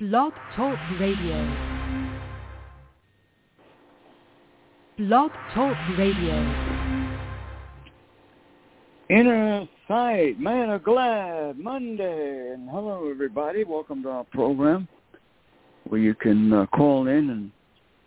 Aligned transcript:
Blog 0.00 0.32
Talk 0.56 0.78
Radio. 0.98 1.56
Blog 4.96 5.30
Talk 5.52 5.76
Radio. 5.98 6.80
Inner 9.10 9.68
Sight, 9.86 10.40
Mad 10.40 10.70
or 10.70 10.78
Glad, 10.78 11.58
Monday. 11.58 12.52
And 12.54 12.70
hello, 12.70 13.10
everybody. 13.10 13.64
Welcome 13.64 14.02
to 14.04 14.08
our 14.08 14.24
program 14.24 14.88
where 15.86 16.00
you 16.00 16.14
can 16.14 16.50
uh, 16.50 16.64
call 16.68 17.06
in 17.06 17.28
and 17.28 17.50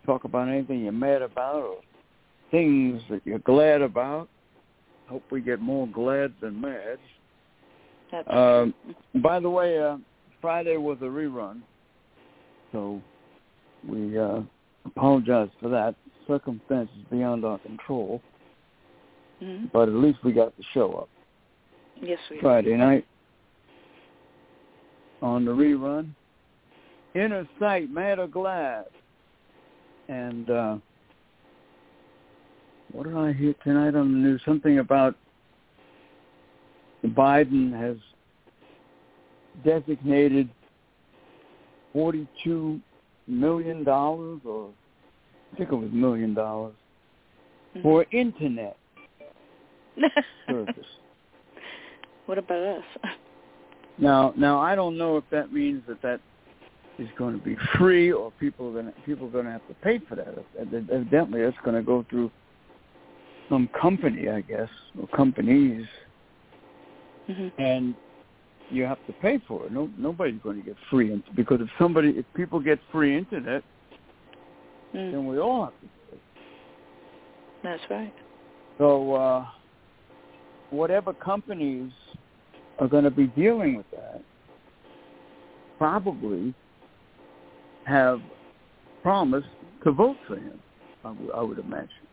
talk 0.04 0.24
about 0.24 0.48
anything 0.48 0.80
you're 0.80 0.90
mad 0.90 1.22
about 1.22 1.62
or 1.62 1.76
things 2.50 3.02
that 3.08 3.20
you're 3.24 3.38
glad 3.38 3.82
about. 3.82 4.28
Hope 5.06 5.22
we 5.30 5.40
get 5.40 5.60
more 5.60 5.86
glad 5.86 6.34
than 6.40 6.60
mad. 6.60 6.98
Um, 8.26 8.74
by 9.22 9.38
the 9.38 9.48
way, 9.48 9.78
uh, 9.78 9.98
Friday 10.40 10.76
was 10.76 10.98
a 11.00 11.04
rerun, 11.04 11.60
so 12.74 13.00
we 13.88 14.18
uh, 14.18 14.40
apologize 14.84 15.48
for 15.62 15.68
that. 15.70 15.94
Circumstances 16.26 16.96
beyond 17.10 17.44
our 17.44 17.58
control, 17.58 18.20
Mm-hmm. 19.42 19.66
but 19.72 19.88
at 19.88 19.94
least 19.94 20.18
we 20.22 20.32
got 20.32 20.56
the 20.56 20.62
show 20.72 20.92
up 20.92 21.08
Yes, 22.00 22.20
we 22.30 22.38
Friday 22.40 22.76
night 22.76 23.04
on 25.20 25.44
the 25.44 25.50
rerun. 25.50 26.10
Inner 27.14 27.46
Sight, 27.58 27.90
Mad 27.90 28.20
or 28.20 28.28
Glad. 28.28 28.84
And 30.08 30.48
uh, 30.48 30.76
what 32.92 33.04
did 33.04 33.16
I 33.16 33.32
hear 33.32 33.54
tonight 33.64 33.96
on 33.96 34.12
the 34.12 34.18
news? 34.18 34.40
Something 34.44 34.78
about 34.78 35.16
Biden 37.04 37.72
has 37.78 37.96
designated 39.64 40.48
$42 41.94 42.80
million, 43.26 43.88
or 43.88 44.70
I 45.52 45.56
think 45.56 45.70
it 45.70 45.74
was 45.74 45.90
million 45.92 46.34
dollars, 46.34 46.74
for 47.82 48.06
internet 48.12 48.76
service. 50.48 50.86
what 52.26 52.38
about 52.38 52.78
us? 52.78 52.84
Now, 53.98 54.32
now 54.36 54.60
I 54.60 54.74
don't 54.74 54.98
know 54.98 55.16
if 55.16 55.24
that 55.30 55.52
means 55.52 55.82
that 55.88 56.02
that 56.02 56.20
is 56.98 57.08
going 57.18 57.38
to 57.38 57.44
be 57.44 57.56
free 57.76 58.12
or 58.12 58.32
people 58.38 58.68
are 58.68 58.72
going 58.72 58.86
to 58.86 58.92
people 59.04 59.26
are 59.28 59.30
going 59.30 59.46
to 59.46 59.52
have 59.52 59.66
to 59.68 59.74
pay 59.82 60.00
for 60.08 60.16
that. 60.16 60.34
Evidently, 60.60 61.40
it's 61.40 61.56
going 61.64 61.76
to 61.76 61.82
go 61.82 62.04
through 62.10 62.30
some 63.48 63.68
company, 63.80 64.28
I 64.28 64.40
guess, 64.40 64.68
or 65.00 65.06
companies, 65.08 65.86
hmm 67.26 67.48
and 67.58 67.94
you 68.70 68.84
have 68.84 69.04
to 69.06 69.12
pay 69.14 69.38
for 69.46 69.66
it. 69.66 69.72
No, 69.72 69.90
nobody's 69.96 70.40
going 70.42 70.56
to 70.56 70.62
get 70.62 70.76
free 70.90 71.12
internet 71.12 71.36
because 71.36 71.60
if 71.60 71.68
somebody, 71.78 72.10
if 72.10 72.24
people 72.34 72.60
get 72.60 72.78
free 72.90 73.16
internet, 73.16 73.62
Mm. 74.94 75.10
then 75.10 75.26
we 75.26 75.38
all 75.40 75.64
have 75.64 75.74
to 75.80 75.88
pay. 76.10 76.18
That's 77.64 77.82
right. 77.90 78.12
So, 78.78 79.14
uh, 79.14 79.46
whatever 80.70 81.12
companies 81.14 81.92
are 82.78 82.86
going 82.86 83.02
to 83.04 83.10
be 83.10 83.26
dealing 83.26 83.76
with 83.76 83.90
that 83.90 84.22
probably 85.78 86.54
have 87.86 88.20
promised 89.02 89.48
to 89.82 89.90
vote 89.90 90.16
for 90.26 90.36
him. 90.36 90.60
I 91.04 91.10
would- 91.10 91.34
I 91.34 91.42
would 91.42 91.58
imagine. 91.58 92.08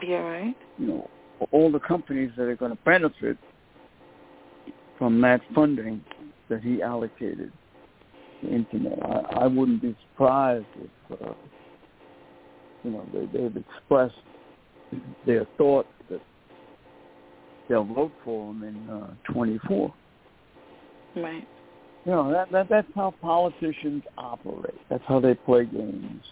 Be 0.00 0.14
all 0.14 0.24
right. 0.24 0.56
You 0.78 0.86
know, 0.86 1.10
all 1.50 1.70
the 1.70 1.80
companies 1.80 2.30
that 2.36 2.48
are 2.48 2.56
going 2.56 2.70
to 2.70 2.82
benefit 2.84 3.38
from 4.98 5.20
that 5.20 5.40
funding 5.54 6.02
that 6.48 6.62
he 6.62 6.82
allocated 6.82 7.52
to 8.42 8.48
internet. 8.48 8.98
I, 9.02 9.44
I 9.44 9.46
wouldn't 9.46 9.82
be 9.82 9.96
surprised 10.10 10.66
if, 10.76 11.20
uh, 11.20 11.32
you 12.82 12.90
know, 12.90 13.06
they, 13.12 13.26
they've 13.26 13.56
expressed 13.56 14.14
their 15.26 15.46
thought 15.56 15.86
that 16.10 16.20
they'll 17.68 17.84
vote 17.84 18.12
for 18.24 18.50
him 18.50 18.62
in 18.62 18.90
uh, 18.90 19.14
24. 19.32 19.94
Right. 21.16 21.46
You 22.04 22.12
know, 22.12 22.30
that, 22.30 22.52
that 22.52 22.68
that's 22.68 22.88
how 22.94 23.14
politicians 23.22 24.02
operate. 24.18 24.74
That's 24.90 25.02
how 25.06 25.20
they 25.20 25.34
play 25.34 25.64
games 25.64 26.22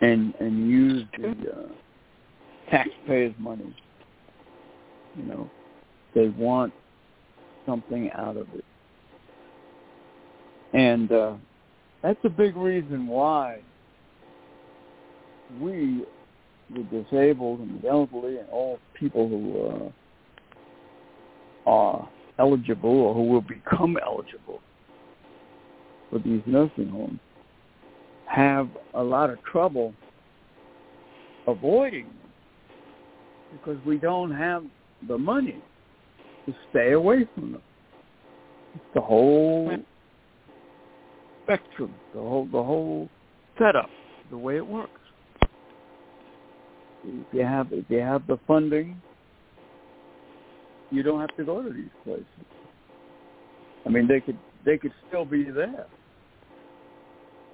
and 0.00 0.34
and 0.40 0.68
use 0.70 1.04
the 1.18 1.30
uh, 1.30 2.70
taxpayers' 2.70 3.34
money. 3.38 3.74
You 5.16 5.24
know, 5.24 5.50
they 6.14 6.28
want 6.28 6.72
something 7.68 8.10
out 8.12 8.36
of 8.36 8.46
it, 8.54 8.64
and 10.72 11.12
uh, 11.12 11.34
that's 12.02 12.18
a 12.24 12.30
big 12.30 12.56
reason 12.56 13.06
why 13.06 13.60
we, 15.60 16.04
the 16.74 16.82
disabled 16.84 17.60
and 17.60 17.82
the 17.82 17.88
elderly, 17.88 18.38
and 18.38 18.48
all 18.50 18.78
people 18.94 19.28
who 19.28 19.92
uh, 21.66 21.70
are 21.70 22.08
eligible 22.38 22.90
or 22.90 23.14
who 23.14 23.24
will 23.24 23.42
become 23.42 23.98
eligible 24.04 24.60
for 26.10 26.18
these 26.20 26.42
nursing 26.46 26.88
homes 26.88 27.20
have 28.26 28.68
a 28.94 29.02
lot 29.02 29.30
of 29.30 29.42
trouble 29.44 29.92
avoiding 31.46 32.04
them 32.04 32.32
because 33.52 33.82
we 33.84 33.98
don't 33.98 34.30
have 34.30 34.62
the 35.08 35.16
money 35.16 35.60
stay 36.70 36.92
away 36.92 37.28
from 37.34 37.52
them. 37.52 37.62
It's 38.74 38.84
the 38.94 39.00
whole 39.00 39.76
spectrum, 41.44 41.94
the 42.14 42.20
whole 42.20 42.46
the 42.46 42.62
whole 42.62 43.08
setup, 43.58 43.90
the 44.30 44.38
way 44.38 44.56
it 44.56 44.66
works. 44.66 44.90
If 47.04 47.26
you 47.32 47.44
have 47.44 47.72
if 47.72 47.84
you 47.88 48.00
have 48.00 48.26
the 48.26 48.38
funding 48.46 49.00
you 50.90 51.02
don't 51.02 51.20
have 51.20 51.34
to 51.36 51.44
go 51.44 51.62
to 51.62 51.70
these 51.70 51.90
places. 52.04 52.24
I 53.86 53.90
mean, 53.90 54.06
they 54.06 54.20
could 54.20 54.38
they 54.64 54.78
could 54.78 54.92
still 55.08 55.24
be 55.24 55.44
there, 55.44 55.86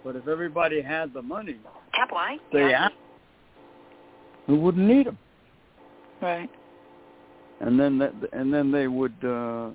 but 0.02 0.16
if 0.16 0.26
everybody 0.26 0.80
had 0.80 1.12
the 1.12 1.22
money, 1.22 1.58
Tap 1.94 2.10
Y. 2.12 2.38
they 2.52 2.70
Yeah. 2.70 2.88
we 4.48 4.56
wouldn't 4.56 4.86
need 4.86 5.06
them, 5.06 5.18
Right. 6.20 6.50
And 7.64 7.80
then 7.80 7.98
that, 7.98 8.12
and 8.32 8.52
then 8.52 8.70
they 8.70 8.88
would 8.88 9.14
uh, 9.24 9.70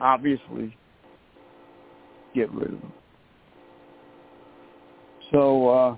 obviously 0.00 0.76
get 2.34 2.50
rid 2.52 2.74
of 2.74 2.80
them. 2.80 2.92
So 5.30 5.68
uh, 5.68 5.96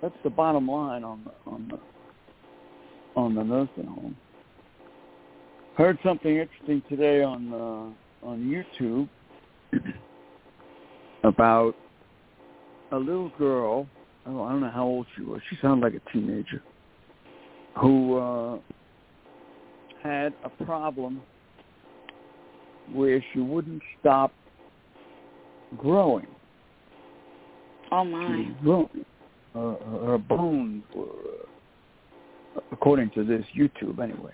that's 0.00 0.14
the 0.22 0.30
bottom 0.30 0.68
line 0.68 1.02
on 1.02 1.24
the 1.24 1.50
on 1.50 1.68
the 1.68 1.78
on 3.20 3.34
the 3.34 3.42
nursing 3.42 3.86
home. 3.86 4.16
Heard 5.76 5.98
something 6.04 6.36
interesting 6.36 6.80
today 6.88 7.24
on 7.24 7.52
uh, 7.52 8.26
on 8.26 8.64
YouTube 8.72 9.08
about 11.24 11.74
a 12.92 12.96
little 12.96 13.32
girl. 13.36 13.88
Oh, 14.26 14.44
I 14.44 14.52
don't 14.52 14.60
know 14.60 14.70
how 14.70 14.84
old 14.84 15.06
she 15.16 15.22
was. 15.22 15.40
She 15.50 15.58
sounded 15.60 15.84
like 15.84 16.00
a 16.00 16.12
teenager 16.12 16.62
who 17.80 18.16
uh, 18.16 18.58
had 20.04 20.34
a 20.44 20.64
problem 20.64 21.22
where 22.92 23.24
she 23.32 23.40
wouldn't 23.40 23.82
stop 24.00 24.32
growing. 25.78 26.26
Oh 27.90 28.04
my. 28.04 28.52
growing. 28.62 29.04
Her, 29.54 29.76
her- 29.76 30.06
her 30.06 30.18
bones 30.18 30.84
were, 30.94 31.06
uh, 32.56 32.60
according 32.70 33.10
to 33.10 33.24
this 33.24 33.44
YouTube 33.56 33.98
anyway, 34.00 34.32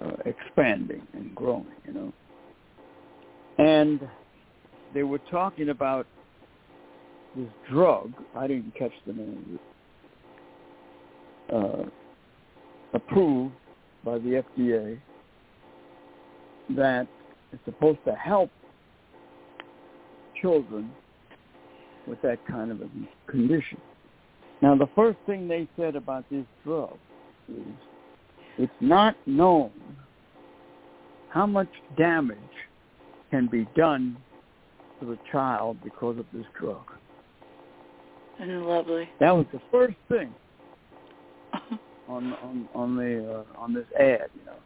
uh, 0.00 0.16
expanding 0.24 1.02
and 1.12 1.34
growing, 1.34 1.66
you 1.86 1.92
know. 1.92 2.12
And 3.58 4.00
they 4.94 5.02
were 5.04 5.20
talking 5.30 5.68
about 5.68 6.06
this 7.36 7.48
drug. 7.70 8.12
I 8.34 8.46
didn't 8.46 8.74
catch 8.76 8.92
the 9.06 9.12
name 9.12 9.60
of 11.50 11.54
it. 11.54 11.86
Uh, 11.86 11.90
approved 12.94 13.54
by 14.04 14.18
the 14.18 14.42
FDA 14.58 14.98
that 16.76 17.06
is 17.52 17.58
supposed 17.64 17.98
to 18.06 18.12
help 18.14 18.50
children 20.40 20.90
with 22.06 22.20
that 22.22 22.38
kind 22.46 22.70
of 22.70 22.80
a 22.80 22.88
condition. 23.30 23.80
Now, 24.62 24.74
the 24.76 24.88
first 24.94 25.18
thing 25.26 25.48
they 25.48 25.68
said 25.76 25.96
about 25.96 26.24
this 26.30 26.44
drug 26.64 26.96
is 27.48 27.64
it's 28.58 28.72
not 28.80 29.16
known 29.26 29.70
how 31.30 31.46
much 31.46 31.68
damage 31.96 32.36
can 33.30 33.46
be 33.46 33.66
done 33.76 34.16
to 35.00 35.12
a 35.12 35.18
child 35.32 35.78
because 35.82 36.18
of 36.18 36.26
this 36.32 36.44
drug. 36.58 36.84
And 38.38 38.66
lovely. 38.66 39.08
That 39.20 39.34
was 39.36 39.46
the 39.52 39.60
first 39.70 39.96
thing 40.08 40.34
on 42.10 42.32
on 42.42 42.68
on 42.74 42.96
the 42.96 43.44
uh, 43.56 43.60
on 43.60 43.72
this 43.72 43.86
ad, 43.98 44.28
you 44.38 44.44
know. 44.44 44.56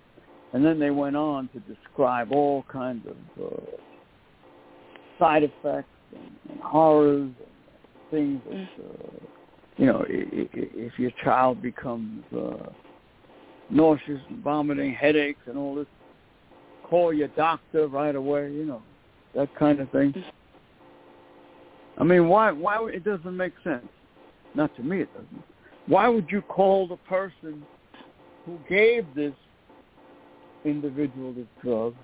And 0.53 0.65
then 0.65 0.79
they 0.79 0.91
went 0.91 1.17
on 1.17 1.49
to 1.49 1.61
describe 1.61 2.33
all 2.33 2.65
kinds 2.71 3.07
of 3.07 3.45
uh, 3.45 3.61
side 5.19 5.43
effects 5.43 5.89
and, 6.15 6.31
and 6.49 6.61
horrors 6.61 7.33
and 7.41 8.11
things 8.11 8.41
that, 8.49 8.85
uh, 8.85 9.27
you 9.77 9.87
know, 9.87 10.05
if, 10.09 10.49
if 10.53 10.97
your 10.97 11.11
child 11.25 11.61
becomes 11.61 12.23
uh, 12.33 12.71
nauseous 13.69 14.21
and 14.29 14.45
vomiting, 14.45 14.95
headaches 14.95 15.41
and 15.47 15.59
all 15.59 15.75
this, 15.75 15.89
call 16.85 17.13
your 17.13 17.29
doctor 17.29 17.89
right 17.89 18.15
away, 18.15 18.53
you 18.53 18.65
know, 18.65 18.83
that 19.35 19.53
kind 19.57 19.81
of 19.81 19.91
thing. 19.91 20.15
I 21.99 22.05
mean, 22.05 22.29
why? 22.29 22.53
Why 22.53 22.89
it 22.93 23.05
doesn't 23.05 23.37
make 23.37 23.55
sense? 23.65 23.89
Not 24.55 24.75
to 24.77 24.83
me, 24.83 25.01
it 25.01 25.13
doesn't. 25.15 25.54
Why 25.87 26.09
would 26.09 26.31
you 26.31 26.43
call 26.43 26.87
the 26.87 26.97
person 26.99 27.65
who 28.47 28.59
gave 28.69 29.07
this 29.15 29.35
individual 30.65 31.33
this 31.33 31.47
drug, 31.63 31.95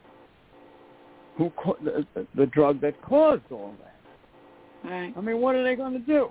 who 1.37 1.53
the, 1.83 2.07
the 2.35 2.47
drug 2.47 2.81
that 2.83 3.01
caused 3.03 3.43
all 3.51 3.75
that? 3.81 4.91
Right. 4.91 5.13
I 5.17 5.21
mean, 5.21 5.41
what 5.41 5.55
are 5.55 5.65
they 5.65 5.77
going 5.77 5.93
to 5.93 5.99
do? 5.99 6.31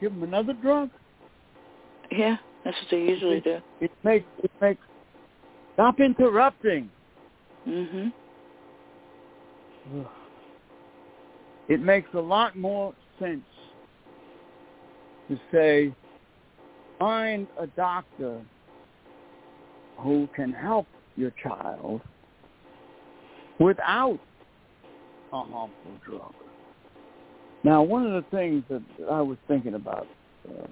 Give 0.00 0.12
them 0.12 0.22
another 0.22 0.52
drug? 0.52 0.90
Yeah, 2.10 2.36
that's 2.64 2.76
what 2.76 2.90
they 2.90 3.02
usually 3.02 3.40
do. 3.40 3.58
It 3.80 3.90
makes 4.04 4.26
it 4.42 4.50
makes 4.60 4.80
stop 5.74 6.00
interrupting. 6.00 6.90
Mhm. 7.66 8.12
It 11.68 11.82
makes 11.82 12.08
a 12.14 12.20
lot 12.20 12.56
more 12.56 12.94
sense 13.18 13.44
to 15.28 15.38
say, 15.52 15.92
find 16.98 17.46
a 17.58 17.66
doctor 17.68 18.40
who 19.98 20.28
can 20.34 20.52
help 20.52 20.86
your 21.16 21.32
child 21.42 22.00
without 23.58 24.18
a 25.32 25.42
harmful 25.42 25.70
drug. 26.04 26.34
Now, 27.64 27.82
one 27.82 28.06
of 28.06 28.12
the 28.12 28.30
things 28.30 28.62
that 28.68 28.82
I 29.10 29.20
was 29.20 29.36
thinking 29.48 29.74
about, 29.74 30.06
uh, 30.48 30.66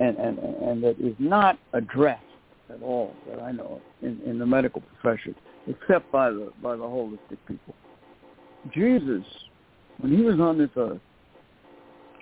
and, 0.00 0.16
and 0.18 0.38
and 0.38 0.84
that 0.84 0.96
is 1.00 1.14
not 1.18 1.58
addressed 1.72 2.22
at 2.68 2.82
all 2.82 3.14
that 3.28 3.40
I 3.40 3.52
know 3.52 3.80
in, 4.02 4.20
in 4.26 4.38
the 4.38 4.44
medical 4.44 4.82
profession, 4.82 5.34
except 5.68 6.10
by 6.10 6.30
the 6.30 6.52
by 6.62 6.76
the 6.76 6.82
holistic 6.82 7.38
people. 7.46 7.74
Jesus, 8.74 9.24
when 9.98 10.14
he 10.14 10.22
was 10.22 10.40
on 10.40 10.58
this 10.58 10.70
earth, 10.76 11.00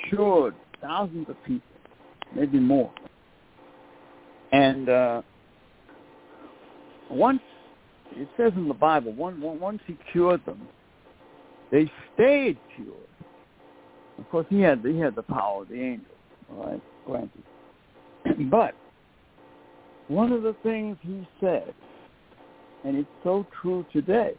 cured 0.09 0.55
thousands 0.81 1.29
of 1.31 1.43
people, 1.45 1.74
maybe 2.35 2.59
more. 2.59 2.93
And 4.53 4.89
uh, 4.89 5.23
once 7.11 7.41
it 8.13 8.29
says 8.37 8.53
in 8.57 8.69
the 8.69 8.75
Bible, 8.75 9.13
one, 9.13 9.41
once 9.41 9.81
he 9.87 9.97
cured 10.13 10.45
them, 10.47 10.69
they 11.73 11.91
stayed 12.15 12.59
cured. 12.77 12.93
Of 14.19 14.31
course, 14.31 14.47
he 14.49 14.61
had 14.61 14.85
he 14.85 14.99
had 14.99 15.17
the 15.17 15.23
power 15.23 15.63
of 15.63 15.69
the 15.69 15.81
angel, 15.81 16.15
all 16.53 16.71
right, 16.71 16.83
granted. 17.05 17.43
but 18.51 18.75
one 20.09 20.33
of 20.33 20.43
the 20.43 20.55
things 20.63 20.97
he 21.03 21.27
said, 21.41 21.75
and 22.85 22.97
it's 22.97 23.09
so 23.25 23.47
true 23.61 23.85
today, 23.93 24.35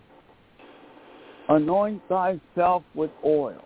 anoint 1.49 2.01
thyself 2.07 2.83
with 2.93 3.11
oil. 3.25 3.63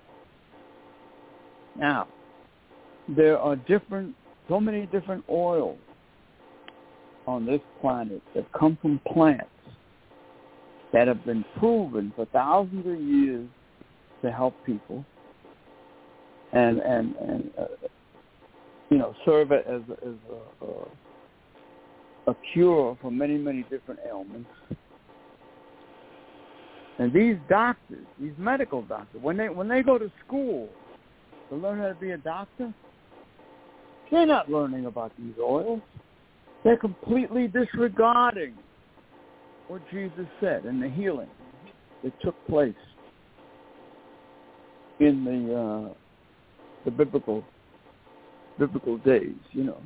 Now, 1.77 2.07
there 3.15 3.37
are 3.37 3.55
different, 3.55 4.15
so 4.49 4.59
many 4.59 4.87
different 4.87 5.23
oils 5.29 5.77
on 7.27 7.45
this 7.45 7.61
planet 7.79 8.21
that 8.35 8.51
come 8.51 8.77
from 8.81 8.99
plants 9.13 9.45
that 10.91 11.07
have 11.07 11.23
been 11.23 11.45
proven 11.59 12.11
for 12.15 12.25
thousands 12.25 12.85
of 12.87 12.99
years 12.99 13.47
to 14.23 14.31
help 14.31 14.55
people 14.65 15.05
and 16.51 16.79
and 16.79 17.15
and 17.15 17.51
uh, 17.57 17.65
you 18.89 18.97
know 18.97 19.13
serve 19.23 19.51
it 19.51 19.65
as 19.67 19.81
as 20.01 20.15
a, 20.61 20.65
a, 20.65 22.31
a 22.31 22.35
cure 22.51 22.97
for 23.01 23.11
many 23.11 23.37
many 23.37 23.63
different 23.63 23.99
ailments. 24.07 24.49
And 26.97 27.13
these 27.13 27.37
doctors, 27.47 28.05
these 28.19 28.33
medical 28.37 28.81
doctors, 28.81 29.21
when 29.21 29.37
they 29.37 29.47
when 29.47 29.67
they 29.67 29.83
go 29.83 29.97
to 29.97 30.11
school 30.25 30.67
to 31.49 31.55
learn 31.55 31.79
how 31.79 31.87
to 31.87 31.95
be 31.95 32.11
a 32.11 32.17
doctor, 32.17 32.73
they're 34.11 34.25
not 34.25 34.49
learning 34.49 34.85
about 34.85 35.11
these 35.17 35.35
oils. 35.41 35.81
They're 36.63 36.77
completely 36.77 37.47
disregarding 37.47 38.53
what 39.67 39.81
Jesus 39.91 40.25
said 40.41 40.65
and 40.65 40.81
the 40.81 40.89
healing 40.89 41.29
that 42.03 42.19
took 42.21 42.35
place 42.47 42.73
in 44.99 45.23
the 45.23 45.55
uh, 45.55 45.93
the 46.85 46.91
biblical 46.91 47.43
biblical 48.57 48.97
days, 48.97 49.35
you 49.51 49.63
know, 49.63 49.81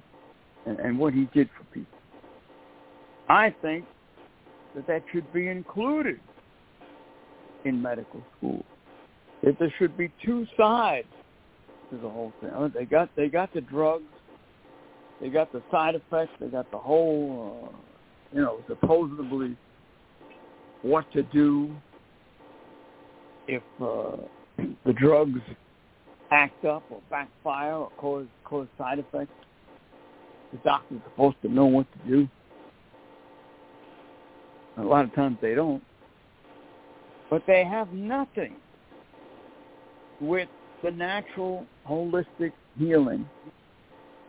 and, 0.66 0.80
and 0.80 0.98
what 0.98 1.14
he 1.14 1.30
did 1.34 1.50
for 1.58 1.64
people. 1.74 2.00
I 3.30 3.54
think 3.62 3.86
that 4.75 4.88
that 4.88 5.04
should 5.12 5.31
be 5.31 5.48
included 5.48 6.20
in 7.66 7.81
medical 7.81 8.22
school. 8.38 8.64
That 9.44 9.60
there 9.60 9.74
should 9.78 9.98
be 9.98 10.12
two 10.25 10.48
sides 10.58 11.08
to 11.89 11.97
the 11.97 12.09
whole 12.09 12.31
thing. 12.41 12.51
Oh, 12.56 12.68
they 12.68 12.85
got 12.85 13.09
they 13.15 13.27
got 13.27 13.53
the 13.53 13.62
drugs, 13.62 14.03
they 15.21 15.30
got 15.30 15.51
the 15.51 15.62
side 15.71 15.95
effects, 15.95 16.33
they 16.39 16.47
got 16.47 16.69
the 16.71 16.77
whole, 16.77 17.71
uh, 17.74 18.35
you 18.35 18.41
know, 18.41 18.59
supposedly 18.68 19.56
what 20.81 21.12
to 21.13 21.24
do 21.24 21.74
if 23.47 23.63
uh, 23.81 24.18
the 24.85 24.94
drugs 24.94 25.39
act 26.31 26.65
up 26.65 26.83
or 26.89 27.01
backfire 27.09 27.74
or 27.74 27.91
cause 27.97 28.27
cause 28.44 28.68
side 28.77 29.00
effects. 29.00 29.31
The 30.51 30.57
doctor's 30.59 31.01
supposed 31.09 31.38
to 31.41 31.50
know 31.50 31.65
what 31.65 31.88
to 31.94 32.09
do. 32.09 32.27
A 34.77 34.83
lot 34.83 35.06
of 35.06 35.13
times 35.15 35.38
they 35.41 35.56
don't. 35.56 35.83
But 37.29 37.44
they 37.47 37.63
have 37.63 37.91
nothing 37.94 38.56
with 40.19 40.50
the 40.83 40.91
natural 40.91 41.65
holistic 41.88 42.51
healing 42.77 43.27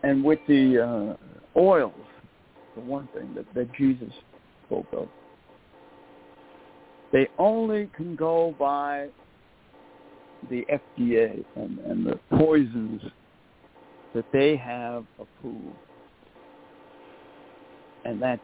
and 0.02 0.22
with 0.22 0.38
the 0.46 1.16
uh, 1.56 1.58
oils, 1.58 1.92
the 2.74 2.80
one 2.80 3.08
thing 3.14 3.34
that, 3.34 3.52
that 3.54 3.72
Jesus 3.74 4.12
spoke 4.66 4.86
of. 4.92 5.08
They 7.12 7.28
only 7.38 7.90
can 7.96 8.16
go 8.16 8.54
by 8.58 9.08
the 10.50 10.64
FDA 10.70 11.44
and, 11.56 11.79
and 11.79 12.06
the 12.06 12.19
poisons 12.36 13.02
that 14.14 14.24
they 14.32 14.56
have 14.56 15.05
approved. 15.19 15.76
And 18.05 18.20
that's 18.20 18.40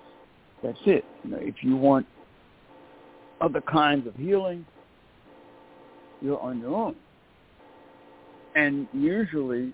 that's 0.62 0.78
it. 0.86 1.04
You 1.24 1.30
know, 1.30 1.38
if 1.40 1.56
you 1.62 1.76
want 1.76 2.06
other 3.40 3.60
kinds 3.60 4.06
of 4.06 4.14
healing, 4.14 4.64
you're 6.20 6.40
on 6.40 6.60
your 6.60 6.74
own. 6.74 6.96
And 8.54 8.88
usually 8.92 9.72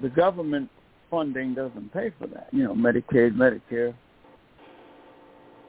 the 0.00 0.08
government 0.08 0.70
funding 1.10 1.54
doesn't 1.54 1.92
pay 1.92 2.12
for 2.18 2.26
that. 2.28 2.48
You 2.52 2.64
know, 2.64 2.74
Medicaid, 2.74 3.32
Medicare. 3.34 3.94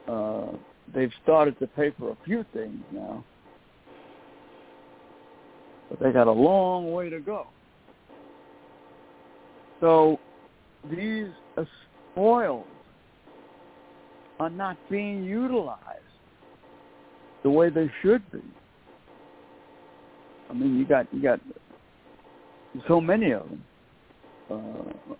Uh, 0.08 0.56
they've 0.94 1.12
started 1.22 1.58
to 1.58 1.66
pay 1.66 1.92
for 1.98 2.10
a 2.10 2.16
few 2.24 2.44
things 2.52 2.80
now, 2.92 3.24
but 5.88 6.00
they 6.00 6.10
got 6.10 6.26
a 6.26 6.32
long 6.32 6.92
way 6.92 7.08
to 7.10 7.20
go. 7.20 7.46
So 9.80 10.18
these 10.90 11.28
spoils 12.12 12.66
are 14.38 14.50
not 14.50 14.76
being 14.90 15.22
utilized 15.22 16.00
the 17.42 17.50
way 17.50 17.70
they 17.70 17.90
should 18.02 18.30
be. 18.32 18.42
I 20.48 20.52
mean, 20.52 20.78
you 20.78 20.86
got 20.86 21.06
you 21.12 21.22
got 21.22 21.40
so 22.88 23.00
many 23.00 23.32
of 23.32 23.48
them. 23.48 23.64
Uh, 24.50 25.14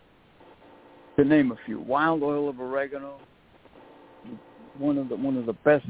to 1.16 1.24
name 1.24 1.52
a 1.52 1.56
few, 1.66 1.80
wild 1.80 2.22
oil 2.22 2.48
of 2.48 2.60
oregano, 2.60 3.18
one 4.78 4.96
of 4.96 5.08
the 5.08 5.16
one 5.16 5.36
of 5.36 5.46
the 5.46 5.52
best 5.52 5.86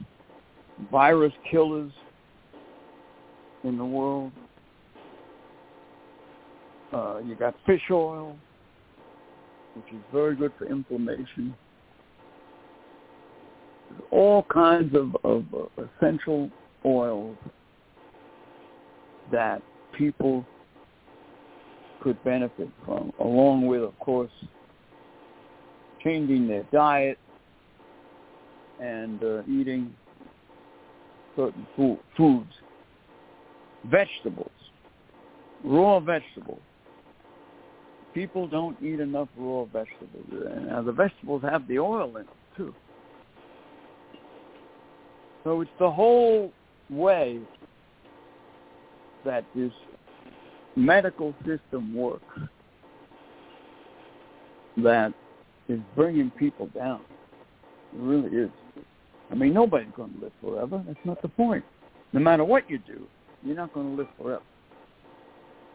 virus 0.90 1.32
killers 1.50 1.92
in 3.64 3.78
the 3.78 3.84
world. 3.84 4.32
Uh, 6.92 7.18
you 7.24 7.36
got 7.36 7.54
fish 7.66 7.82
oil, 7.90 8.36
which 9.74 9.86
is 9.94 10.00
very 10.12 10.34
good 10.34 10.52
for 10.58 10.66
inflammation. 10.66 11.54
There's 13.88 14.02
all 14.10 14.44
kinds 14.52 14.94
of, 14.94 15.16
of 15.24 15.44
uh, 15.54 15.84
essential 15.84 16.50
oils 16.84 17.36
that 19.30 19.62
people 19.96 20.44
could 22.02 22.22
benefit 22.24 22.68
from, 22.84 23.12
along 23.20 23.66
with, 23.66 23.82
of 23.82 23.98
course, 23.98 24.30
changing 26.02 26.48
their 26.48 26.64
diet 26.72 27.18
and 28.80 29.22
uh, 29.22 29.42
eating 29.42 29.94
certain 31.36 31.66
food, 31.76 31.98
foods 32.16 32.52
vegetables, 33.84 34.50
raw 35.64 36.00
vegetables. 36.00 36.60
People 38.14 38.48
don't 38.48 38.76
eat 38.82 39.00
enough 39.00 39.28
raw 39.36 39.64
vegetables. 39.64 40.24
Now 40.66 40.82
the 40.82 40.92
vegetables 40.92 41.42
have 41.42 41.66
the 41.68 41.78
oil 41.78 42.16
in 42.16 42.22
it 42.22 42.28
too. 42.56 42.74
So 45.44 45.60
it's 45.60 45.70
the 45.78 45.90
whole 45.90 46.52
way 46.90 47.40
that 49.24 49.44
this 49.54 49.72
medical 50.76 51.34
system 51.46 51.94
works 51.94 52.38
that 54.78 55.12
is 55.68 55.80
bringing 55.94 56.30
people 56.30 56.68
down. 56.74 57.00
It 57.94 58.00
really 58.00 58.36
is. 58.36 58.50
I 59.30 59.34
mean, 59.34 59.52
nobody's 59.52 59.92
going 59.96 60.12
to 60.14 60.20
live 60.20 60.32
forever. 60.40 60.82
That's 60.86 60.98
not 61.04 61.22
the 61.22 61.28
point. 61.28 61.64
No 62.12 62.20
matter 62.20 62.44
what 62.44 62.68
you 62.68 62.78
do, 62.78 63.06
you're 63.42 63.56
not 63.56 63.72
going 63.72 63.90
to 63.90 64.02
live 64.02 64.08
forever. 64.20 64.42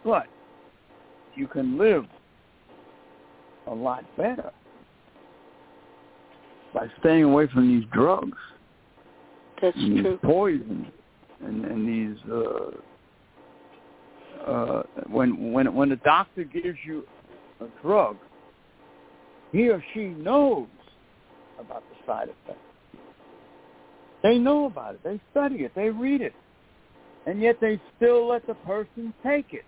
But 0.04 0.28
you 1.36 1.48
can 1.48 1.78
live 1.78 2.06
a 3.68 3.74
lot 3.74 4.04
better 4.18 4.52
by 6.74 6.88
staying 7.00 7.24
away 7.24 7.48
from 7.48 7.68
these 7.68 7.88
drugs. 7.92 8.38
That's 9.62 9.76
and 9.78 10.02
true. 10.02 10.12
These 10.12 10.20
poison 10.24 10.92
and, 11.44 11.66
and 11.66 11.88
these 11.88 12.32
uh, 12.32 12.72
uh, 14.46 14.84
when 15.08 15.52
when 15.52 15.74
when 15.74 15.92
a 15.92 15.96
doctor 15.98 16.44
gives 16.44 16.78
you 16.86 17.04
a 17.62 17.66
drug, 17.82 18.18
he 19.52 19.70
or 19.70 19.84
she 19.94 20.06
knows 20.06 20.68
about 21.60 21.84
the 21.90 21.96
side 22.06 22.30
effects. 22.30 22.60
They 24.24 24.38
know 24.38 24.66
about 24.66 24.96
it. 24.96 25.04
They 25.04 25.20
study 25.32 25.58
it. 25.64 25.72
They 25.76 25.90
read 25.90 26.22
it. 26.22 26.34
And 27.28 27.42
yet 27.42 27.58
they 27.62 27.80
still 27.96 28.28
let 28.28 28.46
the 28.48 28.56
person 28.56 29.14
take 29.24 29.54
it. 29.54 29.66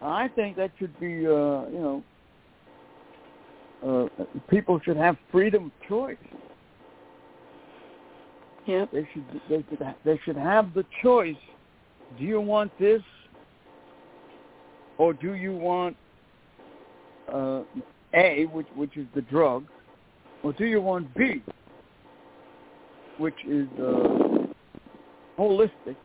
I 0.00 0.28
think 0.28 0.56
that 0.56 0.70
should 0.78 0.98
be, 1.00 1.26
uh, 1.26 1.66
you 1.68 2.02
know, 3.82 4.08
uh, 4.18 4.24
people 4.48 4.80
should 4.84 4.96
have 4.96 5.16
freedom 5.30 5.66
of 5.66 5.88
choice. 5.88 6.16
Yep. 8.66 8.92
They 8.92 9.08
should 9.12 9.24
they 9.48 9.64
should 9.68 9.82
ha- 9.82 9.96
they 10.04 10.20
should 10.24 10.36
have 10.36 10.72
the 10.74 10.84
choice. 11.02 11.36
Do 12.18 12.24
you 12.24 12.40
want 12.40 12.70
this, 12.78 13.02
or 14.98 15.12
do 15.12 15.34
you 15.34 15.54
want 15.54 15.96
uh, 17.32 17.62
A, 18.14 18.46
which 18.52 18.66
which 18.76 18.96
is 18.96 19.06
the 19.14 19.22
drug, 19.22 19.64
or 20.42 20.52
do 20.52 20.64
you 20.64 20.80
want 20.80 21.12
B, 21.14 21.42
which 23.18 23.34
is 23.46 23.68
uh, 23.78 24.46
holistic 25.38 25.96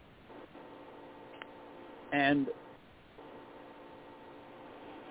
and 2.11 2.47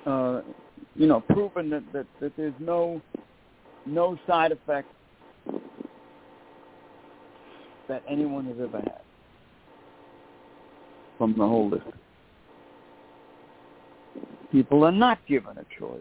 uh, 0.06 0.40
you 0.94 1.06
know 1.06 1.20
proven 1.20 1.70
that, 1.70 1.84
that, 1.92 2.06
that 2.20 2.36
there's 2.36 2.54
no 2.58 3.00
no 3.86 4.18
side 4.26 4.52
effect 4.52 4.88
that 7.88 8.02
anyone 8.08 8.44
has 8.46 8.56
ever 8.60 8.78
had 8.78 9.00
from 11.18 11.34
the 11.36 11.46
whole 11.46 11.68
list. 11.68 11.84
People 14.50 14.84
are 14.84 14.92
not 14.92 15.18
given 15.26 15.58
a 15.58 15.66
choice. 15.78 16.00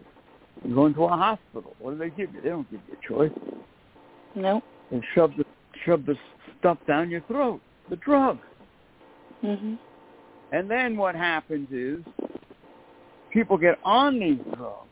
You 0.64 0.74
go 0.74 0.86
into 0.86 1.04
a 1.04 1.08
hospital. 1.08 1.76
What 1.78 1.92
do 1.92 1.98
they 1.98 2.10
give 2.10 2.34
you? 2.34 2.40
They 2.40 2.48
don't 2.48 2.70
give 2.70 2.80
you 2.88 2.96
a 2.96 3.08
choice. 3.08 3.38
No. 4.34 4.62
They 4.90 5.00
shove 5.14 5.32
the 5.36 5.44
shove 5.84 6.06
the 6.06 6.16
stuff 6.58 6.78
down 6.86 7.10
your 7.10 7.20
throat, 7.22 7.60
the 7.90 7.96
drug. 7.96 8.38
Mhm. 9.42 9.78
And 10.52 10.70
then 10.70 10.96
what 10.96 11.14
happens 11.14 11.70
is 11.70 12.04
people 13.30 13.58
get 13.58 13.78
on 13.84 14.18
these 14.18 14.40
drugs 14.56 14.88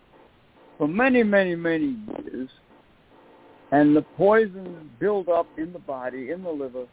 for 0.79 0.87
many, 0.87 1.23
many, 1.23 1.57
many 1.57 1.97
years, 2.25 2.51
and 3.73 3.97
the 3.97 4.03
poisons 4.03 4.91
build 5.01 5.29
up 5.29 5.47
in 5.59 5.73
the 5.73 5.79
body, 5.79 6.31
in 6.31 6.43
the 6.43 6.51
liver, 6.51 6.87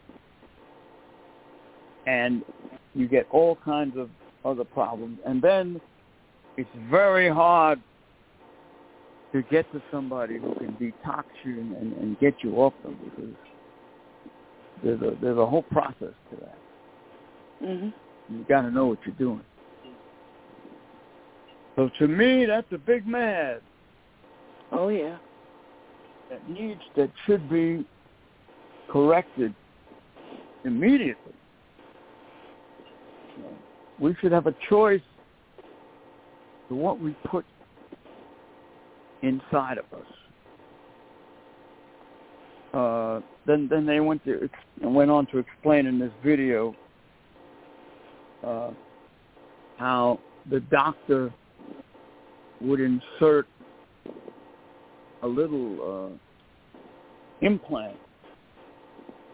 and 2.06 2.42
you 2.94 3.08
get 3.08 3.26
all 3.30 3.56
kinds 3.64 3.96
of 3.96 4.10
other 4.44 4.64
problems. 4.64 5.18
And 5.26 5.40
then 5.42 5.80
it's 6.56 6.70
very 6.90 7.28
hard 7.28 7.80
to 9.32 9.42
get 9.42 9.70
to 9.72 9.82
somebody 9.90 10.38
who 10.38 10.54
can 10.54 10.72
detox 10.80 11.24
you 11.42 11.60
and, 11.60 11.92
and, 11.94 12.18
get 12.20 12.34
you 12.42 12.54
off 12.56 12.72
them 12.84 12.96
because 13.04 13.30
there's 14.82 15.00
a 15.02 15.16
there's 15.20 15.38
a 15.38 15.46
whole 15.46 15.64
process 15.72 16.14
to 16.30 16.36
that. 16.36 16.58
Mhm. 17.62 17.92
You 18.28 18.44
got 18.48 18.62
to 18.62 18.70
know 18.70 18.86
what 18.86 18.98
you're 19.04 19.14
doing. 19.16 19.42
So 21.76 21.90
to 21.98 22.06
me, 22.06 22.46
that's 22.46 22.70
a 22.70 22.78
big 22.78 23.06
mad 23.06 23.60
Oh 24.70 24.88
yeah. 24.88 25.18
that 26.30 26.48
needs 26.48 26.80
that 26.96 27.10
should 27.26 27.48
be 27.50 27.84
corrected 28.88 29.54
immediately. 30.64 31.33
We 34.00 34.14
should 34.20 34.32
have 34.32 34.46
a 34.46 34.54
choice 34.68 35.02
to 36.68 36.74
what 36.74 37.00
we 37.00 37.14
put 37.30 37.44
inside 39.22 39.78
of 39.78 39.84
us. 39.98 40.06
Uh, 42.72 43.20
then, 43.46 43.68
then 43.70 43.86
they 43.86 44.00
went 44.00 44.24
to 44.24 44.50
went 44.82 45.10
on 45.10 45.26
to 45.26 45.38
explain 45.38 45.86
in 45.86 45.98
this 45.98 46.10
video 46.24 46.74
uh, 48.44 48.70
how 49.78 50.18
the 50.50 50.60
doctor 50.60 51.32
would 52.60 52.80
insert 52.80 53.46
a 55.22 55.26
little 55.26 56.10
uh, 57.42 57.46
implant 57.46 57.96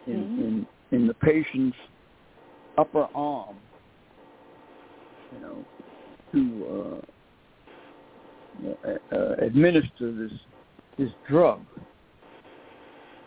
in, 0.07 0.15
Mhm. 0.15 0.39
in 0.39 0.67
in 0.93 1.07
the 1.07 1.15
patient's 1.15 1.77
upper 2.77 3.09
arm, 3.15 3.57
you 5.33 5.41
know, 5.41 5.65
to 6.33 7.03
uh, 8.67 8.91
uh, 9.13 9.35
administer 9.41 10.13
this 10.13 10.33
this 10.99 11.11
drug 11.29 11.61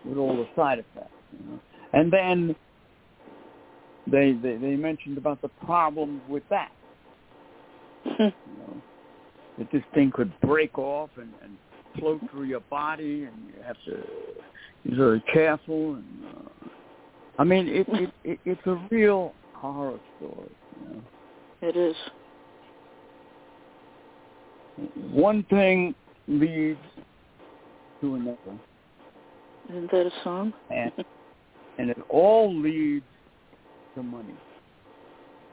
with 0.05 0.17
all 0.17 0.35
the 0.35 0.47
side 0.55 0.79
effects. 0.79 1.11
You 1.31 1.51
know? 1.51 1.59
And 1.93 2.11
then 2.11 2.55
they, 4.11 4.33
they 4.33 4.57
they 4.57 4.75
mentioned 4.75 5.17
about 5.17 5.41
the 5.41 5.49
problems 5.65 6.21
with 6.27 6.43
that. 6.49 6.71
You 8.19 8.31
know, 8.57 8.81
that 9.57 9.71
this 9.71 9.83
thing 9.93 10.11
could 10.11 10.31
break 10.41 10.77
off 10.79 11.09
and, 11.15 11.31
and 11.43 11.57
flow 11.97 12.19
through 12.31 12.45
your 12.45 12.61
body, 12.69 13.23
and 13.23 13.35
you 13.47 13.63
have 13.63 13.77
to 13.85 14.03
be 14.83 14.95
very 14.95 15.23
careful. 15.31 15.95
And 15.95 16.05
uh, 16.25 16.67
I 17.39 17.43
mean, 17.43 17.67
it, 17.67 17.87
it, 17.89 18.11
it 18.23 18.39
it's 18.45 18.61
a 18.65 18.75
real 18.91 19.33
horror 19.53 19.99
story. 20.17 20.51
You 20.81 20.95
know? 20.95 21.01
It 21.63 21.77
is. 21.77 21.95
One 25.13 25.43
thing 25.49 25.95
leads 26.27 26.77
to 28.01 28.15
another, 28.15 28.37
Isn't 29.69 29.89
that 29.91 30.07
a 30.07 30.11
song? 30.25 30.53
and 30.69 30.91
and 31.77 31.89
it 31.89 31.97
all 32.09 32.53
leads 32.53 33.05
to 33.95 34.03
money. 34.03 34.35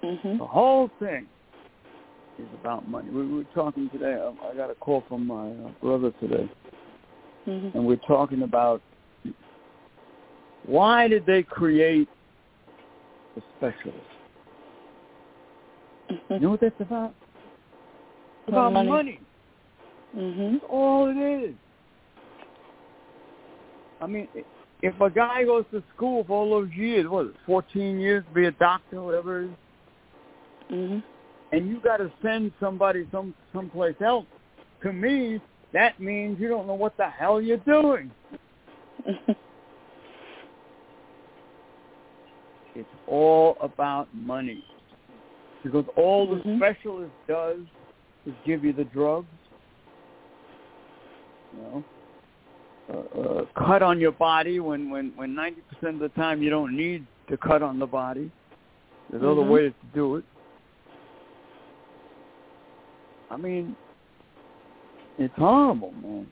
Mhm. 0.02 0.38
The 0.38 0.46
whole 0.46 0.90
thing 0.98 1.28
is 2.38 2.48
about 2.60 2.88
money. 2.88 3.08
We 3.10 3.32
were 3.32 3.44
talking 3.54 3.88
today. 3.90 4.20
I 4.42 4.54
got 4.56 4.70
a 4.70 4.74
call 4.74 5.04
from 5.08 5.28
my 5.28 5.50
uh, 5.50 5.70
brother 5.80 6.12
today, 6.18 6.48
Mhm. 7.46 7.72
and 7.76 7.86
we're 7.86 8.04
talking 8.08 8.42
about 8.42 8.82
why 10.66 11.06
did 11.06 11.24
they 11.24 11.44
create 11.44 12.08
the 13.36 13.42
specialist? 13.56 14.19
You 16.10 16.40
know 16.40 16.50
what 16.50 16.60
that's 16.60 16.80
about? 16.80 17.14
It's 18.46 18.48
About 18.48 18.72
money. 18.72 18.88
money. 18.88 19.20
Mhm. 20.16 20.52
That's 20.52 20.64
all 20.68 21.08
it 21.08 21.16
is. 21.16 21.54
I 24.00 24.06
mean, 24.06 24.28
if 24.82 25.00
a 25.00 25.10
guy 25.10 25.44
goes 25.44 25.64
to 25.72 25.82
school 25.94 26.24
for 26.24 26.32
all 26.32 26.50
those 26.50 26.72
years, 26.72 27.06
what, 27.06 27.26
is 27.26 27.32
it, 27.32 27.36
14 27.46 28.00
years 28.00 28.24
to 28.24 28.34
be 28.34 28.46
a 28.46 28.50
doctor, 28.52 29.02
whatever 29.02 29.42
it 29.42 29.50
is, 29.50 29.56
Mhm. 30.70 31.02
and 31.52 31.68
you 31.68 31.80
got 31.80 31.98
to 31.98 32.10
send 32.22 32.52
somebody 32.58 33.06
some 33.12 33.34
someplace 33.52 34.00
else, 34.00 34.26
to 34.82 34.92
me, 34.92 35.40
that 35.72 36.00
means 36.00 36.40
you 36.40 36.48
don't 36.48 36.66
know 36.66 36.74
what 36.74 36.96
the 36.96 37.08
hell 37.08 37.40
you're 37.40 37.58
doing. 37.58 38.10
It's 42.74 42.88
all 43.08 43.56
about 43.60 44.08
money. 44.14 44.64
Because 45.62 45.86
all 45.96 46.26
the 46.26 46.42
Mhm. 46.42 46.56
specialist 46.56 47.14
does 47.28 47.66
is 48.26 48.34
give 48.44 48.64
you 48.64 48.72
the 48.72 48.84
drugs. 48.84 49.28
You 51.52 51.62
know? 51.62 51.84
uh, 52.92 53.20
uh, 53.20 53.44
cut 53.56 53.82
on 53.82 54.00
your 54.00 54.12
body 54.12 54.58
when 54.60 54.90
when 54.90 55.12
when 55.14 55.34
ninety 55.34 55.62
percent 55.62 55.94
of 55.94 56.00
the 56.00 56.20
time 56.20 56.42
you 56.42 56.50
don't 56.50 56.76
need 56.76 57.06
to 57.28 57.36
cut 57.38 57.62
on 57.62 57.78
the 57.78 57.86
body. 57.86 58.30
There's 59.08 59.22
other 59.22 59.42
Mhm. 59.42 59.50
ways 59.50 59.72
to 59.80 59.86
do 59.86 60.16
it. 60.16 60.24
I 63.30 63.36
mean, 63.36 63.76
it's 65.18 65.34
horrible, 65.36 65.92
man. 65.92 66.26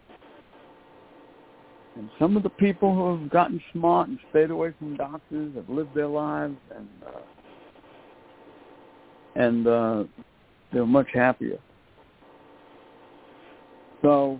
And 1.94 2.10
some 2.18 2.36
of 2.36 2.42
the 2.42 2.50
people 2.50 2.94
who 2.94 3.16
have 3.16 3.30
gotten 3.30 3.60
smart 3.72 4.08
and 4.08 4.18
stayed 4.30 4.50
away 4.50 4.72
from 4.72 4.96
doctors 4.96 5.54
have 5.54 5.68
lived 5.68 5.94
their 5.94 6.06
lives 6.06 6.58
and 6.74 6.88
uh, 7.04 7.20
and 9.38 9.66
uh, 9.66 10.04
they're 10.72 10.84
much 10.84 11.08
happier. 11.14 11.58
So 14.02 14.38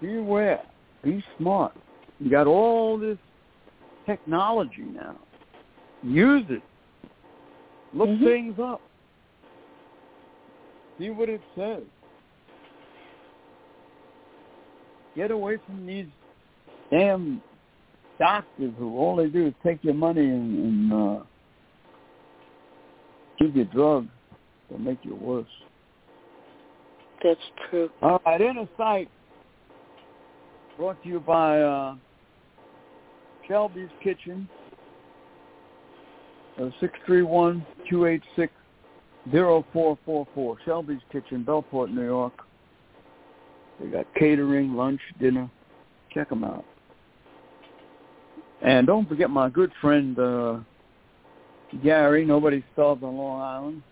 be 0.00 0.16
aware, 0.16 0.62
be 1.04 1.22
smart. 1.36 1.72
You 2.18 2.30
got 2.30 2.46
all 2.46 2.98
this 2.98 3.18
technology 4.06 4.82
now. 4.82 5.16
Use 6.02 6.46
it. 6.48 6.62
Look 7.92 8.08
Mhm. 8.08 8.24
things 8.24 8.58
up. 8.58 8.80
See 10.98 11.10
what 11.10 11.28
it 11.28 11.42
says. 11.54 11.82
Get 15.16 15.30
away 15.30 15.58
from 15.58 15.86
these 15.86 16.06
damn 16.90 17.42
doctors 18.18 18.72
who 18.78 18.96
all 18.98 19.16
they 19.16 19.26
do 19.28 19.46
is 19.48 19.54
take 19.62 19.82
your 19.82 19.94
money 19.94 20.28
and, 20.28 20.58
and 20.58 20.92
uh, 20.92 21.24
give 23.40 23.56
you 23.56 23.64
drugs 23.64 24.08
that 24.70 24.80
make 24.80 24.98
you 25.02 25.14
worse. 25.14 25.46
That's 27.22 27.40
true. 27.68 27.90
All 28.02 28.20
right, 28.24 28.40
Inner 28.40 28.66
Sight 28.76 29.10
brought 30.76 31.02
to 31.02 31.08
you 31.08 31.20
by 31.20 31.60
uh, 31.60 31.96
Shelby's 33.46 33.90
Kitchen, 34.02 34.48
uh, 36.58 36.70
631-286-0444. 37.90 40.56
Shelby's 40.64 41.00
Kitchen, 41.12 41.44
Bellport, 41.44 41.92
New 41.92 42.04
York. 42.04 42.32
They 43.80 43.88
got 43.88 44.06
catering, 44.14 44.74
lunch, 44.74 45.00
dinner. 45.18 45.50
Check 46.12 46.28
them 46.28 46.44
out. 46.44 46.64
And 48.62 48.86
don't 48.86 49.08
forget 49.08 49.30
my 49.30 49.48
good 49.48 49.72
friend 49.80 50.18
uh, 50.18 50.58
Gary, 51.82 52.24
Nobody 52.24 52.64
Starved 52.72 53.04
on 53.04 53.16
Long 53.16 53.40
Island, 53.40 53.82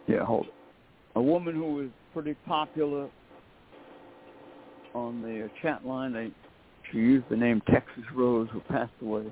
Yeah, 0.07 0.25
hold 0.25 0.47
it. 0.47 0.53
A 1.13 1.21
woman 1.21 1.53
who 1.53 1.75
was 1.75 1.89
pretty 2.13 2.35
popular 2.45 3.09
on 4.93 5.21
the 5.21 5.49
chat 5.61 5.85
line. 5.85 6.13
They, 6.13 6.31
she 6.91 6.97
used 6.97 7.25
the 7.29 7.35
name 7.35 7.61
Texas 7.69 8.03
Rose, 8.13 8.47
who 8.51 8.59
passed 8.61 8.91
away. 9.01 9.25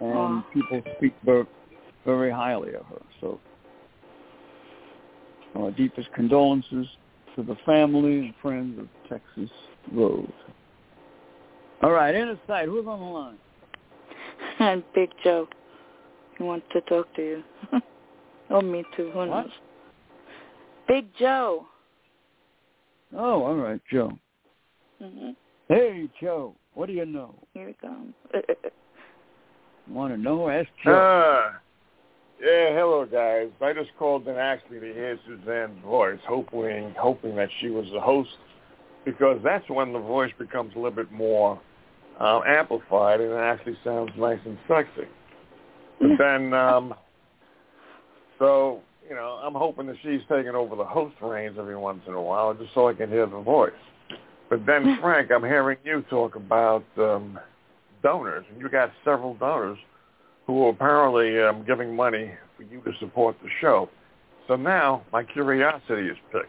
And 0.00 0.16
Aw. 0.16 0.44
people 0.52 0.82
speak 0.96 1.14
very, 1.24 1.46
very 2.04 2.30
highly 2.30 2.74
of 2.74 2.86
her. 2.86 3.02
So 3.20 3.40
our 5.56 5.70
deepest 5.70 6.12
condolences 6.12 6.86
to 7.36 7.42
the 7.42 7.56
family 7.66 8.18
and 8.18 8.34
friends 8.42 8.78
of 8.78 8.88
Texas 9.08 9.50
Rose. 9.92 10.28
All 11.82 11.92
right, 11.92 12.14
Inner 12.14 12.38
Sight, 12.46 12.66
who's 12.66 12.86
on 12.86 13.00
the 13.00 13.06
line? 13.06 13.36
and 14.58 14.82
Big 14.94 15.10
Joe. 15.22 15.48
He 16.38 16.44
wants 16.44 16.66
to 16.72 16.80
talk 16.82 17.14
to 17.14 17.22
you. 17.22 17.42
or 17.72 17.82
oh, 18.58 18.60
me 18.60 18.84
too. 18.96 19.10
Who 19.12 19.18
What? 19.26 19.46
Knows? 20.88 20.96
Big 21.02 21.06
Joe. 21.18 21.66
Oh, 23.16 23.44
all 23.44 23.56
right, 23.56 23.80
Joe. 23.90 24.12
hmm 25.00 25.30
Hey, 25.68 26.08
Joe, 26.20 26.54
what 26.74 26.86
do 26.86 26.92
you 26.92 27.06
know? 27.06 27.34
Here 27.54 27.66
we 27.66 27.72
comes. 27.74 28.14
Want 29.88 30.12
to 30.12 30.18
know? 30.18 30.48
Ask 30.48 30.68
Joe. 30.84 30.98
Ah, 31.00 31.60
yeah, 32.40 32.74
hello 32.74 33.06
guys. 33.06 33.48
I 33.62 33.72
just 33.72 33.90
called 33.98 34.26
in 34.28 34.36
actually 34.36 34.80
to 34.80 34.92
hear 34.92 35.18
Suzanne's 35.26 35.82
voice, 35.82 36.18
hoping 36.26 36.94
hoping 36.98 37.36
that 37.36 37.48
she 37.60 37.68
was 37.68 37.86
the 37.92 38.00
host, 38.00 38.30
because 39.04 39.38
that's 39.44 39.68
when 39.70 39.92
the 39.92 39.98
voice 39.98 40.32
becomes 40.38 40.72
a 40.74 40.78
little 40.78 40.90
bit 40.90 41.12
more 41.12 41.60
um, 42.18 42.42
amplified 42.46 43.20
and 43.20 43.32
it 43.32 43.36
actually 43.36 43.76
sounds 43.84 44.10
nice 44.18 44.40
and 44.44 44.58
sexy. 44.68 45.08
But 46.00 46.10
then, 46.18 46.52
um, 46.52 46.94
so 48.38 48.80
you 49.08 49.14
know, 49.14 49.40
I'm 49.42 49.54
hoping 49.54 49.86
that 49.86 49.96
she's 50.02 50.20
taking 50.28 50.54
over 50.54 50.76
the 50.76 50.84
host 50.84 51.14
reins 51.20 51.56
every 51.58 51.76
once 51.76 52.02
in 52.06 52.14
a 52.14 52.22
while, 52.22 52.54
just 52.54 52.72
so 52.74 52.88
I 52.88 52.94
can 52.94 53.10
hear 53.10 53.26
the 53.26 53.40
voice. 53.40 53.72
But 54.48 54.64
then, 54.66 54.98
Frank, 55.02 55.30
I'm 55.30 55.42
hearing 55.42 55.78
you 55.84 56.04
talk 56.08 56.36
about 56.36 56.84
um, 56.96 57.38
donors, 58.02 58.44
and 58.50 58.60
you 58.60 58.68
got 58.68 58.90
several 59.04 59.34
donors 59.34 59.78
who 60.46 60.64
are 60.64 60.70
apparently 60.70 61.40
um, 61.40 61.64
giving 61.66 61.94
money 61.94 62.30
for 62.56 62.62
you 62.62 62.80
to 62.82 62.92
support 63.00 63.36
the 63.42 63.48
show. 63.60 63.88
So 64.48 64.56
now 64.56 65.02
my 65.12 65.22
curiosity 65.22 66.08
is 66.08 66.16
piqued. 66.32 66.46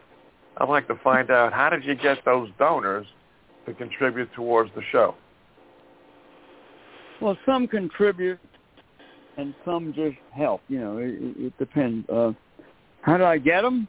I'd 0.58 0.68
like 0.68 0.86
to 0.88 0.96
find 1.02 1.30
out 1.30 1.52
how 1.52 1.70
did 1.70 1.84
you 1.84 1.94
get 1.94 2.24
those 2.24 2.48
donors 2.58 3.06
to 3.66 3.74
contribute 3.74 4.32
towards 4.34 4.70
the 4.74 4.82
show? 4.92 5.14
Well, 7.20 7.36
some 7.46 7.66
contribute 7.66 8.38
and 9.36 9.54
some 9.64 9.92
just 9.94 10.16
help. 10.32 10.60
You 10.68 10.80
know, 10.80 10.98
it, 10.98 11.14
it 11.14 11.46
it 11.46 11.58
depends. 11.58 12.08
Uh, 12.08 12.32
how 13.06 13.16
do 13.16 13.24
I 13.24 13.38
get 13.38 13.62
them? 13.62 13.88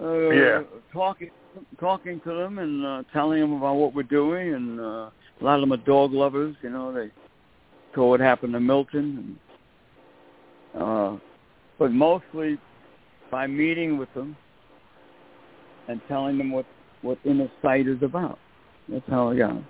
Uh, 0.00 0.30
Yeah. 0.30 0.62
Talking, 0.92 1.30
talking 1.78 2.20
to 2.20 2.32
them 2.32 2.58
and 2.58 2.86
uh, 2.86 3.02
telling 3.12 3.40
them 3.40 3.52
about 3.52 3.74
what 3.74 3.94
we're 3.94 4.04
doing, 4.04 4.54
and 4.54 4.80
uh, 4.80 5.10
a 5.40 5.42
lot 5.42 5.56
of 5.56 5.60
them 5.62 5.72
are 5.72 5.84
dog 5.84 6.12
lovers. 6.12 6.54
You 6.62 6.70
know, 6.70 6.92
they 6.92 7.10
saw 7.94 8.08
what 8.10 8.20
happened 8.20 8.52
to 8.52 8.60
Milton, 8.60 9.38
and 10.74 10.82
uh, 10.82 11.16
but 11.78 11.90
mostly 11.90 12.58
by 13.30 13.46
meeting 13.46 13.98
with 13.98 14.12
them 14.14 14.36
and 15.88 16.00
telling 16.08 16.38
them 16.38 16.52
what 16.52 16.66
what 17.02 17.18
inner 17.24 17.50
sight 17.60 17.88
is 17.88 18.02
about. 18.02 18.38
That's 18.88 19.08
how 19.08 19.30
I 19.30 19.36
got 19.36 19.48
them. 19.48 19.66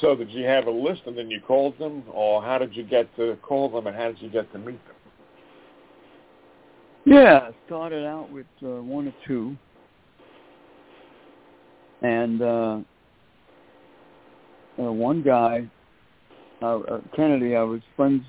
So 0.00 0.14
did 0.14 0.30
you 0.30 0.44
have 0.44 0.66
a 0.66 0.70
list 0.70 1.02
and 1.06 1.16
then 1.18 1.30
you 1.30 1.40
called 1.40 1.78
them, 1.78 2.04
or 2.12 2.42
how 2.42 2.58
did 2.58 2.76
you 2.76 2.84
get 2.84 3.14
to 3.16 3.36
call 3.42 3.70
them, 3.70 3.86
and 3.86 3.96
how 3.96 4.08
did 4.08 4.20
you 4.20 4.28
get 4.28 4.50
to 4.52 4.58
meet 4.58 4.84
them? 4.86 4.95
Yeah, 7.08 7.50
started 7.66 8.04
out 8.04 8.32
with 8.32 8.46
uh, 8.64 8.82
one 8.82 9.06
or 9.06 9.14
two, 9.28 9.56
and 12.02 12.42
uh, 12.42 12.78
uh, 14.76 14.92
one 14.92 15.22
guy, 15.22 15.70
uh, 16.60 16.78
uh, 16.80 17.00
Kennedy, 17.14 17.54
I 17.54 17.62
was 17.62 17.80
friends 17.94 18.24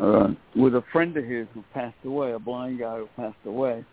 uh, 0.00 0.28
with 0.56 0.74
a 0.74 0.82
friend 0.90 1.14
of 1.18 1.24
his 1.24 1.46
who 1.52 1.62
passed 1.74 1.98
away, 2.06 2.32
a 2.32 2.38
blind 2.38 2.78
guy 2.78 2.96
who 2.96 3.08
passed 3.14 3.36
away, 3.44 3.84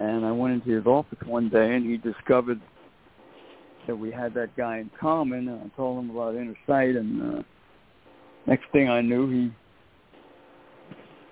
and 0.00 0.26
I 0.26 0.32
went 0.32 0.52
into 0.52 0.76
his 0.76 0.84
office 0.84 1.20
one 1.24 1.48
day, 1.48 1.74
and 1.74 1.86
he 1.86 1.96
discovered 1.96 2.60
that 3.86 3.96
we 3.96 4.10
had 4.10 4.34
that 4.34 4.54
guy 4.58 4.80
in 4.80 4.90
common. 5.00 5.48
And 5.48 5.72
I 5.72 5.74
told 5.74 6.04
him 6.04 6.10
about 6.10 6.34
inner 6.34 6.54
sight, 6.66 6.96
and 6.96 7.38
uh, 7.38 7.42
next 8.46 8.64
thing 8.72 8.90
I 8.90 9.00
knew, 9.00 9.30
he 9.30 9.50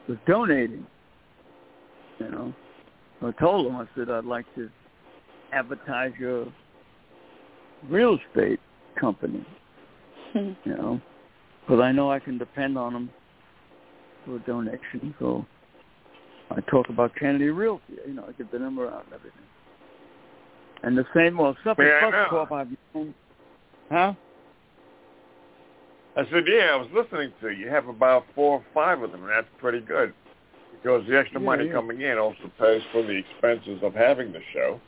was 0.08 0.16
donating. 0.26 0.86
You 2.20 2.30
know, 2.30 2.54
so 3.20 3.28
I 3.28 3.32
told 3.32 3.66
him 3.66 3.76
I 3.76 3.86
said 3.96 4.10
I'd 4.10 4.24
like 4.24 4.46
to 4.54 4.70
advertise 5.52 6.12
your 6.18 6.46
real 7.88 8.18
estate 8.28 8.60
company. 9.00 9.44
Hmm. 10.32 10.52
You 10.64 10.76
know, 10.76 11.00
because 11.62 11.82
I 11.82 11.90
know 11.92 12.12
I 12.12 12.20
can 12.20 12.38
depend 12.38 12.78
on 12.78 12.92
them 12.92 13.10
for 14.24 14.36
a 14.36 14.38
donation. 14.40 15.14
So 15.18 15.44
I 16.50 16.60
talk 16.70 16.88
about 16.88 17.14
Kennedy 17.16 17.48
Realty. 17.48 17.94
You 18.06 18.14
know, 18.14 18.24
I 18.28 18.32
get 18.32 18.52
the 18.52 18.58
number 18.58 18.86
out 18.86 19.04
and 19.06 19.14
everything. 19.14 19.40
And 20.82 20.96
the 20.96 21.04
same, 21.14 21.36
well, 21.36 21.56
Suffolk 21.64 21.84
Yeah, 21.86 21.98
I 22.00 22.10
Bus 22.10 22.12
know. 22.12 22.26
Corp, 22.30 22.52
I've 22.52 22.68
known, 22.94 23.14
huh? 23.90 24.14
I 26.16 26.24
said, 26.30 26.44
yeah, 26.48 26.70
I 26.72 26.76
was 26.76 26.88
listening 26.94 27.32
to 27.40 27.50
you. 27.50 27.64
You 27.64 27.70
have 27.70 27.88
about 27.88 28.24
four 28.34 28.58
or 28.58 28.64
five 28.74 29.02
of 29.02 29.12
them, 29.12 29.22
and 29.22 29.30
that's 29.30 29.46
pretty 29.58 29.80
good. 29.80 30.12
Because 30.82 31.06
the 31.06 31.18
extra 31.18 31.40
Yeah, 31.40 31.46
money 31.46 31.66
yeah. 31.66 31.72
coming 31.72 32.00
in 32.00 32.18
also 32.18 32.50
pays 32.58 32.82
for 32.92 33.02
the 33.02 33.12
expenses 33.16 33.82
of 33.82 33.94
having 33.94 34.32
the 34.32 34.40
show. 34.52 34.80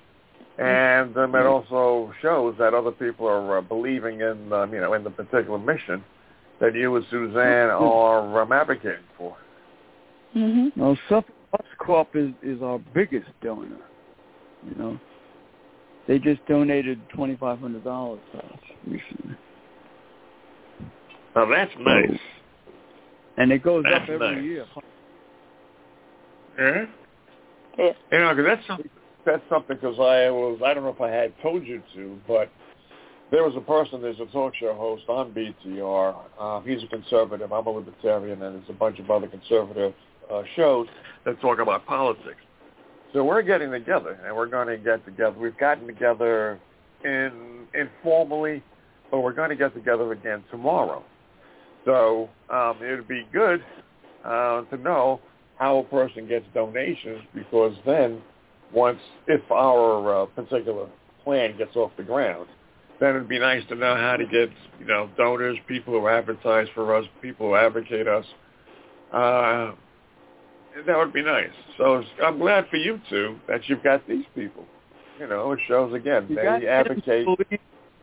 And 0.59 1.17
um, 1.17 1.35
it 1.35 1.47
also 1.47 2.13
shows 2.21 2.55
that 2.59 2.75
other 2.75 2.93
people 2.93 3.27
are 3.27 3.59
uh, 3.59 3.61
believing 3.61 4.21
in, 4.21 4.53
um, 4.53 4.73
you 4.73 4.81
know, 4.81 4.93
in 4.95 5.05
the 5.05 5.11
particular 5.11 5.59
mission 5.59 6.05
that 6.61 6.75
you 6.75 6.95
and 6.97 7.05
Suzanne 7.11 7.69
Mhm. 7.71 7.81
are 7.81 8.43
um, 8.43 8.53
advocating 8.53 9.05
for. 9.17 9.37
Mm-hmm. 10.37 10.81
No, 10.81 10.95
Suffolk 11.09 11.35
Bus 11.51 11.67
Corp 11.79 12.15
is, 12.15 12.31
is 12.43 12.63
our 12.63 12.79
biggest 12.95 13.29
donor. 13.43 13.77
You 14.67 14.75
know, 14.77 15.01
they 16.07 16.19
just 16.19 16.45
donated 16.47 17.01
twenty 17.11 17.37
five 17.37 17.59
hundred 17.59 17.85
dollars 17.85 18.21
to 18.33 18.39
us 18.39 18.61
recently, 18.87 19.37
Now 21.35 21.47
that's 21.47 21.73
nice. 21.79 22.19
and 23.37 23.51
it 23.53 23.63
goes 23.63 23.85
That's 23.85 24.03
up 24.05 24.09
every 24.09 24.35
nice. 24.37 24.45
year. 24.45 24.67
Yeah. 26.59 26.85
Yeah. 27.79 27.93
You 28.13 28.19
know, 28.19 28.35
'cause 28.35 28.45
that's 28.45 28.67
something. 28.67 28.91
That's 29.25 29.43
something 29.49 29.77
because 29.77 29.99
I 29.99 30.31
was. 30.31 30.61
I 30.65 30.75
don't 30.75 30.83
know 30.85 30.91
if 30.91 31.01
I 31.01 31.11
had 31.11 31.33
told 31.43 31.65
you 31.65 31.83
to, 31.95 32.21
but 32.27 32.51
there 33.31 33.45
was 33.45 33.55
a 33.57 33.61
person. 33.61 34.03
There's 34.03 34.21
a 34.21 34.27
talk 34.27 34.55
show 34.57 34.75
host 34.75 35.05
on 35.09 35.33
BTR. 35.33 36.15
Um, 36.41 36.65
he's 36.65 36.83
a 36.83 36.87
conservative. 36.89 37.53
I'm 37.53 37.67
a 37.67 37.71
libertarian, 37.71 38.43
and 38.43 38.57
there's 38.57 38.69
a 38.69 38.73
bunch 38.75 38.99
of 38.99 39.11
other 39.11 39.29
conservative 39.29 39.95
uh, 40.31 40.43
shows 40.57 40.89
that 41.25 41.41
talk 41.41 41.61
about 41.61 41.87
politics. 41.87 42.41
So 43.13 43.25
we're 43.25 43.43
getting 43.43 43.71
together, 43.71 44.19
and 44.25 44.35
we're 44.35 44.47
going 44.47 44.69
to 44.69 44.77
get 44.79 45.05
together. 45.05 45.39
We've 45.39 45.57
gotten 45.57 45.87
together 45.87 46.59
in 47.05 47.67
informally, 47.75 48.63
but 49.11 49.21
we're 49.21 49.33
going 49.33 49.51
to 49.51 49.57
get 49.57 49.75
together 49.75 50.13
again 50.13 50.43
tomorrow. 50.51 51.05
So 51.85 52.29
um, 52.51 52.79
it 52.83 52.97
would 52.97 53.09
be 53.09 53.27
good 53.33 53.63
uh, 54.25 54.63
to 54.63 54.77
know 54.79 55.21
how 55.63 55.79
a 55.79 55.85
person 55.85 56.27
gets 56.27 56.45
donations 56.55 57.23
because 57.37 57.73
then 57.87 58.21
once 58.75 58.99
if 59.29 59.41
our 59.53 60.23
uh, 60.23 60.27
particular 60.27 60.89
plan 61.23 61.57
gets 61.57 61.77
off 61.77 61.93
the 61.97 62.03
ground, 62.03 62.49
then 62.99 63.11
it'd 63.11 63.29
be 63.29 63.39
nice 63.39 63.63
to 63.69 63.77
know 63.77 63.95
how 63.95 64.17
to 64.17 64.25
get 64.25 64.51
you 64.81 64.87
know 64.87 65.09
donors, 65.17 65.57
people 65.69 65.93
who 65.93 66.09
advertise 66.09 66.67
for 66.75 66.97
us, 66.97 67.05
people 67.21 67.51
who 67.51 67.55
advocate 67.55 68.09
us. 68.09 68.25
Uh, 69.13 69.73
that 70.85 70.97
would 70.97 71.13
be 71.13 71.23
nice. 71.23 71.51
So 71.79 72.03
I'm 72.25 72.39
glad 72.39 72.67
for 72.69 72.77
you 72.77 73.01
two 73.09 73.37
that 73.47 73.61
you've 73.69 73.85
got 73.85 74.07
these 74.09 74.25
people. 74.35 74.65
You 75.21 75.29
know, 75.29 75.53
it 75.53 75.61
shows 75.69 75.95
again 75.95 76.27
You 76.29 76.35
they 76.35 76.67
advocate 76.67 77.25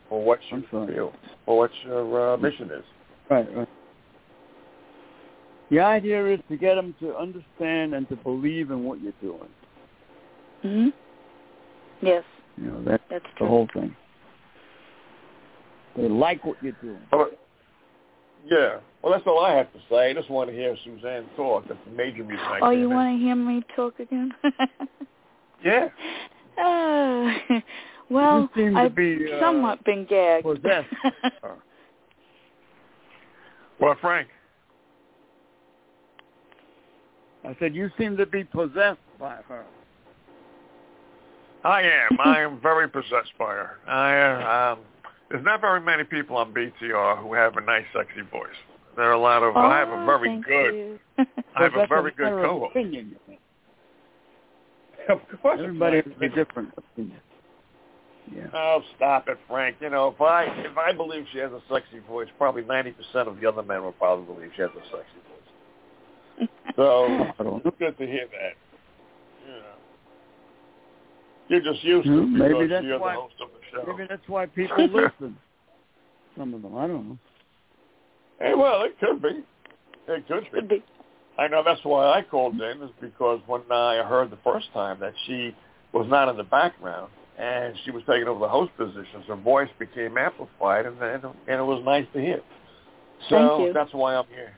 for 0.07 0.23
what 0.23 0.39
you 0.49 0.63
feel, 0.69 1.11
for 1.45 1.57
what 1.57 1.71
your 1.83 2.33
uh, 2.33 2.37
mission 2.37 2.71
is. 2.71 2.85
Right, 3.29 3.53
right. 3.53 3.68
The 5.69 5.79
idea 5.79 6.25
is 6.33 6.39
to 6.49 6.57
get 6.57 6.75
them 6.75 6.95
to 6.99 7.15
understand 7.15 7.93
and 7.93 8.07
to 8.09 8.15
believe 8.15 8.71
in 8.71 8.83
what 8.83 8.99
you're 9.01 9.13
doing. 9.21 9.49
Mhm. 10.63 10.93
Yes, 12.01 12.23
You 12.57 12.71
know, 12.71 12.81
that's 12.83 13.03
that's 13.09 13.25
the 13.25 13.37
true. 13.37 13.47
whole 13.47 13.67
thing. 13.73 13.95
They 15.95 16.07
like 16.07 16.45
what 16.45 16.61
you're 16.63 16.71
doing. 16.81 17.01
But, 17.11 17.37
yeah. 18.45 18.79
Well, 19.01 19.11
that's 19.13 19.25
all 19.27 19.43
I 19.43 19.53
have 19.53 19.71
to 19.73 19.79
say. 19.89 20.09
I 20.09 20.13
just 20.13 20.29
want 20.29 20.49
to 20.49 20.55
hear 20.55 20.75
Suzanne 20.83 21.25
talk. 21.35 21.65
That's 21.67 21.79
the 21.85 21.91
major 21.91 22.23
reason 22.23 22.43
I 22.45 22.59
oh, 22.61 22.69
you 22.71 22.89
want 22.89 23.17
to 23.17 23.23
hear 23.23 23.35
me 23.35 23.63
talk 23.75 23.99
again? 23.99 24.33
Yeah. 25.61 25.89
Uh, 26.57 27.59
well, 28.09 28.41
You 28.41 28.49
seem 28.55 28.73
to 28.75 28.79
I've 28.79 28.95
be, 28.95 29.29
uh, 29.29 29.41
somewhat 29.41 29.83
been 29.83 30.05
gagged. 30.05 30.45
possessed. 30.45 30.87
Well, 33.81 33.95
Frank. 34.01 34.27
I 37.49 37.55
said, 37.59 37.73
you 37.73 37.89
seem 37.97 38.15
to 38.17 38.27
be 38.27 38.43
possessed 38.43 38.99
by 39.19 39.37
her. 39.47 39.65
I 41.63 41.81
am. 41.81 42.17
I 42.23 42.41
am 42.41 42.61
very 42.61 42.87
possessed 42.87 43.33
by 43.39 43.53
her. 43.55 43.77
I 43.87 44.71
um, 44.71 44.79
there's 45.29 45.43
not 45.43 45.59
very 45.59 45.81
many 45.81 46.03
people 46.03 46.37
on 46.37 46.53
BTR 46.53 47.21
who 47.21 47.33
have 47.33 47.57
a 47.57 47.61
nice, 47.61 47.85
sexy 47.93 48.21
voice. 48.31 48.47
There 48.95 49.05
are 49.05 49.13
a 49.13 49.19
lot 49.19 49.41
of. 49.41 49.57
I 49.57 49.79
have 49.79 49.89
a 49.89 49.93
Oh, 49.93 50.05
very 50.05 50.41
good. 50.41 50.99
I 51.17 51.63
have 51.63 51.73
a 51.73 51.77
That's 51.79 51.89
very 51.89 52.11
good 52.11 52.23
matter 52.25 52.43
co-host. 52.43 52.71
Opinion, 52.75 53.09
you 53.09 53.17
think. 53.27 53.39
Of 55.09 55.41
course, 55.41 55.59
Everybody 55.61 55.97
has 55.97 56.05
Frank. 56.17 56.33
a 56.33 56.35
different 56.35 56.69
opinion. 56.77 57.19
Yeah. 58.33 58.43
Oh, 58.53 58.81
stop 58.95 59.27
it, 59.27 59.39
Frank. 59.47 59.77
You 59.81 59.89
know, 59.89 60.09
if 60.09 60.21
I 60.21 60.43
if 60.43 60.77
I 60.77 60.93
believe 60.93 61.25
she 61.33 61.39
has 61.39 61.51
a 61.51 61.61
sexy 61.71 61.99
voice, 62.07 62.27
probably 62.37 62.63
ninety 62.63 62.91
percent 62.91 63.27
of 63.27 63.39
the 63.41 63.47
other 63.49 63.63
men 63.63 63.81
will 63.81 63.91
probably 63.93 64.33
believe 64.33 64.51
she 64.55 64.61
has 64.61 64.71
a 64.71 64.81
sexy 64.85 65.19
voice. 65.27 65.38
So 66.75 67.33
I 67.39 67.43
don't 67.43 67.65
it's 67.65 67.77
good 67.77 67.97
to 67.97 68.05
hear 68.05 68.25
that. 68.31 68.53
You 69.45 69.53
know. 69.53 69.75
You're 71.49 71.61
just 71.73 71.83
used 71.83 72.07
to 72.07 72.13
Hmm, 72.13 72.35
it 72.35 72.39
maybe 72.39 72.53
because 72.53 72.69
that's 72.69 72.85
you're 72.85 72.99
why- 72.99 73.15
the 73.15 73.21
host 73.21 73.35
of 73.41 73.49
the 73.49 73.59
show. 73.71 73.83
Maybe 73.91 74.07
that's 74.07 74.27
why 74.27 74.45
people 74.45 74.77
listen. 74.93 75.35
Some 76.37 76.53
of 76.53 76.61
them, 76.61 76.77
I 76.77 76.87
don't 76.87 77.09
know. 77.09 77.17
Hey, 78.39 78.53
well, 78.55 78.83
it 78.83 78.97
could 78.99 79.21
be. 79.21 79.43
It 80.07 80.27
could 80.27 80.43
be. 80.45 80.49
Could 80.51 80.69
be. 80.69 80.83
I 81.37 81.47
know 81.47 81.63
that's 81.63 81.83
why 81.83 82.05
I 82.05 82.21
called 82.21 82.59
in 82.59 82.81
is 82.81 82.91
because 83.01 83.41
when 83.47 83.61
I 83.71 84.03
heard 84.03 84.29
the 84.29 84.37
first 84.43 84.67
time 84.73 84.99
that 84.99 85.13
she 85.25 85.55
was 85.93 86.05
not 86.09 86.29
in 86.29 86.37
the 86.37 86.43
background 86.43 87.11
and 87.37 87.73
she 87.83 87.91
was 87.91 88.03
taking 88.07 88.27
over 88.27 88.39
the 88.41 88.47
host 88.49 88.71
positions, 88.77 89.25
her 89.27 89.35
voice 89.35 89.69
became 89.79 90.17
amplified, 90.17 90.85
and 90.85 91.01
and, 91.01 91.23
and 91.23 91.59
it 91.59 91.63
was 91.63 91.81
nice 91.85 92.05
to 92.13 92.19
hear. 92.21 92.41
So 93.29 93.35
Thank 93.35 93.67
you. 93.67 93.73
that's 93.73 93.93
why 93.93 94.15
I'm 94.15 94.27
here. 94.27 94.53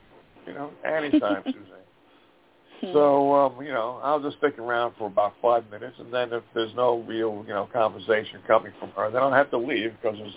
You 0.48 0.54
know, 0.54 0.72
anytime, 0.86 1.44
Suzanne. 1.46 2.94
So 2.94 3.34
um, 3.34 3.64
you 3.64 3.72
know, 3.72 4.00
I'll 4.04 4.22
just 4.22 4.38
stick 4.38 4.58
around 4.58 4.94
for 4.98 5.08
about 5.08 5.34
five 5.42 5.70
minutes, 5.70 5.96
and 6.00 6.12
then 6.14 6.34
if 6.34 6.44
there's 6.54 6.74
no 6.76 7.00
real 7.08 7.44
you 7.48 7.54
know 7.54 7.70
conversation 7.72 8.42
coming 8.48 8.74
from 8.80 8.90
her, 8.92 9.12
then 9.12 9.22
I'll 9.22 9.32
have 9.32 9.52
to 9.52 9.58
leave 9.58 9.92
because 10.02 10.18
there's 10.18 10.36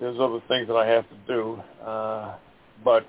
there's 0.00 0.20
other 0.20 0.40
things 0.48 0.68
that 0.68 0.76
I 0.76 0.86
have 0.86 1.08
to 1.08 1.16
do. 1.26 1.60
Uh, 1.84 2.36
but 2.84 3.06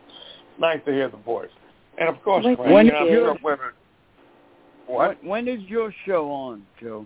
nice 0.60 0.80
to 0.86 0.92
hear 0.92 1.10
the 1.10 1.18
voice, 1.18 1.50
and 1.98 2.10
of 2.10 2.22
course, 2.24 2.44
Frank, 2.44 2.60
when 2.60 2.86
you 2.88 2.92
know, 2.92 2.98
I'm 3.00 3.08
you- 3.08 3.20
sure 3.20 3.38
women. 3.44 3.72
What? 4.88 5.22
When, 5.22 5.30
when 5.30 5.48
is 5.50 5.62
your 5.68 5.94
show 6.06 6.32
on, 6.32 6.66
Joe? 6.82 7.06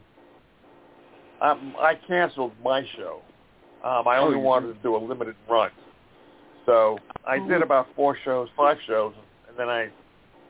Um, 1.41 1.75
I 1.79 1.95
canceled 2.07 2.53
my 2.63 2.85
show. 2.95 3.21
Um, 3.83 4.07
I 4.07 4.17
only 4.17 4.37
Oh, 4.37 4.41
wanted 4.41 4.67
to 4.75 4.79
do 4.83 4.95
a 4.95 4.99
limited 4.99 5.35
run, 5.49 5.71
so 6.65 6.99
I 7.25 7.37
Oh. 7.37 7.47
did 7.47 7.61
about 7.61 7.87
four 7.95 8.15
shows, 8.23 8.49
five 8.55 8.77
shows, 8.87 9.13
and 9.47 9.57
then 9.57 9.69
I 9.69 9.89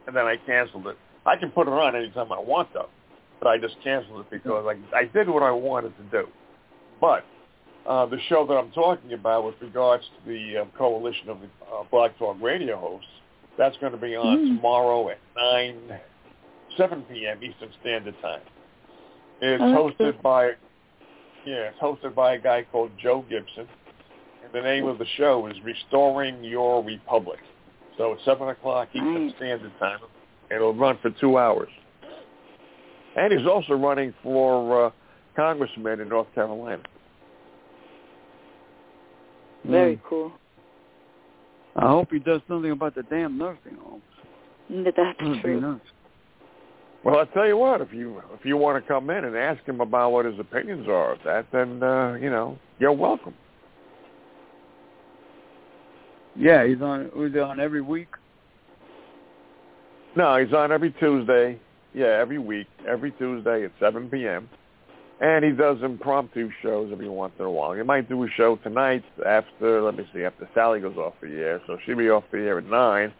and 0.08 0.16
then 0.16 0.26
I 0.26 0.38
canceled 0.38 0.88
it. 0.88 0.98
I 1.26 1.36
can 1.36 1.52
put 1.52 1.68
it 1.68 1.74
on 1.74 1.96
anytime 1.96 2.32
I 2.32 2.40
want 2.40 2.74
though, 2.74 2.90
but 3.40 3.48
I 3.50 3.58
just 3.58 3.76
canceled 3.84 4.22
it 4.22 4.30
because 4.30 4.66
I 4.66 4.98
I 4.98 5.06
did 5.06 5.30
what 5.30 5.44
I 5.44 5.52
wanted 5.52 5.96
to 5.98 6.04
do. 6.06 6.28
But 7.00 7.26
uh, 7.86 8.06
the 8.08 8.20
show 8.30 8.46
that 8.46 8.54
I'm 8.54 8.72
talking 8.72 9.14
about 9.14 9.44
with 9.46 9.56
regards 9.62 10.04
to 10.04 10.30
the 10.30 10.58
uh, 10.62 10.66
coalition 10.78 11.30
of 11.30 11.40
the 11.42 11.48
uh, 11.66 11.84
Black 11.92 12.18
Talk 12.20 12.38
radio 12.42 12.78
hosts, 12.78 13.08
that's 13.58 13.76
going 13.78 13.92
to 13.92 13.98
be 13.98 14.16
on 14.16 14.38
Mm. 14.38 14.56
tomorrow 14.58 15.10
at 15.10 15.18
9, 15.36 16.00
7 16.78 17.02
p.m. 17.04 17.44
Eastern 17.44 17.70
Standard 17.82 18.16
Time. 18.22 18.42
It's 19.42 19.62
Oh, 19.64 19.92
hosted 19.92 20.22
by, 20.22 20.52
yeah, 21.46 21.70
it's 21.72 21.80
hosted 21.80 22.14
by 22.14 22.36
a 22.36 22.40
guy 22.40 22.64
called 22.72 22.92
Joe 23.02 23.26
Gibson. 23.28 23.68
And 24.44 24.52
the 24.54 24.62
name 24.62 24.86
of 24.88 24.98
the 24.98 25.06
show 25.18 25.48
is 25.48 25.56
Restoring 25.64 26.44
Your 26.44 26.84
Republic. 26.84 27.40
So 27.98 28.14
it's 28.14 28.26
7 28.26 28.48
o'clock 28.50 28.90
Eastern 28.94 29.34
Standard 29.38 29.72
Time. 29.80 30.00
And 30.50 30.58
it'll 30.58 30.74
run 30.74 30.98
for 31.02 31.12
two 31.12 31.38
hours. 31.38 31.70
And 33.16 33.32
he's 33.34 33.48
also 33.48 33.74
running 33.74 34.14
for 34.24 34.88
uh, 34.88 34.92
congressman 35.36 36.00
in 36.00 36.10
North 36.10 36.34
Carolina. 36.34 36.82
Very 39.66 39.98
Mm. 39.98 40.02
cool. 40.10 40.32
I 41.76 41.88
hope 41.88 42.12
he 42.12 42.20
does 42.20 42.42
something 42.48 42.72
about 42.72 42.96
the 42.96 43.04
damn 43.04 43.38
nursing 43.38 43.76
homes. 43.82 44.02
That's 44.70 44.96
That 44.96 45.16
would 45.22 45.36
be 45.36 45.40
true. 45.42 45.62
nice. 45.62 45.80
Well, 47.04 47.18
I'll 47.18 47.26
tell 47.28 47.48
you 47.48 47.58
what, 47.58 47.82
if 47.82 47.94
you 47.94 48.22
if 48.34 48.46
you 48.46 48.58
want 48.58 48.84
to 48.84 48.88
come 48.88 49.10
in 49.10 49.24
and 49.26 49.36
ask 49.36 49.64
him 49.66 49.82
about 49.82 50.12
what 50.12 50.26
his 50.26 50.38
opinions 50.40 50.88
are 50.88 51.14
of 51.14 51.20
that, 51.26 51.46
then, 51.52 51.82
uh, 51.82 52.14
you 52.22 52.30
know, 52.30 52.60
you're 52.80 52.92
welcome. 52.92 53.34
Yeah, 56.36 56.66
he's 56.66 56.82
on. 56.82 57.12
He's 57.16 57.42
on 57.42 57.60
every 57.60 57.82
week. 57.82 58.08
No, 60.16 60.38
he's 60.44 60.54
on 60.54 60.72
every 60.72 60.92
Tuesday. 60.92 61.60
Yeah, 61.94 62.20
every 62.22 62.40
week, 62.40 62.68
every 62.88 63.12
Tuesday 63.12 63.66
at 63.66 63.72
7 63.80 64.10
p.m. 64.10 64.50
And 65.20 65.46
he 65.46 65.52
does 65.52 65.78
impromptu 65.84 66.50
shows 66.62 66.90
every 66.92 67.10
once 67.10 67.34
in 67.38 67.46
a 67.46 67.52
while. 67.52 67.74
He 67.74 67.84
might 67.84 68.10
do 68.10 68.24
a 68.24 68.28
show 68.30 68.56
tonight 68.58 69.04
after, 69.26 69.82
let 69.82 69.96
me 69.96 70.08
see, 70.14 70.24
after 70.24 70.50
Sally 70.56 70.80
goes 70.80 70.98
off 70.98 71.14
the 71.22 71.28
air. 71.28 71.62
So 71.68 71.78
she'll 71.86 71.98
be 71.98 72.10
off 72.10 72.24
the 72.32 72.40
air 72.40 72.58
at 72.58 72.66
9. 72.66 73.14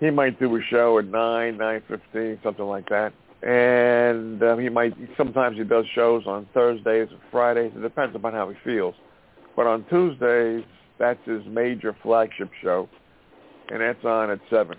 He 0.00 0.10
might 0.10 0.38
do 0.38 0.56
a 0.56 0.60
show 0.70 0.98
at 0.98 1.06
9, 1.06 1.58
9.15, 1.58 2.42
something 2.42 2.64
like 2.64 2.88
that. 2.88 3.12
And 3.42 4.42
um, 4.42 4.58
he 4.58 4.68
might, 4.68 4.94
sometimes 5.16 5.58
he 5.58 5.64
does 5.64 5.84
shows 5.94 6.22
on 6.26 6.48
Thursdays 6.54 7.08
and 7.10 7.20
Fridays. 7.30 7.72
It 7.76 7.82
depends 7.82 8.16
upon 8.16 8.32
how 8.32 8.48
he 8.48 8.56
feels. 8.64 8.94
But 9.54 9.66
on 9.66 9.84
Tuesdays, 9.90 10.64
that's 10.98 11.20
his 11.24 11.42
major 11.46 11.96
flagship 12.02 12.50
show. 12.62 12.88
And 13.70 13.80
that's 13.80 14.04
on 14.04 14.30
at 14.30 14.40
7. 14.50 14.76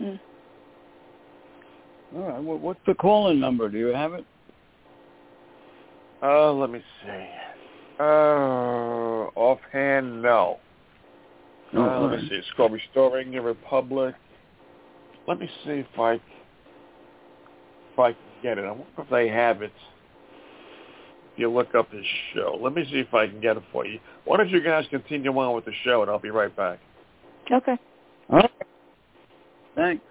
Mm. 0.00 0.20
All 2.14 2.22
right. 2.22 2.42
Well, 2.42 2.58
what's 2.58 2.80
the 2.86 2.94
call-in 2.94 3.38
number? 3.38 3.68
Do 3.68 3.78
you 3.78 3.86
have 3.88 4.14
it? 4.14 4.24
Uh, 6.22 6.52
let 6.52 6.70
me 6.70 6.82
see. 7.02 7.26
Uh, 8.00 8.02
offhand, 9.34 10.22
no. 10.22 10.58
Oh, 11.74 11.82
Uh, 11.82 11.88
all 11.88 12.08
let 12.08 12.20
me 12.20 12.28
see. 12.28 12.34
It's 12.36 12.46
called 12.56 12.72
Restoring 12.72 13.32
the 13.32 13.40
Republic. 13.40 14.14
Let 15.26 15.40
me 15.40 15.48
see 15.64 15.70
if 15.70 15.98
I 15.98 16.12
if 16.14 17.98
I 17.98 18.12
can 18.12 18.20
get 18.42 18.58
it. 18.58 18.64
I 18.64 18.70
wonder 18.70 18.86
if 18.98 19.08
they 19.10 19.28
have 19.28 19.62
it. 19.62 19.72
If 21.36 21.40
you 21.40 21.50
look 21.50 21.74
up 21.74 21.92
his 21.92 22.04
show, 22.32 22.58
let 22.62 22.74
me 22.74 22.82
see 22.90 22.98
if 22.98 23.12
I 23.12 23.26
can 23.26 23.42
get 23.42 23.58
it 23.58 23.62
for 23.70 23.84
you. 23.84 24.00
Why 24.24 24.38
don't 24.38 24.48
you 24.48 24.62
guys 24.62 24.86
continue 24.88 25.30
on 25.38 25.54
with 25.54 25.66
the 25.66 25.72
show, 25.84 26.00
and 26.00 26.10
I'll 26.10 26.18
be 26.18 26.30
right 26.30 26.54
back. 26.56 26.78
Okay. 27.52 27.76
All 28.30 28.38
right. 28.38 28.50
Thanks. 29.74 30.02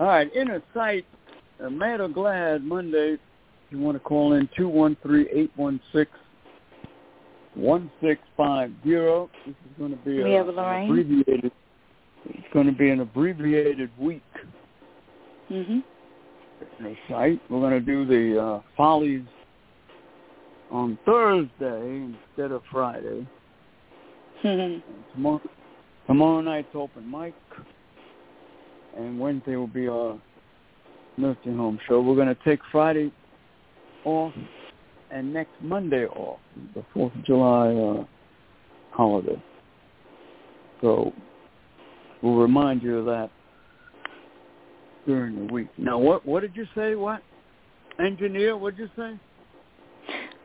All 0.00 0.08
right. 0.08 0.28
Inner 0.34 0.60
sight, 0.74 1.06
uh, 1.64 1.70
mad 1.70 2.00
or 2.00 2.08
glad 2.08 2.64
Monday. 2.64 3.12
If 3.12 3.20
you 3.70 3.78
want 3.78 3.94
to 3.94 4.00
call 4.00 4.32
in 4.32 4.48
two 4.56 4.68
one 4.68 4.96
three 5.04 5.28
eight 5.32 5.52
one 5.54 5.80
six 5.92 6.10
one 7.54 7.88
six 8.02 8.20
five 8.36 8.72
zero. 8.82 9.30
This 9.46 9.54
is 9.54 9.78
going 9.78 9.92
to 9.92 10.04
be 10.04 10.20
We 10.20 10.34
a, 10.34 10.38
have 10.38 10.48
an 10.48 10.56
Lorraine. 10.56 10.90
abbreviated. 10.90 11.52
It's 12.28 12.52
going 12.52 12.66
to 12.66 12.72
be 12.72 12.90
an 12.90 12.98
abbreviated 12.98 13.90
week. 14.00 14.24
Mhm. 15.48 15.84
Sight. 17.08 17.40
We're 17.48 17.60
going 17.60 17.72
to 17.72 17.80
do 17.80 18.04
the 18.04 18.40
uh, 18.40 18.60
follies 18.76 19.24
on 20.70 20.98
Thursday 21.04 22.14
instead 22.36 22.52
of 22.52 22.62
Friday. 22.70 23.26
Mhm. 24.42 24.82
Tomorrow, 25.14 25.40
tomorrow 26.06 26.40
night's 26.40 26.74
open 26.74 27.10
mic, 27.10 27.34
and 28.96 29.18
Wednesday 29.18 29.56
will 29.56 29.66
be 29.66 29.88
our 29.88 30.18
nursing 31.16 31.56
home 31.56 31.78
show. 31.86 32.00
We're 32.00 32.16
going 32.16 32.34
to 32.34 32.44
take 32.44 32.60
Friday 32.70 33.12
off 34.04 34.34
and 35.10 35.32
next 35.32 35.52
Monday 35.60 36.06
off, 36.06 36.40
the 36.74 36.82
Fourth 36.92 37.14
of 37.14 37.24
July 37.24 37.68
uh, 37.72 38.04
holiday. 38.90 39.40
So 40.80 41.12
we'll 42.20 42.36
remind 42.36 42.82
you 42.82 42.98
of 42.98 43.04
that 43.06 43.30
during 45.06 45.46
the 45.46 45.52
week. 45.52 45.68
Now, 45.78 45.98
what 45.98 46.24
what 46.26 46.40
did 46.40 46.56
you 46.56 46.66
say? 46.74 46.94
What 46.94 47.22
engineer? 48.04 48.56
What 48.56 48.76
did 48.76 48.88
you 48.88 48.90
say? 48.96 49.18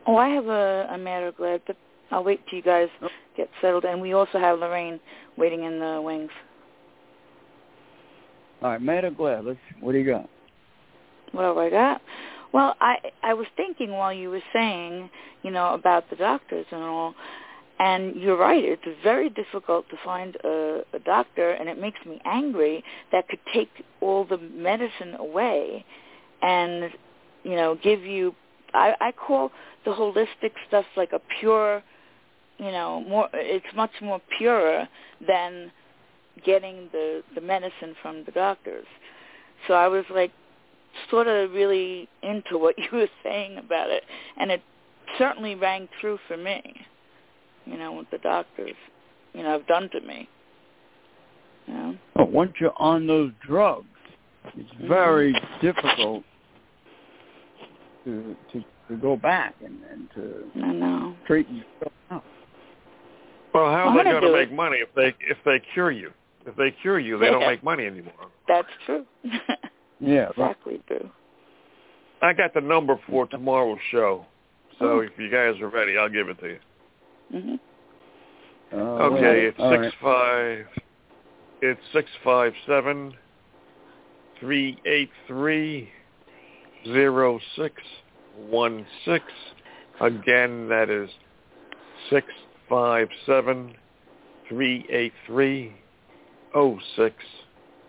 Oh, 0.06 0.16
I 0.16 0.28
have 0.28 0.46
a, 0.46 0.88
a 0.92 0.98
matter 0.98 1.32
glad, 1.32 1.62
but 1.66 1.76
I'll 2.10 2.24
wait 2.24 2.40
till 2.48 2.56
you 2.58 2.62
guys 2.62 2.88
Oh. 3.02 3.08
get 3.36 3.48
settled. 3.60 3.84
And 3.84 4.00
we 4.00 4.12
also 4.12 4.38
have 4.38 4.58
Lorraine 4.58 4.98
waiting 5.36 5.64
in 5.64 5.78
the 5.78 6.00
wings. 6.02 6.30
All 8.62 8.70
right, 8.70 8.82
mad 8.82 9.04
or 9.04 9.10
glad? 9.10 9.44
Let's. 9.44 9.58
What 9.80 9.92
do 9.92 9.98
you 9.98 10.06
got? 10.10 10.28
What 11.32 11.44
have 11.44 11.56
I 11.56 11.70
got? 11.70 12.02
Well, 12.52 12.74
I 12.80 12.96
I 13.22 13.34
was 13.34 13.46
thinking 13.56 13.90
while 13.92 14.12
you 14.12 14.30
were 14.30 14.42
saying, 14.52 15.08
you 15.42 15.50
know, 15.50 15.72
about 15.74 16.10
the 16.10 16.16
doctors 16.16 16.66
and 16.70 16.82
all, 16.82 17.14
and 17.80 18.14
you're 18.14 18.36
right. 18.36 18.62
It's 18.62 18.82
very 19.02 19.30
difficult 19.30 19.88
to 19.88 19.96
find 20.04 20.36
a, 20.44 20.82
a 20.92 20.98
doctor, 20.98 21.52
and 21.52 21.66
it 21.66 21.80
makes 21.80 21.98
me 22.04 22.20
angry 22.26 22.84
that 23.10 23.26
could 23.26 23.40
take 23.54 23.70
all 24.02 24.26
the 24.26 24.36
medicine 24.36 25.14
away, 25.18 25.84
and 26.42 26.90
you 27.42 27.56
know, 27.56 27.78
give 27.82 28.02
you. 28.02 28.34
I, 28.74 28.94
I 29.00 29.12
call 29.12 29.50
the 29.84 29.92
holistic 29.92 30.52
stuff 30.68 30.84
like 30.96 31.12
a 31.12 31.20
pure, 31.40 31.82
you 32.58 32.70
know, 32.70 33.02
more. 33.08 33.30
It's 33.32 33.74
much 33.74 33.92
more 34.02 34.20
purer 34.36 34.86
than 35.26 35.72
getting 36.44 36.90
the 36.92 37.22
the 37.34 37.40
medicine 37.40 37.96
from 38.02 38.24
the 38.24 38.32
doctors. 38.32 38.86
So 39.66 39.72
I 39.74 39.88
was 39.88 40.04
like 40.10 40.32
sort 41.10 41.28
of 41.28 41.52
really 41.52 42.10
into 42.22 42.58
what 42.58 42.74
you 42.78 42.98
were 42.98 43.08
saying 43.22 43.56
about 43.56 43.88
it, 43.88 44.04
and 44.36 44.50
it 44.50 44.62
certainly 45.16 45.54
rang 45.54 45.88
true 45.98 46.18
for 46.28 46.36
me. 46.36 46.86
You 47.70 47.78
know, 47.78 47.92
what 47.92 48.10
the 48.10 48.18
doctors, 48.18 48.74
you 49.32 49.42
know, 49.42 49.50
have 49.52 49.66
done 49.66 49.88
to 49.90 50.00
me. 50.00 50.28
You 51.66 51.74
know. 51.74 51.96
Oh, 52.16 52.24
once 52.24 52.52
you're 52.60 52.74
on 52.78 53.06
those 53.06 53.30
drugs, 53.46 53.86
it's 54.56 54.70
Mhm. 54.72 54.88
very 54.88 55.32
difficult 55.60 56.24
to 58.04 58.36
to 58.52 58.64
to 58.88 58.96
go 58.96 59.16
back 59.16 59.54
and, 59.64 59.78
and 59.90 60.10
to 60.14 60.50
I 60.64 60.72
know. 60.72 61.14
straighten 61.24 61.56
yourself 61.58 61.92
out. 62.10 62.24
Well, 63.54 63.66
how 63.70 63.88
I'm 63.88 63.88
are 63.88 63.98
they 63.98 64.10
gonna 64.10 64.20
going 64.20 64.22
to 64.22 64.28
do 64.28 64.32
make 64.34 64.50
it. 64.50 64.54
money 64.54 64.78
if 64.78 64.92
they 64.94 65.14
if 65.20 65.38
they 65.44 65.60
cure 65.74 65.92
you? 65.92 66.12
If 66.46 66.56
they 66.56 66.70
cure 66.82 66.98
you, 66.98 67.18
they 67.18 67.26
don't 67.30 67.46
make 67.46 67.62
money 67.62 67.86
anymore. 67.86 68.14
That's 68.48 68.68
true. 68.86 69.06
Yeah, 70.02 70.30
exactly 70.30 70.80
true. 70.86 71.10
I 72.22 72.32
got 72.32 72.54
the 72.54 72.62
number 72.62 72.98
for 73.06 73.26
tomorrow's 73.26 73.78
show, 73.90 74.24
so 74.78 74.92
Oh. 74.92 75.00
if 75.00 75.10
you 75.18 75.28
guys 75.28 75.60
are 75.60 75.68
ready, 75.68 75.98
I'll 75.98 76.08
give 76.08 76.30
it 76.30 76.38
to 76.40 76.48
you. 76.48 76.58
Mhm. 77.32 77.60
Uh, 78.72 78.76
Okay, 78.76 79.46
it's 79.46 79.58
all 79.58 79.70
six 79.70 79.82
right. 79.82 79.94
five. 80.00 80.66
It's 81.62 81.80
six 81.92 82.08
five 82.24 82.52
seven 82.66 83.14
three 84.38 84.78
eight 84.86 85.10
three 85.26 85.90
zero 86.84 87.38
six 87.56 87.74
one 88.36 88.86
six. 89.04 89.24
Again, 90.00 90.68
that 90.68 90.88
is 90.88 91.10
six 92.08 92.26
five 92.68 93.08
seven 93.26 93.74
three 94.48 94.86
eight 94.90 95.12
three 95.26 95.74
oh 96.54 96.78
six 96.96 97.14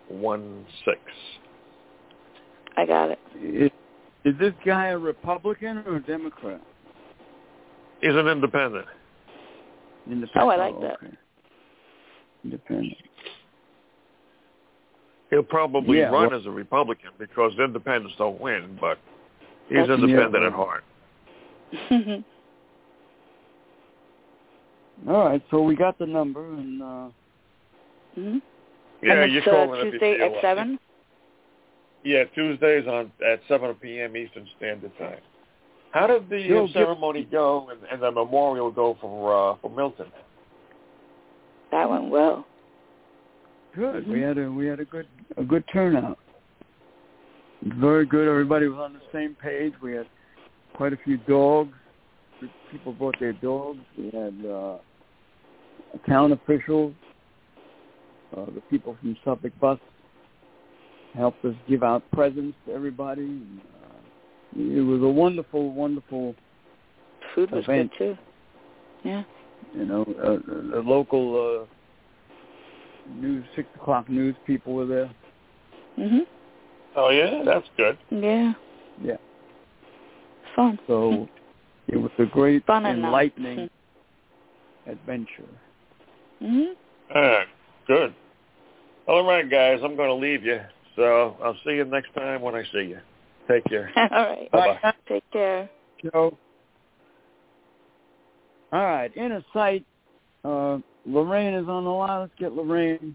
one 0.08 0.66
six. 0.84 1.00
I 2.76 2.86
got 2.86 3.10
it. 3.10 3.18
Is, 3.36 3.70
is 4.24 4.38
this 4.38 4.52
guy 4.64 4.88
a 4.88 4.98
Republican 4.98 5.78
or 5.86 5.96
a 5.96 6.02
Democrat? 6.02 6.60
He's 8.00 8.14
an 8.14 8.28
independent. 8.28 8.86
Independent. 10.06 10.30
Oh, 10.44 10.48
I 10.48 10.56
like 10.56 10.80
that. 10.80 10.96
okay. 11.02 11.16
Independent. 12.44 12.96
He'll 15.30 15.42
probably 15.42 15.98
Yeah, 15.98 16.10
run 16.10 16.30
well- 16.30 16.38
as 16.38 16.46
a 16.46 16.50
Republican 16.50 17.10
because 17.18 17.58
independents 17.58 18.16
don't 18.18 18.40
win, 18.40 18.76
but 18.80 18.98
he's 19.68 19.78
independent 19.88 20.42
Yeah, 20.42 20.46
at 20.48 20.52
heart. 20.52 20.84
All 25.08 25.24
right, 25.24 25.42
so 25.50 25.62
we 25.62 25.74
got 25.74 25.98
the 25.98 26.06
number, 26.06 26.46
and 26.52 26.82
uh, 26.82 27.08
hmm 28.14 28.38
Yeah, 29.02 29.22
and 29.22 29.32
you 29.32 29.38
it's 29.38 29.44
call 29.46 29.70
uh, 29.72 29.74
it 29.74 29.86
if 29.86 29.92
Tuesday 29.92 30.20
at 30.20 30.40
seven. 30.40 30.78
Yeah, 32.04 32.24
Tuesdays 32.34 32.86
on 32.86 33.10
at 33.26 33.40
seven 33.48 33.74
p.m. 33.76 34.16
Eastern 34.16 34.46
Standard 34.58 34.96
Time. 34.98 35.18
How 35.92 36.06
did 36.06 36.28
the 36.28 36.40
Yo, 36.40 36.64
uh, 36.64 36.66
give- 36.66 36.74
ceremony 36.74 37.24
go 37.30 37.68
and, 37.70 37.80
and 37.90 38.02
the 38.02 38.10
memorial 38.10 38.70
go 38.70 38.96
for 39.00 39.52
uh, 39.52 39.56
for 39.60 39.70
Milton? 39.70 40.06
That 41.70 41.88
went 41.88 42.08
well. 42.10 42.46
good. 43.74 44.02
Mm-hmm. 44.04 44.12
We 44.12 44.20
had 44.20 44.38
a 44.38 44.50
we 44.50 44.66
had 44.66 44.80
a 44.80 44.84
good 44.84 45.06
a 45.36 45.44
good 45.44 45.64
turnout. 45.72 46.18
Very 47.78 48.06
good. 48.06 48.26
Everybody 48.28 48.66
was 48.68 48.78
on 48.78 48.94
the 48.94 49.00
same 49.12 49.36
page. 49.40 49.72
We 49.82 49.92
had 49.92 50.06
quite 50.74 50.92
a 50.92 50.98
few 51.04 51.18
dogs. 51.18 51.74
People 52.72 52.92
brought 52.92 53.14
their 53.20 53.34
dogs. 53.34 53.78
We 53.96 54.06
had 54.06 54.34
uh, 54.50 54.78
town 56.08 56.32
officials, 56.32 56.94
uh, 58.36 58.46
the 58.46 58.62
people 58.70 58.96
from 59.00 59.16
Suffolk 59.24 59.52
Bus 59.60 59.78
helped 61.14 61.44
us 61.44 61.54
give 61.68 61.82
out 61.82 62.02
presents 62.12 62.56
to 62.66 62.72
everybody. 62.72 63.22
And, 63.22 63.60
uh, 63.60 63.71
it 64.56 64.80
was 64.80 65.02
a 65.02 65.08
wonderful, 65.08 65.72
wonderful 65.72 66.34
Food 67.34 67.50
was 67.50 67.64
event. 67.64 67.92
good 67.98 68.16
too. 68.16 68.18
Yeah. 69.08 69.24
You 69.74 69.84
know, 69.86 70.02
uh, 70.22 70.38
the 70.74 70.80
local 70.84 71.62
uh, 71.62 73.14
news, 73.20 73.44
six 73.56 73.68
o'clock 73.76 74.08
news 74.08 74.36
people 74.46 74.74
were 74.74 74.86
there. 74.86 75.10
Mhm. 75.98 76.26
Oh 76.96 77.10
yeah, 77.10 77.42
that's 77.44 77.68
good. 77.76 77.96
Yeah. 78.10 78.52
Yeah. 79.02 79.16
Fun. 80.54 80.78
So 80.86 81.28
it 81.88 81.96
was 81.96 82.10
a 82.18 82.26
great, 82.26 82.64
Fun 82.66 82.84
enough. 82.84 83.08
enlightening 83.08 83.70
adventure. 84.86 85.48
Mhm. 86.42 86.74
All 87.14 87.22
right, 87.22 87.46
good. 87.86 88.14
All 89.06 89.24
right, 89.26 89.48
guys, 89.48 89.80
I'm 89.82 89.96
going 89.96 90.08
to 90.08 90.14
leave 90.14 90.44
you. 90.44 90.60
So 90.96 91.36
I'll 91.42 91.56
see 91.64 91.72
you 91.76 91.84
next 91.84 92.12
time 92.14 92.42
when 92.42 92.54
I 92.54 92.62
see 92.64 92.82
you. 92.84 93.00
Take 93.48 93.64
care. 93.64 93.90
All 93.96 94.08
right. 94.08 94.50
Bye-bye. 94.50 94.94
Take 95.08 95.30
care. 95.32 95.68
Joe. 96.02 96.36
All 98.72 98.84
right, 98.86 99.14
inner 99.16 99.44
sight. 99.52 99.84
Uh, 100.44 100.78
Lorraine 101.04 101.54
is 101.54 101.68
on 101.68 101.84
the 101.84 101.90
line. 101.90 102.20
Let's 102.20 102.32
get 102.38 102.52
Lorraine. 102.52 103.14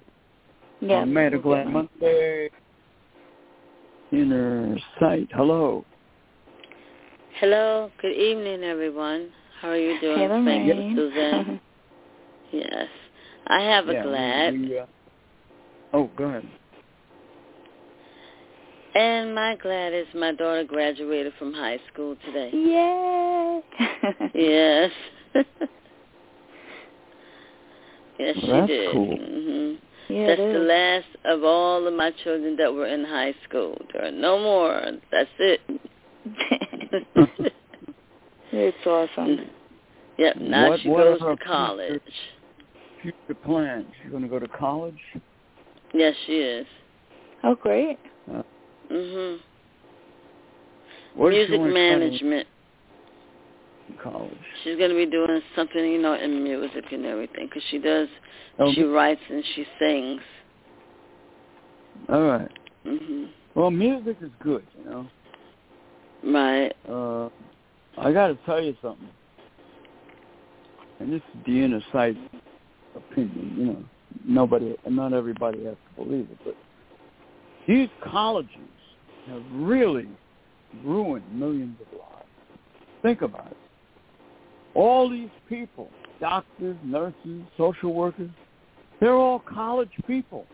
Yeah. 0.82 0.98
on 0.98 1.14
Mad 1.14 1.34
Glad 1.42 1.68
Monday. 1.68 2.50
Inner 4.12 4.78
sight. 5.00 5.28
Hello. 5.34 5.84
Hello, 7.40 7.92
good 8.02 8.16
evening, 8.16 8.64
everyone. 8.64 9.30
How 9.62 9.70
are 9.70 9.78
you 9.78 10.00
doing? 10.00 10.18
Hey, 10.18 10.28
Thank 10.28 10.68
you, 10.68 10.74
Lorraine. 10.74 10.96
Suzanne. 10.96 11.62
Yes, 12.50 12.88
I 13.48 13.60
have 13.60 13.90
a 13.90 13.94
Yeah, 13.94 14.04
glad, 14.04 14.54
we, 14.54 14.80
uh, 14.80 14.86
oh, 15.92 16.10
go 16.16 16.24
ahead. 16.24 16.48
And 18.98 19.36
my 19.36 19.56
glad 19.56 19.94
is 19.94 20.08
my 20.16 20.32
daughter 20.34 20.64
graduated 20.64 21.34
from 21.38 21.54
high 21.54 21.80
school 21.92 22.16
today. 22.26 22.50
Yay. 22.54 23.62
Yes. 24.34 24.92
yes, 28.20 28.36
she 28.40 28.48
Well, 28.48 28.60
that's 28.62 28.68
did. 28.68 28.92
cool. 28.92 29.18
hmm 29.18 29.74
yeah, 30.10 30.28
That's 30.28 30.40
it 30.42 30.54
the 30.54 30.60
last 30.60 31.08
of 31.26 31.44
all 31.44 31.86
of 31.86 31.94
my 31.94 32.12
children 32.24 32.56
that 32.58 32.74
were 32.74 32.88
in 32.88 33.04
high 33.04 33.34
school. 33.48 33.78
There 33.92 34.06
are 34.06 34.12
no 34.12 34.40
more. 34.40 34.82
That's 35.12 35.30
it. 35.38 35.60
it's 38.54 38.86
awesome. 38.86 39.50
yep. 40.18 40.38
Now 40.38 40.70
What- 40.70 40.80
she 40.80 40.88
what 40.90 41.04
goes 41.04 41.20
to 41.20 41.36
college. 41.46 42.02
Future 43.02 43.36
plans. 43.46 43.86
She's 44.02 44.12
going 44.12 44.24
to 44.24 44.30
go 44.30 44.40
to 44.40 44.48
college. 44.48 44.98
Yes, 45.94 46.16
she 46.26 46.38
is. 46.40 46.66
Oh, 47.44 47.56
great. 47.56 47.98
Mhm. 48.92 49.40
What 51.16 51.30
Music 51.32 51.60
management. 51.60 52.48
college. 54.04 54.38
She's 54.64 54.78
going 54.78 54.90
to 54.90 54.96
be 54.96 55.06
doing 55.06 55.42
something, 55.56 55.84
you 55.84 56.00
know, 56.00 56.14
in 56.14 56.44
music 56.44 56.86
and 56.92 57.06
everything 57.06 57.48
because 57.48 57.64
she 57.72 57.80
does. 57.80 58.08
Oh, 58.60 58.72
She 58.74 58.84
writes 58.84 59.22
and 59.30 59.44
she 59.56 59.66
sings. 59.80 60.22
all 62.10 62.22
right. 62.24 62.52
Mhm. 62.86 63.30
Well, 63.56 63.72
music 63.72 64.18
is 64.22 64.30
good, 64.40 64.64
you 64.78 64.90
know. 64.90 65.08
Right. 66.24 66.74
Uh, 66.88 67.30
I 67.98 68.12
got 68.14 68.28
to 68.28 68.36
tell 68.46 68.62
you 68.62 68.76
something. 68.82 69.10
And 71.00 71.12
this 71.12 71.22
is 71.34 71.44
the 71.46 71.64
inner 71.64 71.82
sight 71.92 72.18
opinion, 72.96 73.56
you 73.58 73.66
know. 73.66 73.84
Nobody, 74.26 74.76
not 74.88 75.14
everybody 75.14 75.64
has 75.66 75.76
to 75.76 76.04
believe 76.04 76.28
it, 76.32 76.38
but 76.44 76.56
these 77.68 77.90
colleges 78.04 78.52
have 79.28 79.44
really 79.54 80.08
ruined 80.84 81.26
millions 81.32 81.78
of 81.82 82.00
lives. 82.00 82.28
Think 83.02 83.22
about 83.22 83.48
it. 83.48 83.58
All 84.74 85.10
these 85.10 85.30
people, 85.50 85.90
doctors, 86.20 86.78
nurses, 86.84 87.44
social 87.58 87.94
workers, 87.94 88.30
they're 89.00 89.14
all 89.14 89.40
college 89.40 89.92
people. 90.06 90.46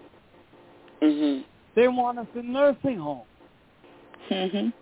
Mhm. 1.02 1.44
They 1.76 1.88
want 1.88 2.20
us 2.20 2.28
in 2.36 2.52
nursing 2.52 2.98
homes. 2.98 3.28
Mhm. 4.30 4.74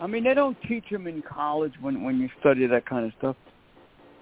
I 0.00 0.06
mean, 0.06 0.24
they 0.24 0.34
don't 0.34 0.60
teach 0.62 0.88
them 0.90 1.06
in 1.06 1.22
college 1.22 1.74
when 1.80 2.02
when 2.04 2.20
you 2.20 2.28
study 2.40 2.66
that 2.66 2.86
kind 2.86 3.06
of 3.06 3.12
stuff 3.18 3.36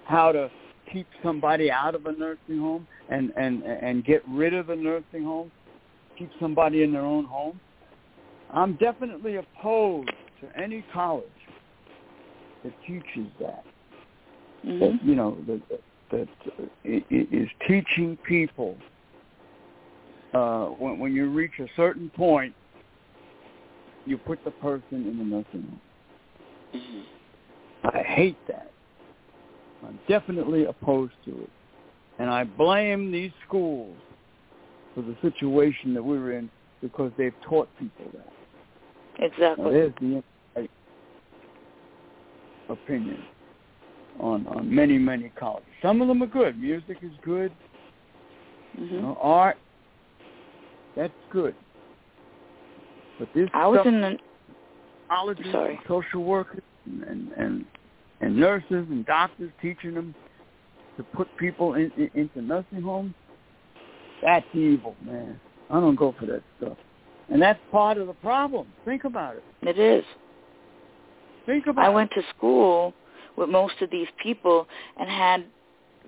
how 0.05 0.31
to 0.31 0.49
keep 0.91 1.07
somebody 1.21 1.69
out 1.69 1.93
of 1.93 2.05
a 2.05 2.11
nursing 2.13 2.59
home 2.59 2.87
and 3.09 3.31
and 3.35 3.63
and 3.63 4.03
get 4.05 4.23
rid 4.27 4.53
of 4.53 4.69
a 4.69 4.75
nursing 4.75 5.23
home, 5.23 5.51
keep 6.17 6.31
somebody 6.39 6.83
in 6.83 6.91
their 6.91 7.05
own 7.05 7.25
home. 7.25 7.59
I'm 8.49 8.75
definitely 8.77 9.35
opposed 9.35 10.09
to 10.39 10.49
any 10.59 10.83
college 10.93 11.23
that 12.63 12.73
teaches 12.85 13.31
that. 13.39 13.65
Mhm. 14.65 14.79
That 14.79 15.03
you 15.03 15.15
know 15.15 15.41
that 15.47 15.61
that 16.09 16.29
uh, 16.59 16.63
i- 16.85 17.05
i- 17.11 17.51
teaching 17.67 18.17
people 18.23 18.77
uh, 20.33 20.67
when 20.67 20.99
when 20.99 21.13
you 21.13 21.29
reach 21.29 21.59
a 21.59 21.67
certain 21.75 22.09
point, 22.11 22.55
you 24.05 24.17
put 24.17 24.43
the 24.43 24.51
person 24.51 25.07
in 25.07 25.19
a 25.19 25.23
nursing 25.23 25.67
home. 25.69 25.81
Mhm. 26.73 27.05
I 27.83 28.03
hate 28.03 28.39
that. 28.47 28.73
I'm 29.83 29.99
definitely 30.07 30.65
opposed 30.65 31.13
to 31.25 31.43
it. 31.43 31.51
And 32.17 32.29
I 32.29 32.43
blame 32.43 33.11
these 33.11 33.33
schools 33.45 34.01
for 34.95 35.01
the 35.03 35.15
situation 35.21 35.93
that 35.93 36.03
we're 36.03 36.33
in 36.33 36.51
because 36.81 37.13
they've 37.15 37.39
taught 37.41 37.69
people 37.75 38.09
that. 38.13 38.33
Now, 39.19 39.25
Exactly. 39.25 39.71
there's 39.71 39.93
the 39.99 40.23
opinion 42.69 43.23
on, 44.19 44.45
on 44.47 44.73
many, 44.73 44.97
many 44.97 45.31
colleges. 45.39 45.69
Some 45.81 46.01
of 46.01 46.07
them 46.07 46.21
are 46.23 46.27
good. 46.27 46.59
Music 46.59 46.97
is 47.01 47.11
good. 47.23 47.51
You 48.77 48.85
Mhm. 48.85 49.01
know, 49.01 49.17
art, 49.21 49.57
that's 50.95 51.13
good. 51.31 51.55
But 53.19 53.31
this 53.33 53.49
I 53.53 53.65
was 53.67 53.77
stuff 53.77 53.87
in 53.87 54.01
the 54.01 54.19
colleges, 55.09 55.51
Sorry. 55.51 55.71
and 55.71 55.79
social 55.87 56.23
workers, 56.23 56.63
and 56.85 57.31
and 57.33 57.65
and 58.21 58.35
nurses 58.35 58.89
and 58.89 59.05
doctors 59.05 59.51
teaching 59.61 59.93
them 59.93 60.13
to 60.97 61.03
put 61.15 61.27
people 61.37 61.75
in, 61.75 61.91
in, 61.97 62.09
into 62.13 62.41
nursing 62.41 62.81
homes. 62.81 63.13
That's 64.21 64.45
evil, 64.53 64.95
man. 65.01 65.39
I 65.69 65.79
don't 65.79 65.95
go 65.95 66.11
for 66.19 66.25
that 66.27 66.43
stuff, 66.57 66.77
and 67.29 67.41
that's 67.41 67.59
part 67.71 67.97
of 67.97 68.07
the 68.07 68.13
problem. 68.13 68.67
Think 68.85 69.03
about 69.03 69.35
it. 69.35 69.43
it 69.61 69.79
is. 69.79 70.03
Think 71.45 71.67
about 71.67 71.85
I 71.85 71.87
it. 71.87 71.91
I 71.91 71.95
went 71.95 72.11
to 72.11 72.21
school 72.35 72.93
with 73.35 73.49
most 73.49 73.75
of 73.81 73.89
these 73.89 74.07
people 74.21 74.67
and 74.99 75.09
had 75.09 75.45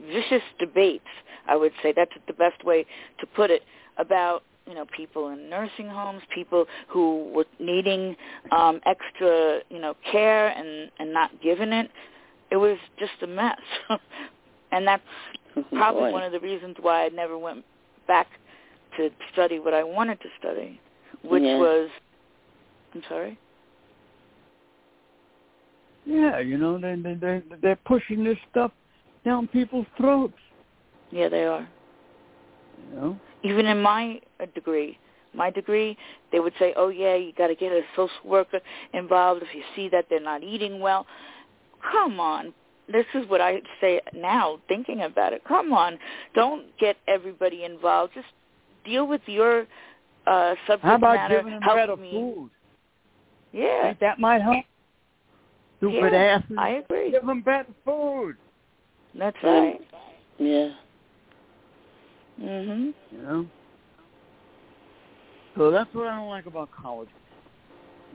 vicious 0.08 0.44
debates. 0.60 1.06
I 1.48 1.56
would 1.56 1.72
say 1.82 1.94
that's 1.96 2.12
the 2.28 2.34
best 2.34 2.64
way 2.64 2.86
to 3.20 3.26
put 3.26 3.50
it 3.50 3.64
about 3.98 4.44
you 4.68 4.76
know 4.76 4.86
people 4.96 5.30
in 5.30 5.50
nursing 5.50 5.90
homes, 5.90 6.22
people 6.34 6.66
who 6.88 7.30
were 7.34 7.46
needing 7.60 8.16
um, 8.52 8.80
extra 8.86 9.60
you 9.70 9.80
know 9.80 9.96
care 10.12 10.50
and 10.50 10.92
and 11.00 11.12
not 11.14 11.32
given 11.42 11.74
it. 11.74 11.90
It 12.52 12.58
was 12.58 12.78
just 13.00 13.12
a 13.22 13.28
mess, 13.28 13.60
and 14.72 14.88
that's 14.88 15.04
probably 15.74 16.04
Boy. 16.04 16.12
one 16.12 16.24
of 16.24 16.32
the 16.32 16.40
reasons 16.40 16.78
why 16.82 17.06
I 17.06 17.10
never 17.10 17.38
went 17.38 17.66
back 18.08 18.28
to 18.98 19.10
study 19.34 19.60
what 19.60 19.74
I 19.74 19.84
wanted 19.84 20.20
to 20.22 20.28
study, 20.40 20.80
which 21.24 21.44
Yeah. 21.44 21.58
was 21.58 21.90
I'm 22.94 23.04
sorry. 23.08 23.38
Yeah, 26.06 26.40
you 26.40 26.58
know 26.58 26.78
they 26.80 26.96
they 26.96 27.14
they 27.14 27.44
they're 27.62 27.76
pushing 27.86 28.24
this 28.24 28.38
stuff 28.50 28.72
down 29.26 29.48
people's 29.48 29.86
throats. 29.98 30.34
Yeah, 31.12 31.30
they 31.30 31.46
are. 31.46 31.68
You 32.90 32.96
know. 32.96 33.20
even 33.44 33.66
in 33.66 33.82
my 33.82 34.20
uh, 34.40 34.46
degree, 34.56 34.98
my 35.34 35.50
degree, 35.52 35.98
they 36.32 36.40
would 36.40 36.54
say, 36.58 36.74
"Oh 36.76 36.90
yeah, 36.90 37.16
you 37.16 37.34
got 37.34 37.48
to 37.48 37.56
get 37.56 37.72
a 37.72 37.82
social 37.96 38.16
worker 38.26 38.60
involved 38.94 39.44
if 39.44 39.54
you 39.54 39.62
see 39.76 39.90
that 39.90 40.06
they're 40.10 40.20
not 40.20 40.44
eating 40.44 40.80
well." 40.80 41.06
Come 41.92 42.20
on, 42.20 42.54
this 42.92 43.06
is 43.14 43.28
what 43.30 43.42
I 43.42 43.62
say 43.80 44.02
now, 44.14 44.60
thinking 44.68 45.02
about 45.02 45.34
it. 45.34 45.44
Come 45.48 45.74
on, 45.74 46.00
don't 46.34 46.66
get 46.80 46.98
everybody 47.08 47.64
involved. 47.64 48.14
Just 48.16 48.28
deal 48.84 49.08
with 49.08 49.22
your 49.28 49.66
uh, 50.30 50.56
subject 50.68 50.86
How 50.86 50.96
about 50.96 51.16
matter. 51.16 51.38
giving 51.38 51.54
them 51.54 51.62
Help 51.64 51.78
better 51.78 51.98
me. 51.98 52.12
food? 52.12 52.52
Yeah, 53.52 53.84
Think 53.84 54.00
that 54.00 54.20
might 54.20 54.42
help? 54.42 54.64
Stupid 55.80 56.14
Yeah, 56.14 56.20
asses. 56.20 56.56
I 56.58 56.70
agree. 56.70 57.12
Give 57.12 57.26
them 57.26 57.42
better 57.42 57.74
food. 57.84 58.36
That's 59.16 59.38
Um, 59.44 59.50
right. 59.50 59.82
Yeah. 60.38 60.76
Mhm. 62.40 62.94
You 63.12 63.18
know. 63.18 63.48
So 65.56 65.72
that's 65.72 65.92
what 65.94 66.08
I 66.08 66.16
don't 66.16 66.30
like 66.30 66.46
about 66.46 66.70
college. 66.72 67.10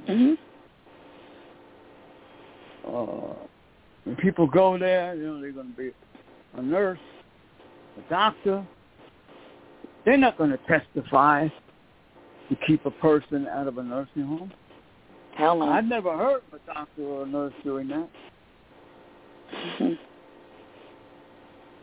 Mhm. 0.06 0.38
Uh, 2.86 3.34
when 4.04 4.16
people 4.16 4.46
go 4.46 4.78
there, 4.78 5.14
you 5.14 5.26
know, 5.26 5.40
they're 5.40 5.52
going 5.52 5.72
to 5.72 5.76
be 5.76 5.92
a 6.54 6.62
nurse, 6.62 7.00
a 7.98 8.02
doctor. 8.10 8.64
They're 10.04 10.16
not 10.18 10.36
going 10.36 10.50
to 10.50 10.58
testify 10.58 11.48
to 12.48 12.56
keep 12.66 12.84
a 12.86 12.90
person 12.90 13.46
out 13.48 13.66
of 13.68 13.78
a 13.78 13.82
nursing 13.82 14.22
home. 14.24 14.52
Hell 15.36 15.58
no. 15.58 15.68
I've 15.68 15.84
never 15.84 16.16
heard 16.16 16.42
of 16.52 16.60
a 16.60 16.72
doctor 16.72 17.02
or 17.02 17.22
a 17.24 17.26
nurse 17.26 17.52
doing 17.64 17.88
that. 17.88 18.08
Mhm. 19.78 19.98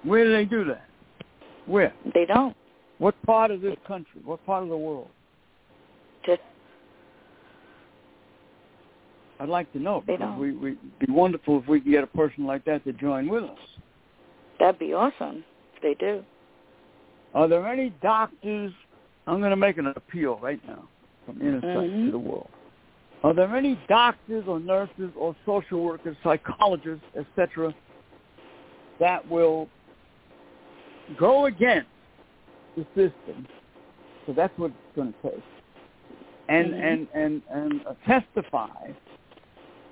Where 0.03 0.23
do 0.23 0.31
they 0.31 0.45
do 0.45 0.63
that? 0.65 0.85
Where? 1.65 1.93
They 2.13 2.25
don't. 2.25 2.55
What 2.97 3.15
part 3.23 3.51
of 3.51 3.61
this 3.61 3.77
country? 3.87 4.21
What 4.23 4.43
part 4.45 4.63
of 4.63 4.69
the 4.69 4.77
world? 4.77 5.09
Just 6.25 6.41
I'd 9.39 9.49
like 9.49 9.71
to 9.73 9.79
know 9.79 10.03
They 10.05 10.13
because 10.17 10.27
don't. 10.37 10.39
we 10.39 10.49
it'd 10.73 10.99
be 10.99 11.11
wonderful 11.11 11.59
if 11.59 11.67
we 11.67 11.81
could 11.81 11.91
get 11.91 12.03
a 12.03 12.07
person 12.07 12.45
like 12.45 12.63
that 12.65 12.83
to 12.83 12.93
join 12.93 13.27
with 13.27 13.43
us. 13.43 13.57
that'd 14.59 14.77
be 14.79 14.93
awesome 14.93 15.43
if 15.75 15.81
they 15.81 15.95
do. 15.95 16.23
Are 17.33 17.47
there 17.47 17.65
any 17.67 17.89
doctors? 18.01 18.71
I'm 19.27 19.39
going 19.39 19.51
to 19.51 19.55
make 19.55 19.77
an 19.77 19.87
appeal 19.87 20.37
right 20.37 20.63
now 20.65 20.89
from 21.25 21.41
Inner 21.41 21.61
Mhm. 21.61 22.05
to 22.05 22.11
the 22.11 22.19
world. 22.19 22.49
Are 23.23 23.33
there 23.33 23.55
any 23.55 23.75
doctors 23.87 24.47
or 24.47 24.59
nurses 24.59 25.13
or 25.15 25.35
social 25.45 25.83
workers, 25.83 26.17
psychologists, 26.23 27.05
etc., 27.15 27.73
that 28.99 29.27
will 29.27 29.69
go 31.15 31.45
against 31.45 31.89
the 32.75 32.85
system? 32.95 33.47
So 34.25 34.33
that's 34.33 34.57
what 34.57 34.71
it's 34.71 34.95
going 34.95 35.13
to 35.13 35.31
take, 35.31 35.43
and 36.47 36.73
Mhm. 36.73 36.83
and 36.83 37.09
and 37.13 37.43
and 37.49 37.85
uh, 37.85 37.93
testify 38.05 38.93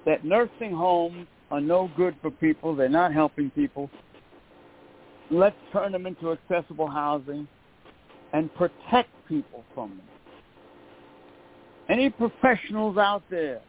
that 0.05 0.23
nursing 0.23 0.71
homes 0.71 1.27
are 1.51 1.61
no 1.61 1.87
good 1.89 2.19
for 2.21 2.31
people. 2.31 2.75
They're 2.75 2.89
not 2.89 3.13
helping 3.13 3.51
people. 3.51 3.91
Let's 5.29 5.57
turn 5.71 5.91
them 5.91 6.07
into 6.07 6.31
accessible 6.31 6.87
housing 6.87 7.47
and 8.33 8.53
protect 8.55 9.09
people 9.27 9.63
from 9.73 9.89
them. 9.89 10.07
Any 11.89 12.09
professionals 12.09 12.97
out 12.97 13.23
there 13.29 13.61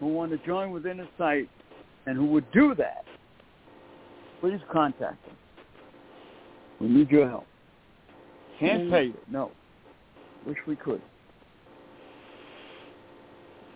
who 0.00 0.08
want 0.08 0.32
to 0.32 0.38
join 0.46 0.72
with 0.72 0.86
Inner 0.86 1.08
Sight 1.16 1.48
and 2.06 2.16
who 2.16 2.26
would 2.26 2.50
do 2.52 2.74
that, 2.74 3.04
please 4.40 4.60
contact 4.72 5.24
us. 5.26 5.34
We 6.80 6.88
need 6.88 7.10
your 7.10 7.28
help. 7.28 7.46
Can't 8.58 8.82
Mhm. 8.84 8.90
pay 8.90 9.04
you, 9.04 9.18
no. 9.28 9.52
Wish 10.46 10.58
we 10.66 10.76
could. 10.76 11.02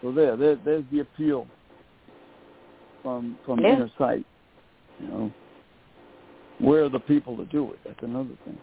So 0.03 0.11
there, 0.12 0.36
there 0.36 0.57
there's 0.57 0.84
the 0.90 1.01
appeal 1.01 1.47
from 3.03 3.38
from 3.45 3.61
Yeah. 3.61 3.74
Inner 3.74 3.90
Sight. 3.97 4.26
You 5.01 5.09
know, 5.09 5.32
where 6.59 6.84
are 6.84 6.88
the 6.88 7.01
people 7.01 7.36
to 7.36 7.45
do 7.47 7.72
it? 7.72 7.80
That's 7.84 8.03
another 8.03 8.34
thing. 8.45 8.59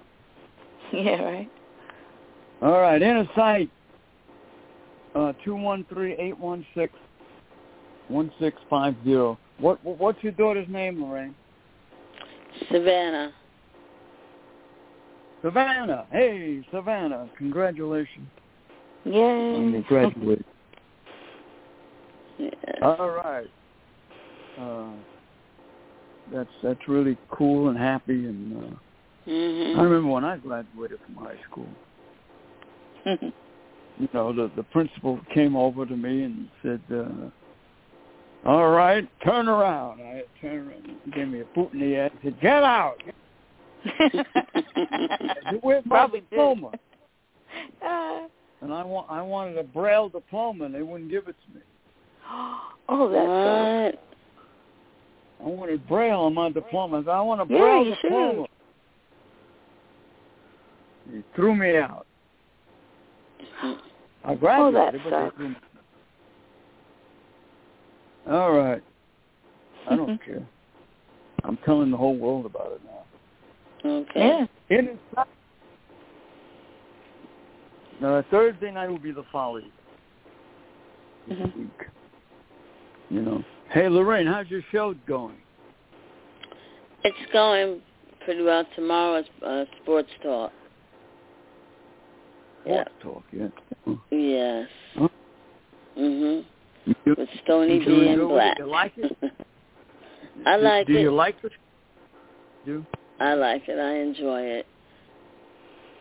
Yeah, 0.94 1.22
right. 1.22 1.50
All 2.62 2.82
right, 2.82 3.02
Inner 3.02 3.28
Sight. 3.36 3.70
Uh, 5.16 5.34
two 5.44 5.56
one 5.56 5.86
three 5.92 6.14
eight 6.20 6.38
one 6.38 6.66
six 6.76 6.94
one 8.08 8.32
six 8.40 8.58
five 8.70 8.96
zero. 9.04 9.38
What 9.60 9.84
what- 9.84 9.98
what's 9.98 10.22
your 10.24 10.34
daughter's 10.34 10.68
name, 10.68 11.02
Lorraine? 11.04 11.36
Savannah. 12.72 13.34
Savannah. 15.42 16.06
Hey, 16.12 16.64
Savannah. 16.72 17.30
Congratulations 17.38 18.28
Yay. 19.06 19.84
graduate. 19.88 20.46
Yeah. 22.38 22.50
All 22.84 23.10
right. 23.10 23.48
Uh, 24.60 24.92
that's 26.32 26.50
that's 26.62 26.88
really 26.88 27.18
cool 27.32 27.70
and 27.70 27.78
happy. 27.78 28.26
And 28.26 28.64
uh, 28.64 28.76
I 29.26 29.30
mhm. 29.30 29.78
remember 29.78 30.10
when 30.10 30.26
I 30.26 30.38
graduated 30.38 31.00
from 31.06 31.16
high 31.16 31.38
school. 31.50 31.68
You 34.00 34.08
know, 34.16 34.34
the 34.34 34.50
the 34.56 34.64
principal 34.64 35.20
came 35.32 35.56
over 35.56 35.86
to 35.86 35.96
me 35.96 36.24
and 36.24 36.48
said, 36.64 36.82
uh, 36.92 37.06
"All 38.50 38.70
right, 38.70 39.08
turn 39.24 39.48
around." 39.48 40.02
I 40.02 40.24
turned 40.42 40.70
around. 40.70 41.14
Gave 41.14 41.28
me 41.28 41.42
a 41.42 41.46
boot 41.54 41.72
in 41.74 41.82
the. 41.82 42.10
He 42.22 42.30
said, 42.30 42.42
"Get 42.42 42.64
out! 42.64 42.96
Where's 45.62 45.86
my 45.86 45.90
Probably 45.90 46.22
diploma?" 46.22 46.72
Uh, 47.86 48.28
And 48.62 48.74
I 48.74 48.84
want 48.84 49.12
I 49.12 49.22
wanted 49.22 49.58
a 49.58 49.64
Braille 49.64 50.10
diploma, 50.10 50.66
and 50.66 50.74
they 50.74 50.82
wouldn't 50.82 51.12
give 51.12 51.28
it 51.28 51.36
to 51.46 51.56
me. 51.56 51.62
oh, 52.90 53.10
that's 53.10 53.98
what? 53.98 55.46
I 55.46 55.50
wanted 55.50 55.88
Braille 55.88 56.22
on 56.22 56.34
my 56.34 56.50
diploma. 56.50 57.00
I 57.00 57.02
said, 57.02 57.10
I 57.10 57.22
want 57.22 57.42
a 57.42 57.54
Yeah, 57.54 57.60
Braille 57.60 57.86
you 57.86 57.96
should. 58.02 58.48
Diploma. 61.06 61.24
He 61.28 61.36
threw 61.36 61.56
me 61.56 61.78
out. 61.78 62.06
I 64.24 64.36
graduated, 64.36 64.76
that 64.76 64.94
but 65.04 65.04
they 65.04 65.10
sucks. 65.26 65.36
threw 65.36 65.50
me. 65.50 65.56
All 68.30 68.52
right. 68.54 68.84
I 69.90 69.96
don't 69.96 70.24
care. 70.26 70.46
I'm 71.44 71.58
telling 71.66 71.90
the 71.90 71.98
whole 71.98 72.16
world 72.18 72.46
about 72.46 72.74
it 72.74 72.82
now. 72.86 73.90
Okay. 73.90 74.46
Yeah. 74.70 74.78
In 74.78 75.00
uh, 78.06 78.22
Thursday 78.30 78.72
night 78.72 78.90
will 78.90 79.00
be 79.00 79.12
the 79.12 79.24
folly 79.32 79.72
this 81.28 81.38
Mhm. 81.38 81.58
week. 81.58 81.82
You 83.10 83.22
know. 83.22 83.44
Hey 83.70 83.90
Lorraine, 83.90 84.28
how's 84.28 84.50
your 84.50 84.62
show 84.72 84.94
going? 85.08 85.38
It's 87.04 87.32
going 87.34 87.82
pretty 88.24 88.44
well. 88.44 88.66
Tomorrow's 88.76 89.26
uh, 89.46 89.66
sports 89.82 90.10
talk. 90.22 90.52
Yeah. 92.66 92.84
Talk, 93.02 93.24
yeah. 93.32 93.48
Yes. 94.12 94.68
Huh? 94.96 95.08
Mhm. 95.98 96.46
You, 96.86 97.16
With 97.18 97.30
Stony 97.44 97.76
you 97.76 97.86
B 97.86 98.08
enjoy 98.08 98.08
and 98.08 98.22
it? 98.22 98.28
Black. 98.30 98.60
You 98.60 98.66
like 98.68 98.94
it? 98.98 99.18
I 100.46 100.58
do, 100.58 100.64
like 100.64 100.88
do 100.88 100.94
it. 100.94 101.02
you 101.02 101.12
like 101.12 101.36
it? 101.44 101.52
Do? 102.66 102.86
I 103.20 103.34
like 103.34 103.64
it. 103.68 103.78
I 103.80 103.98
enjoy 104.00 104.42
it. 104.42 104.66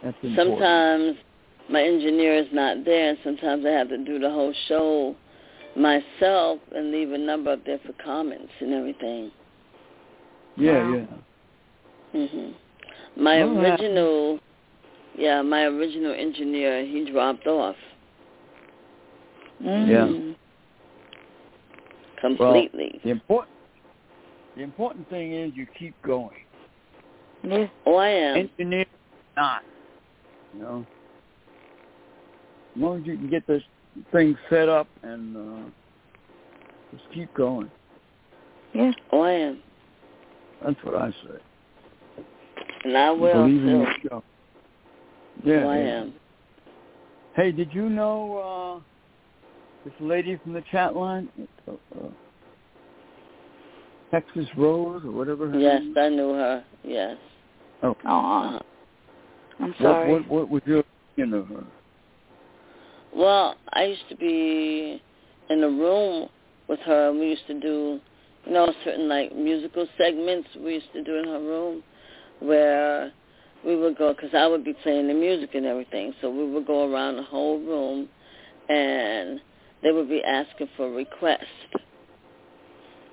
That's 0.03 0.17
important. 0.23 0.59
Sometimes 0.59 1.17
my 1.69 1.83
engineer 1.83 2.35
is 2.37 2.47
not 2.53 2.85
there, 2.85 3.11
and 3.11 3.19
sometimes 3.23 3.65
I 3.67 3.71
have 3.71 3.89
to 3.91 3.99
do 3.99 4.19
the 4.19 4.31
whole 4.31 4.55
show 4.69 5.15
myself 5.77 6.59
and 6.75 6.91
leave 6.91 7.13
a 7.13 7.19
number 7.19 7.53
up 7.53 7.65
there 7.65 7.79
for 7.87 7.93
comments 8.03 8.51
and 8.61 8.73
everything. 8.73 9.31
Yeah, 10.57 10.73
Wow. 10.73 10.95
yeah. 10.95 12.21
Mhm. 12.21 12.55
My 13.17 13.43
Oh, 13.43 13.53
yeah. 13.53 13.61
original, 13.75 14.41
yeah, 15.17 15.43
my 15.43 15.65
original 15.65 16.15
engineer, 16.15 16.85
he 16.85 17.11
dropped 17.11 17.47
off 17.47 17.77
Mm. 19.63 20.37
completely. 22.21 22.91
Well, 22.93 23.01
The 23.05 23.11
important 23.11 23.51
the 24.57 24.63
important 24.63 25.09
thing 25.09 25.33
is 25.35 25.53
you 25.55 25.67
keep 25.79 25.95
going. 26.03 26.37
Yeah. 27.43 27.67
oh, 27.87 27.97
I 27.97 28.09
am. 28.09 28.37
Engineer 28.37 28.87
not. 29.37 29.63
You 30.55 30.63
know. 30.63 30.87
As 32.75 32.83
long 32.83 33.01
as 33.01 33.07
you 33.07 33.17
can 33.17 33.31
get 33.31 33.47
this 33.47 33.63
thing 34.13 34.37
set 34.49 34.69
up 34.69 34.89
and 35.03 35.37
uh 35.37 35.71
just 36.93 37.05
keep 37.13 37.33
going. 37.35 37.71
Yeah. 38.75 38.93
oh, 39.13 39.21
I 39.21 39.33
am. 39.33 39.63
That's 40.65 40.83
what 40.85 40.97
I 40.97 41.11
say. 41.11 42.25
And 42.85 42.97
I 42.97 43.11
will 43.11 43.45
Believe 43.45 43.65
in 43.65 43.87
too. 44.03 44.23
Yeah. 45.45 45.67
I 45.67 45.79
yeah. 45.79 46.01
am. 46.01 46.15
Hey, 47.35 47.53
did 47.53 47.73
you 47.73 47.89
know 47.89 48.83
uh 48.83 49.85
this 49.85 49.95
lady 50.01 50.39
from 50.43 50.53
the 50.53 50.63
chat 50.71 50.95
line? 50.95 51.29
Uh, 51.67 51.73
uh, 51.73 52.09
Texas 54.11 54.47
Rose 54.57 55.03
or 55.05 55.13
whatever 55.13 55.49
her 55.51 55.59
Yes, 55.59 55.81
name 55.81 55.93
is? 55.93 55.97
I 55.99 56.09
knew 56.09 56.33
her. 56.33 56.65
Yes. 56.85 57.17
Oh. 57.83 57.97
Aw. 58.05 58.57
Uh, 58.57 58.61
I'm 59.61 59.75
sorry. 59.81 60.13
What, 60.13 60.29
what, 60.29 60.41
what 60.41 60.51
was 60.51 60.63
your 60.67 60.85
opinion 61.17 61.39
of 61.39 61.49
her? 61.49 61.65
well, 63.15 63.57
I 63.73 63.85
used 63.85 64.09
to 64.09 64.17
be 64.17 65.03
in 65.49 65.63
a 65.63 65.69
room 65.69 66.29
with 66.69 66.81
her, 66.81 67.11
and 67.11 67.19
we 67.19 67.29
used 67.31 67.47
to 67.49 67.59
do, 67.59 68.01
you 68.47 68.53
know, 68.53 68.73
certain 68.85 69.09
like 69.09 69.35
musical 69.35 69.87
segments 69.99 70.49
we 70.59 70.75
used 70.75 70.93
to 70.93 71.03
do 71.03 71.17
in 71.19 71.25
her 71.27 71.41
room, 71.41 71.83
where 72.41 73.13
we 73.65 73.77
would 73.77 73.97
go 73.97 74.15
because 74.15 74.31
I 74.35 74.47
would 74.47 74.65
be 74.65 74.75
playing 74.83 75.09
the 75.09 75.15
music 75.15 75.55
and 75.55 75.67
everything. 75.67 76.15
So 76.21 76.31
we 76.31 76.51
would 76.51 76.67
go 76.67 76.93
around 76.93 77.17
the 77.17 77.23
whole 77.23 77.59
room, 77.59 78.09
and 78.69 79.41
they 79.83 79.93
would 79.93 80.09
be 80.09 80.23
asking 80.25 80.69
for 80.77 80.91
requests. 80.91 81.45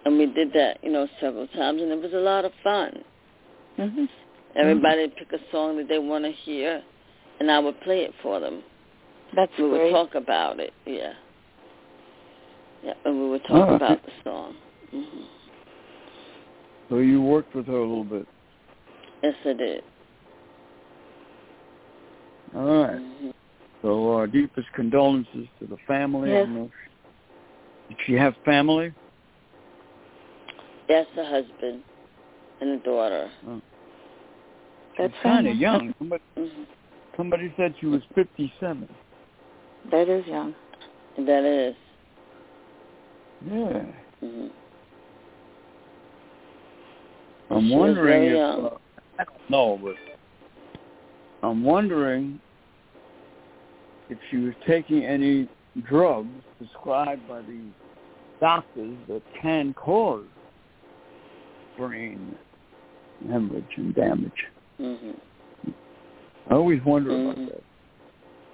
And 0.06 0.18
we 0.18 0.28
did 0.28 0.54
that, 0.54 0.78
you 0.84 0.92
know, 0.92 1.08
several 1.20 1.48
times, 1.48 1.82
and 1.82 1.92
it 1.92 2.02
was 2.02 2.14
a 2.14 2.18
lot 2.18 2.46
of 2.46 2.52
fun. 2.64 3.04
hmm 3.76 4.06
Everybody 4.56 5.02
would 5.02 5.16
pick 5.18 5.34
a 5.34 5.52
song 5.52 5.78
that 5.78 5.88
they 5.88 6.00
want 6.00 6.24
to 6.24 6.32
hear, 6.32 6.82
and 7.40 7.52
I 7.52 7.60
would 7.60 7.80
play 7.82 8.00
it 8.00 8.14
for 8.24 8.40
them. 8.40 8.64
That's 9.36 9.52
We 9.60 9.70
would 9.70 9.92
talk 9.92 10.16
about 10.16 10.60
it. 10.60 10.74
Yeah. 10.86 11.14
Yeah, 12.84 12.94
and 13.06 13.20
we 13.22 13.30
would 13.30 13.44
talk 13.44 13.70
Oh, 13.70 13.76
about 13.76 14.04
the 14.04 14.12
song. 14.24 14.56
hmm 14.92 15.24
So 16.90 17.00
you 17.00 17.22
worked 17.22 17.54
with 17.54 17.68
her 17.68 17.78
a 17.78 17.88
little 17.88 18.04
bit. 18.06 18.26
Yes, 19.22 19.36
I 19.46 19.54
did. 19.54 19.84
All 22.56 22.84
right. 22.84 23.34
So 23.82 24.12
our 24.14 24.28
deepest 24.28 24.68
condolences 24.74 25.48
to 25.60 25.68
the 25.68 25.78
family. 25.88 26.32
Yes. 26.32 26.46
don't 26.46 26.56
know 26.56 26.66
if- 26.66 27.90
Did 27.90 27.98
she 28.06 28.14
have 28.14 28.36
family? 28.44 28.94
Yes, 30.90 31.06
a 31.18 31.26
husband 31.26 31.84
and 32.62 32.70
a 32.70 32.78
daughter. 32.78 33.30
That's 34.98 35.14
kind 35.22 35.48
of 35.48 35.56
young. 35.58 35.94
Somebody, 36.00 36.24
hmm 36.38 36.64
somebody 37.16 37.54
said 37.58 37.76
she 37.80 37.88
was 37.88 38.02
57. 38.16 38.88
That 39.92 40.10
is 40.10 40.26
young. 40.28 40.56
That 41.18 41.44
is. 41.44 41.76
Yeah. 43.46 43.84
hmm 44.20 44.48
I'm 47.50 47.68
She 47.70 47.76
wondering 47.76 48.24
if 48.24 48.36
uh, 48.42 48.70
I 49.20 49.24
don't 49.24 49.50
know, 49.50 49.80
but 49.82 49.96
I'm 51.44 51.64
wondering 51.64 52.40
if 54.10 54.18
she 54.30 54.38
was 54.38 54.54
taking 54.66 55.06
any 55.06 55.48
drugs 55.84 56.30
prescribed 56.58 57.28
by 57.28 57.42
the 57.42 57.62
doctors 58.42 58.96
that 59.08 59.22
can 59.42 59.74
cause 59.74 60.26
brain 61.78 62.36
hemorrhage 63.30 63.66
and 63.78 63.94
damage. 63.96 64.32
hmm 64.78 65.12
I 66.50 66.54
always 66.54 66.82
wonder 66.86 67.10
about 67.12 67.36
Mhm. 67.38 67.50
that. 67.50 67.64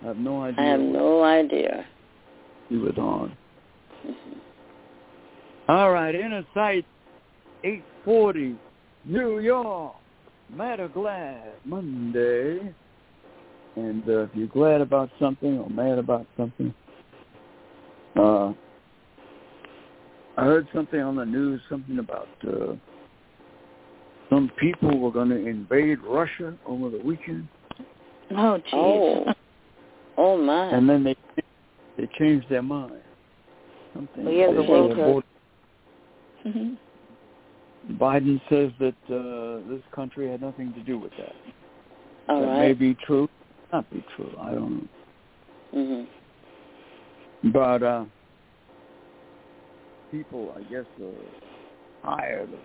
I 0.02 0.08
have 0.08 0.18
no 0.18 0.42
idea 0.42 0.62
I 0.64 0.68
have 0.70 0.80
no 0.80 1.24
idea. 1.24 1.86
she 2.70 2.78
was 2.78 2.98
on. 2.98 3.38
hmm 4.04 4.40
All 5.70 5.92
right, 5.92 6.16
inner 6.16 6.46
sight, 6.54 6.86
840, 7.64 8.58
New 9.06 9.40
York. 9.40 9.96
Mad 10.56 10.80
or 10.80 10.88
glad, 10.88 11.54
Monday. 11.66 12.74
And 13.76 14.08
uh, 14.08 14.20
if 14.24 14.30
you're 14.36 14.48
glad 14.48 14.82
about 14.82 15.10
something 15.20 15.58
or 15.58 15.70
mad 15.70 15.98
about 15.98 16.28
something, 16.38 16.74
uh, 18.16 18.54
I 20.38 20.46
heard 20.46 20.68
something 20.74 21.00
on 21.00 21.16
the 21.16 21.26
news, 21.26 21.60
something 21.70 21.98
about 21.98 22.28
uh, 22.48 22.74
some 24.30 24.52
people 24.60 25.00
were 25.00 25.12
going 25.12 25.30
to 25.30 25.48
invade 25.48 26.00
Russia 26.04 26.56
over 26.66 26.90
the 26.90 27.00
weekend, 27.00 27.48
Oh, 28.32 28.60
jeez. 28.72 28.74
Oh. 28.74 29.34
Oh 30.16 30.38
my. 30.38 30.70
and 30.76 30.88
then 30.88 31.04
they 31.04 31.16
they 31.98 32.08
changed 32.20 32.48
their 32.50 32.62
mind. 32.62 32.94
Something. 33.94 34.26
Well, 34.26 34.34
yeah, 34.34 34.52
the 34.54 34.64
world 34.64 34.90
were 34.90 34.96
heard. 34.96 35.14
voting 35.14 35.24
Mhm. 36.46 36.78
Biden 37.92 38.42
says 38.50 38.72
that 38.80 38.96
uh, 39.14 39.70
this 39.70 39.82
country 39.94 40.30
had 40.30 40.42
nothing 40.42 40.74
to 40.74 40.82
do 40.82 40.98
with 40.98 41.12
that. 41.18 41.36
All 42.30 42.42
that 42.42 42.48
right. 42.48 42.60
may 42.60 42.74
be 42.74 42.96
true, 43.06 43.30
not 43.72 43.90
be 43.90 44.04
true. 44.16 44.34
I 44.40 44.52
don't 44.52 44.90
know. 45.74 46.06
hmm 47.44 47.50
But 47.52 47.84
uh, 47.84 48.06
people, 50.12 50.54
I 50.56 50.62
guess, 50.64 50.86
are 51.02 52.16
tired 52.18 52.50
of 52.54 52.60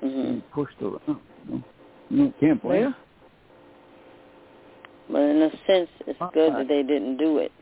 hmm 0.00 0.22
being 0.22 0.42
pushed 0.52 0.80
around. 0.82 1.00
You 1.48 1.54
know, 1.54 1.62
you 2.10 2.34
can't 2.40 2.60
blame. 2.60 2.82
Well, 2.82 2.94
But 5.10 5.20
in 5.22 5.42
a 5.42 5.50
sense, 5.66 5.88
it's 6.06 6.18
good 6.34 6.52
that 6.52 6.68
they 6.68 6.82
didn't 6.82 7.16
do 7.16 7.38
it. 7.38 7.52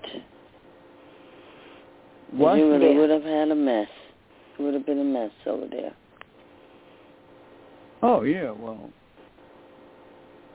What? 2.32 2.56
You 2.56 2.70
really 2.72 2.92
Yeah. 2.94 3.00
would 3.00 3.10
have 3.10 3.22
had 3.22 3.50
a 3.50 3.54
mess. 3.54 3.88
It 4.58 4.62
would 4.62 4.74
have 4.74 4.86
been 4.86 5.00
a 5.00 5.04
mess 5.04 5.32
over 5.46 5.66
there. 5.66 5.94
Oh 8.02 8.22
yeah, 8.22 8.50
well, 8.50 8.90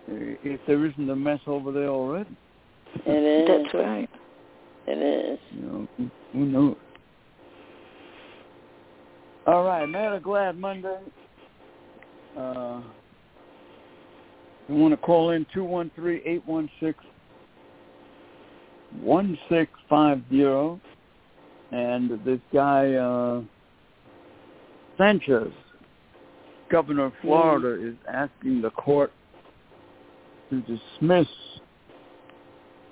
if 0.07 0.59
there 0.67 0.85
isn't 0.85 1.09
a 1.09 1.15
mess 1.15 1.39
over 1.47 1.71
there 1.71 1.89
already, 1.89 2.35
It 3.05 3.09
is. 3.09 3.47
that's 3.47 3.73
right. 3.73 4.09
It 4.87 5.33
is. 5.33 5.39
you 5.51 5.61
know, 5.61 5.87
who, 6.33 6.45
knows? 6.45 6.75
All 9.47 9.63
right, 9.63 9.85
Mad 9.87 10.13
or 10.13 10.19
Glad 10.19 10.57
Monday. 10.57 10.99
Uh, 12.37 12.81
you 14.67 14.75
want 14.75 14.93
to 14.93 14.97
call 14.97 15.31
in 15.31 15.45
two 15.53 15.63
one 15.63 15.91
three 15.95 16.21
eight 16.25 16.45
one 16.47 16.69
six 16.79 16.97
one 19.01 19.37
six 19.49 19.71
five 19.89 20.21
zero, 20.29 20.79
and 21.71 22.11
this 22.25 22.39
guy 22.53 22.93
uh, 22.93 23.41
Sanchez, 24.97 25.51
governor 26.69 27.05
of 27.05 27.13
Florida, 27.21 27.81
is 27.87 27.95
asking 28.07 28.61
the 28.61 28.71
court 28.71 29.11
to 30.49 30.61
dismiss 30.61 31.27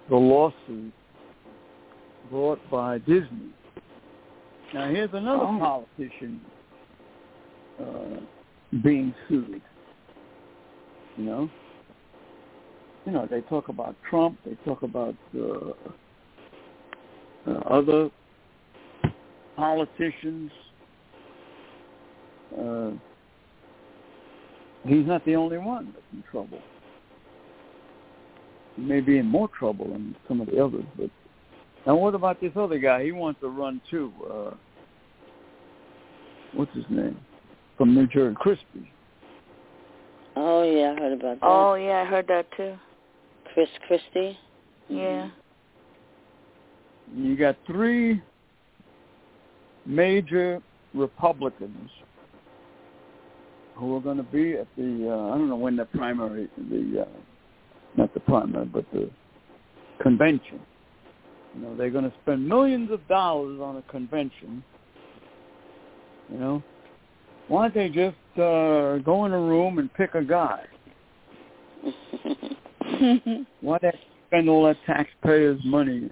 the 0.09 0.15
lawsuit 0.15 0.93
brought 2.29 2.59
by 2.69 2.97
Disney. 2.99 3.49
Now 4.73 4.89
here's 4.89 5.13
another 5.13 5.45
Oh. 5.45 5.85
politician 5.97 6.41
uh, 7.79 8.19
being 8.81 9.13
sued. 9.27 9.61
You 11.17 11.23
know, 11.25 11.49
you 13.05 13.11
know 13.11 13.27
they 13.27 13.41
talk 13.41 13.69
about 13.69 13.95
Trump, 14.09 14.39
they 14.45 14.55
talk 14.65 14.81
about 14.81 15.15
uh, 15.35 15.73
uh, 17.47 17.51
other 17.67 18.09
politicians. 19.55 20.51
Uh, 22.57 22.91
he's 24.85 25.05
not 25.05 25.23
the 25.25 25.35
only 25.35 25.57
one 25.57 25.93
that's 25.93 26.05
in 26.13 26.23
trouble. 26.31 26.59
He 28.75 28.81
may 28.81 29.01
be 29.01 29.17
in 29.17 29.25
more 29.25 29.49
trouble 29.57 29.89
than 29.89 30.15
some 30.27 30.41
of 30.41 30.47
the 30.47 30.63
others, 30.63 30.85
but 30.97 31.09
now, 31.85 31.95
what 31.95 32.15
about 32.15 32.39
this 32.39 32.53
other 32.55 32.79
guy? 32.79 33.03
He 33.03 33.11
wants 33.11 33.41
to 33.41 33.49
run 33.49 33.81
too. 33.89 34.11
Uh, 34.31 34.51
what's 36.53 36.73
his 36.73 36.85
name? 36.89 37.17
From 37.77 37.93
New 37.93 38.07
Jersey, 38.07 38.35
Crispy. 38.39 38.91
Oh 40.35 40.63
yeah, 40.63 40.93
I 40.95 40.99
heard 40.99 41.13
about 41.13 41.39
that. 41.39 41.45
Oh, 41.45 41.73
yeah, 41.75 42.01
I 42.01 42.05
heard 42.05 42.27
that 42.27 42.45
too. 42.55 42.75
Chris 43.53 43.67
Christie. 43.87 44.37
Yeah. 44.87 45.29
You 47.15 47.35
got 47.35 47.57
three 47.67 48.21
major 49.85 50.61
Republicans 50.93 51.89
who 53.75 53.95
are 53.95 54.01
going 54.01 54.17
to 54.17 54.23
be 54.23 54.53
at 54.53 54.67
the 54.77 55.09
uh, 55.09 55.33
I 55.33 55.37
don't 55.37 55.49
know 55.49 55.55
when 55.55 55.75
the 55.75 55.85
primary 55.85 56.49
the 56.57 57.01
uh, 57.01 57.05
not 57.97 58.13
the 58.13 58.19
primary 58.21 58.65
but 58.65 58.85
the 58.91 59.09
convention. 60.01 60.59
You 61.55 61.61
know 61.61 61.75
they're 61.75 61.89
going 61.89 62.09
to 62.09 62.13
spend 62.21 62.47
millions 62.47 62.91
of 62.91 63.07
dollars 63.07 63.59
on 63.61 63.77
a 63.77 63.81
convention. 63.91 64.63
You 66.31 66.39
know, 66.39 66.63
why 67.47 67.69
don't 67.69 67.75
they 67.75 67.89
just 67.89 68.15
uh, 68.39 68.97
go 68.99 69.25
in 69.25 69.33
a 69.33 69.39
room 69.39 69.79
and 69.79 69.93
pick 69.93 70.15
a 70.15 70.23
guy? 70.23 70.63
Why 73.61 73.77
they 73.81 73.91
spend 74.27 74.49
all 74.49 74.63
that 74.65 74.77
taxpayers' 74.85 75.59
money 75.65 76.09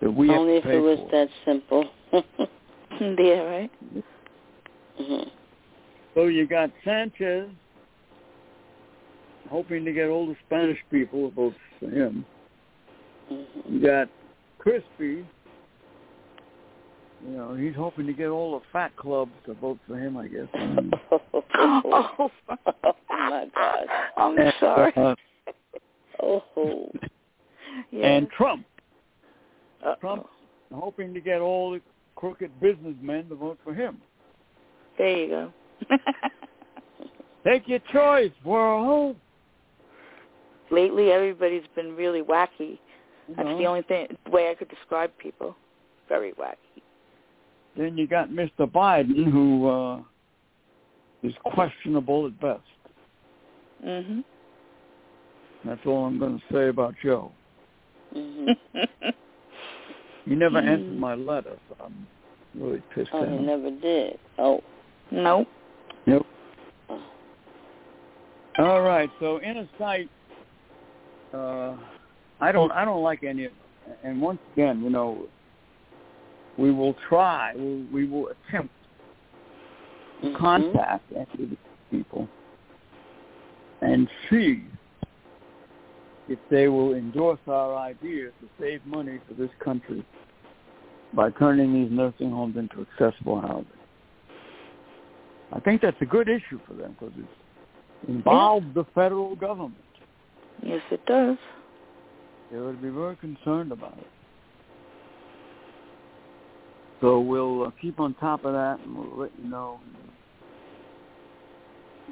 that 0.00 0.10
we 0.10 0.30
Only 0.30 0.54
if 0.54 0.66
it 0.66 0.78
was 0.78 0.98
for? 0.98 1.10
that 1.12 1.28
simple. 1.44 1.88
yeah, 3.00 3.42
right. 3.42 3.70
hmm 4.96 5.41
So 6.14 6.26
you 6.26 6.46
got 6.46 6.70
Sanchez 6.84 7.48
hoping 9.50 9.84
to 9.84 9.92
get 9.92 10.08
all 10.08 10.26
the 10.26 10.36
Spanish 10.46 10.78
people 10.90 11.28
to 11.28 11.34
vote 11.34 11.54
for 11.78 11.90
him. 11.90 12.24
You 13.68 13.80
got 13.82 14.08
Crispy. 14.58 15.26
You 17.24 17.36
know, 17.36 17.54
he's 17.54 17.74
hoping 17.76 18.06
to 18.06 18.12
get 18.12 18.28
all 18.28 18.58
the 18.58 18.64
fat 18.72 18.96
clubs 18.96 19.30
to 19.46 19.54
vote 19.54 19.78
for 19.86 19.96
him, 19.96 20.16
I 20.16 20.26
guess. 20.26 20.48
oh, 20.54 20.90
oh 22.18 22.30
my 23.08 23.46
God. 23.54 23.86
I'm 24.16 24.52
sorry. 24.58 24.92
Uh, 24.96 25.14
Oh. 26.22 26.90
Yeah. 27.90 28.06
and 28.06 28.28
Trump, 28.30 28.66
Uh-oh. 29.82 29.94
Trump 30.00 30.26
hoping 30.74 31.14
to 31.14 31.20
get 31.20 31.40
all 31.40 31.70
the 31.72 31.80
crooked 32.16 32.50
businessmen 32.60 33.30
to 33.30 33.34
vote 33.34 33.58
for 33.64 33.72
him. 33.72 33.96
There 34.98 35.16
you 35.16 35.28
go. 35.28 35.52
Take 37.46 37.66
your 37.68 37.80
choice, 37.92 38.30
world. 38.44 39.16
Lately, 40.70 41.10
everybody's 41.10 41.66
been 41.74 41.96
really 41.96 42.22
wacky. 42.22 42.78
You 43.28 43.34
That's 43.36 43.48
the 43.58 43.66
only 43.66 43.82
thing 43.82 44.06
way 44.30 44.50
I 44.50 44.54
could 44.54 44.68
describe 44.68 45.10
people. 45.18 45.56
Very 46.08 46.32
wacky. 46.32 46.82
Then 47.76 47.96
you 47.96 48.06
got 48.06 48.28
Mr. 48.30 48.60
Biden, 48.70 49.30
who 49.30 49.68
uh, 49.68 49.98
is 51.22 51.34
questionable 51.44 52.26
at 52.26 52.40
best. 52.40 52.60
Mhm. 53.84 54.24
That's 55.64 55.80
all 55.86 56.06
I'm 56.06 56.18
going 56.18 56.38
to 56.38 56.54
say 56.54 56.68
about 56.68 56.94
Joe. 57.02 57.30
hmm 58.12 58.50
You 60.26 60.36
never 60.36 60.60
Mm. 60.60 60.68
answered 60.68 60.98
my 60.98 61.14
letter, 61.14 61.56
so 61.68 61.76
I'm 61.84 62.06
really 62.54 62.82
pissed 62.94 63.10
Oh, 63.12 63.24
he 63.26 63.38
never 63.44 63.70
did. 63.70 64.18
Oh. 64.38 64.62
Nope. 65.10 65.48
Nope. 66.06 66.26
All 68.58 68.82
right, 68.82 69.10
so 69.20 69.40
inner 69.40 69.68
sight. 69.78 70.10
Uh, 71.32 71.76
I 72.40 72.52
don't. 72.52 72.70
I 72.72 72.84
don't 72.84 73.02
like 73.02 73.22
any 73.22 73.46
of. 73.46 73.52
Them. 73.52 73.96
And 74.04 74.20
once 74.20 74.38
again, 74.52 74.82
you 74.82 74.90
know, 74.90 75.26
we 76.58 76.70
will 76.70 76.94
try. 77.08 77.52
We, 77.56 77.86
we 77.92 78.06
will 78.06 78.28
attempt 78.28 78.74
to 80.22 80.28
Mhm. 80.28 80.36
contact 80.36 81.04
these 81.36 81.56
people 81.90 82.28
and 83.80 84.08
see 84.30 84.64
if 86.28 86.38
they 86.48 86.68
will 86.68 86.94
endorse 86.94 87.40
our 87.48 87.74
ideas 87.76 88.32
to 88.40 88.48
save 88.60 88.84
money 88.86 89.18
for 89.26 89.34
this 89.34 89.50
country 89.58 90.04
by 91.12 91.30
turning 91.30 91.74
these 91.74 91.90
nursing 91.90 92.30
homes 92.30 92.56
into 92.56 92.86
accessible 92.92 93.40
housing. 93.40 93.66
I 95.52 95.60
think 95.60 95.82
that's 95.82 96.00
a 96.00 96.06
good 96.06 96.28
issue 96.28 96.60
for 96.66 96.74
them 96.74 96.96
because 96.98 97.14
it 97.18 98.10
involves 98.10 98.66
the 98.74 98.84
federal 98.94 99.36
government. 99.36 99.76
Yes, 100.62 100.80
it 100.90 101.04
does. 101.06 101.36
They 102.50 102.58
would 102.58 102.82
be 102.82 102.88
very 102.88 103.16
concerned 103.16 103.72
about 103.72 103.98
it. 103.98 104.06
So 107.00 107.20
we'll 107.20 107.64
uh, 107.64 107.70
keep 107.80 107.98
on 107.98 108.14
top 108.14 108.44
of 108.44 108.52
that, 108.52 108.78
and 108.84 108.96
we'll 108.96 109.18
let 109.18 109.32
you 109.42 109.50
know. 109.50 109.80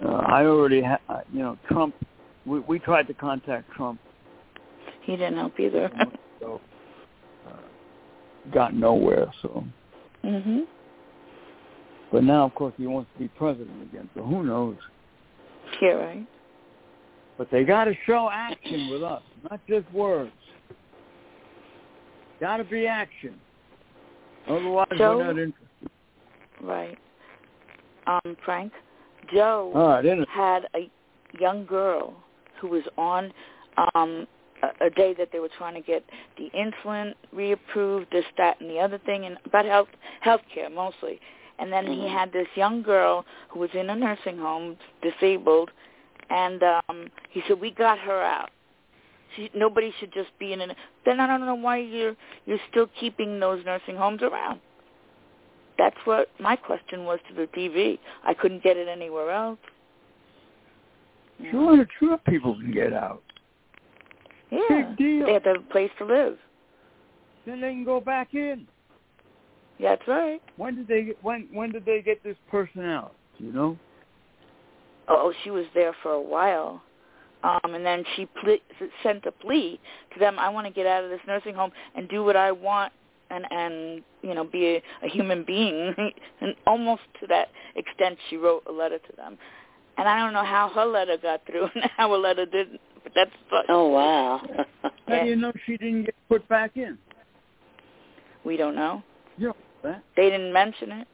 Uh, 0.05 0.09
I 0.09 0.45
already, 0.45 0.83
ha- 0.83 1.23
you 1.33 1.41
know, 1.41 1.59
Trump. 1.69 1.95
We, 2.47 2.61
we 2.61 2.79
tried 2.79 3.07
to 3.09 3.15
contact 3.15 3.71
Trump, 3.77 4.01
He 5.03 5.13
didn't 5.13 5.37
help 5.37 5.61
either. 5.61 5.91
so 6.41 6.61
uh, 7.47 7.57
got 8.53 8.75
nowhere. 8.75 9.27
So, 9.43 9.65
mhm. 10.25 10.63
But 12.13 12.25
now, 12.25 12.45
of 12.45 12.55
course, 12.55 12.75
he 12.77 12.87
wants 12.87 13.11
to 13.15 13.21
be 13.21 13.29
president 13.29 13.83
again. 13.83 14.09
So 14.15 14.23
who 14.23 14.43
knows? 14.43 14.77
Yeah, 15.81 15.91
right. 15.91 16.27
But 17.39 17.51
they 17.51 17.65
got 17.65 17.85
to 17.85 17.95
show 18.07 18.29
action 18.31 18.91
with 18.91 19.03
us, 19.03 19.23
not 19.51 19.61
just 19.69 19.91
words. 19.93 20.33
Got 22.41 22.59
to 22.59 22.65
be 22.65 22.87
action. 22.87 23.35
Otherwise, 24.49 24.89
Joe? 24.97 25.19
we're 25.19 25.25
not 25.25 25.39
interested. 25.39 25.91
Right. 26.63 26.99
Um, 28.07 28.37
Frank, 28.45 28.73
Joe 29.33 29.73
right, 29.75 30.29
had 30.29 30.67
a 30.75 30.91
young 31.39 31.65
girl 31.65 32.15
who 32.61 32.69
was 32.69 32.83
on 32.99 33.33
um 33.95 34.27
a, 34.63 34.87
a 34.87 34.91
day 34.91 35.15
that 35.17 35.29
they 35.33 35.39
were 35.39 35.51
trying 35.57 35.75
to 35.75 35.81
get 35.81 36.05
the 36.37 36.51
insulin 36.55 37.15
reapproved, 37.35 38.11
this, 38.11 38.25
that, 38.37 38.61
and 38.61 38.69
the 38.69 38.79
other 38.79 38.99
thing, 38.99 39.25
and 39.25 39.37
about 39.45 39.65
health 39.65 39.89
health 40.21 40.43
care 40.53 40.69
mostly. 40.71 41.21
And 41.61 41.73
then 41.73 41.87
he 41.87 41.99
Mhm. 41.99 42.11
had 42.11 42.33
this 42.33 42.49
young 42.57 42.83
girl 42.83 43.25
who 43.49 43.61
was 43.61 43.71
in 43.75 43.91
a 43.91 43.95
nursing 43.95 44.39
home, 44.39 44.77
disabled, 45.03 45.71
and 46.31 46.63
um 46.63 47.11
he 47.29 47.43
said, 47.43 47.61
"We 47.61 47.71
got 47.71 47.99
her 47.99 48.23
out. 48.23 48.51
She, 49.35 49.51
nobody 49.55 49.93
should 49.99 50.13
just 50.13 50.37
be 50.39 50.53
in 50.53 50.61
an." 50.61 50.75
Then 51.05 51.21
I 51.21 51.27
don't 51.27 51.45
know 51.45 51.55
why 51.55 51.77
you're 51.79 52.17
you're 52.47 52.65
still 52.71 52.89
keeping 52.99 53.39
those 53.39 53.65
nursing 53.65 53.97
homes 53.97 54.23
around. 54.23 54.61
That's 55.77 55.97
what 56.05 56.31
my 56.39 56.57
question 56.57 57.05
was 57.05 57.21
to 57.29 57.35
the 57.35 57.47
TV. 57.49 57.99
I 58.25 58.35
couldn't 58.35 58.63
get 58.63 58.77
it 58.77 58.89
anywhere 58.89 59.31
else. 59.31 59.59
Sure, 61.51 61.87
sure, 61.99 62.19
people 62.19 62.55
can 62.55 62.71
get 62.71 62.93
out. 62.93 63.23
Yeah. 64.51 64.61
Big 64.69 64.97
deal. 64.97 65.27
They 65.27 65.33
have 65.35 65.45
to 65.45 65.49
have 65.51 65.61
a 65.61 65.73
place 65.73 65.91
to 65.99 66.05
live. 66.05 66.39
Then 67.47 67.61
they 67.61 67.71
can 67.71 67.85
go 67.85 68.01
back 68.01 68.35
in. 68.35 68.67
Yeah, 69.81 69.97
that's 69.97 70.07
right. 70.07 70.43
When 70.59 70.77
did 70.77 70.89
they 70.89 71.05
get, 71.05 71.25
when 71.25 71.49
when 71.55 71.73
did 71.73 71.87
they 71.87 72.03
get 72.03 72.23
this 72.23 72.37
person 72.51 72.85
out? 72.85 73.15
You 73.39 73.51
know? 73.51 73.79
Oh, 75.09 75.33
she 75.43 75.51
was 75.51 75.65
there 75.75 75.95
for 76.03 76.13
a 76.13 76.21
while. 76.21 76.83
Um, 77.43 77.75
and 77.75 77.85
then 77.85 78.05
she 78.15 78.27
ple- 78.27 78.59
sent 79.03 79.25
a 79.25 79.33
plea 79.33 79.81
to 80.13 80.21
them. 80.21 80.39
I 80.39 80.51
want 80.51 80.67
to 80.67 80.73
get 80.73 80.87
out 80.87 81.05
of 81.05 81.09
this 81.09 81.21
nursing 81.27 81.55
home 81.55 81.73
and 81.95 82.07
do 82.11 82.23
what 82.23 82.37
I 82.37 82.53
want, 82.53 82.93
and 83.31 83.47
and 83.51 84.03
you 84.21 84.35
know 84.35 84.45
be 84.45 84.67
a, 84.67 84.83
a 85.03 85.09
human 85.09 85.45
being. 85.45 85.95
and 86.43 86.55
almost 86.67 87.03
to 87.21 87.27
that 87.29 87.49
extent, 87.75 88.19
she 88.29 88.37
wrote 88.37 88.65
a 88.69 88.73
letter 88.73 88.99
to 88.99 89.17
them. 89.17 89.39
And 89.97 90.07
I 90.07 90.19
don't 90.19 90.35
know 90.35 90.45
how 90.45 90.69
her 90.75 90.85
letter 90.85 91.17
got 91.17 91.41
through 91.47 91.69
and 91.75 91.85
how 91.97 92.11
her 92.11 92.19
letter 92.19 92.45
didn't. 92.45 92.83
But 93.03 93.13
that's 93.15 93.31
Oh 93.71 93.89
wow. 93.89 94.43
How 95.09 95.23
do 95.23 95.27
you 95.27 95.37
know 95.37 95.53
she 95.65 95.79
didn't 95.79 96.05
get 96.05 96.15
put 96.29 96.47
back 96.51 96.77
in? 96.77 96.99
we 98.45 98.57
don't 98.57 98.75
know. 98.75 99.03
They 99.83 100.31
didn't 100.31 100.53
mention 100.53 100.93
it. 100.93 101.09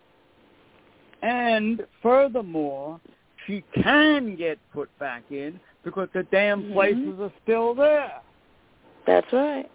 And 1.22 1.86
furthermore, 2.02 3.00
she 3.46 3.62
can 3.74 4.36
get 4.36 4.58
put 4.72 4.96
back 4.98 5.22
in 5.30 5.58
because 5.84 6.08
the 6.12 6.24
damn 6.24 6.64
Mhm. 6.64 6.72
places 6.72 7.20
are 7.20 7.32
still 7.42 7.74
there. 7.74 8.20
That's 9.06 9.32
right. 9.32 9.70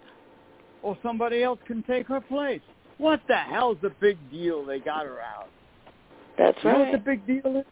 Or 0.83 0.97
somebody 1.01 1.43
else 1.43 1.59
can 1.65 1.83
take 1.83 2.07
her 2.07 2.21
place. 2.21 2.61
What 2.97 3.25
the 3.27 3.35
hell's 3.37 3.77
the 3.81 3.89
big 3.91 4.17
deal 4.29 4.63
they 4.63 4.79
got 4.79 5.05
her 5.05 5.19
out? 5.21 5.47
That's 6.37 6.61
You 6.63 6.71
know 6.71 6.79
what 6.79 6.83
right. 6.85 6.91
the 6.93 6.97
big 6.99 7.25
deal 7.25 7.57
is? 7.57 7.65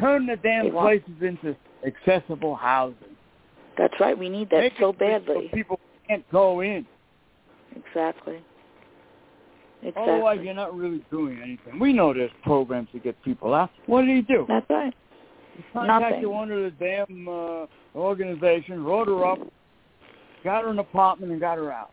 Turn 0.00 0.26
the 0.26 0.36
damn 0.36 0.64
They 0.66 0.70
want- 0.72 1.04
places 1.04 1.22
into 1.22 1.56
accessible 1.84 2.54
housing. 2.54 3.16
That's 3.76 3.98
right. 4.00 4.16
We 4.16 4.28
need 4.28 4.50
that 4.50 4.60
Make 4.60 4.72
so 4.78 4.90
it 4.90 4.92
so 4.94 4.98
badly. 4.98 5.48
people 5.48 5.78
can't 6.08 6.28
go 6.30 6.60
in. 6.60 6.86
Exactly. 7.74 8.42
Exactly. 9.82 10.02
Otherwise, 10.02 10.40
you're 10.42 10.54
not 10.54 10.76
really 10.76 11.04
doing 11.10 11.38
anything. 11.42 11.78
We 11.78 11.92
know 11.92 12.12
there's 12.12 12.30
programs 12.42 12.88
to 12.92 12.98
get 12.98 13.22
people 13.22 13.54
out. 13.54 13.70
What 13.86 14.02
did 14.02 14.16
he 14.16 14.22
do? 14.22 14.44
That's 14.48 14.68
right. 14.70 14.94
He 15.56 15.64
contacted 15.72 16.22
nothing. 16.22 16.30
one 16.30 16.50
of 16.50 16.62
the 16.62 16.72
damn 16.78 17.28
uh, 17.28 17.66
organizations, 17.94 18.80
wrote 18.80 19.08
her 19.08 19.24
up, 19.24 19.38
got 20.44 20.64
her 20.64 20.70
an 20.70 20.78
apartment, 20.78 21.32
and 21.32 21.40
got 21.40 21.58
her 21.58 21.70
out. 21.70 21.90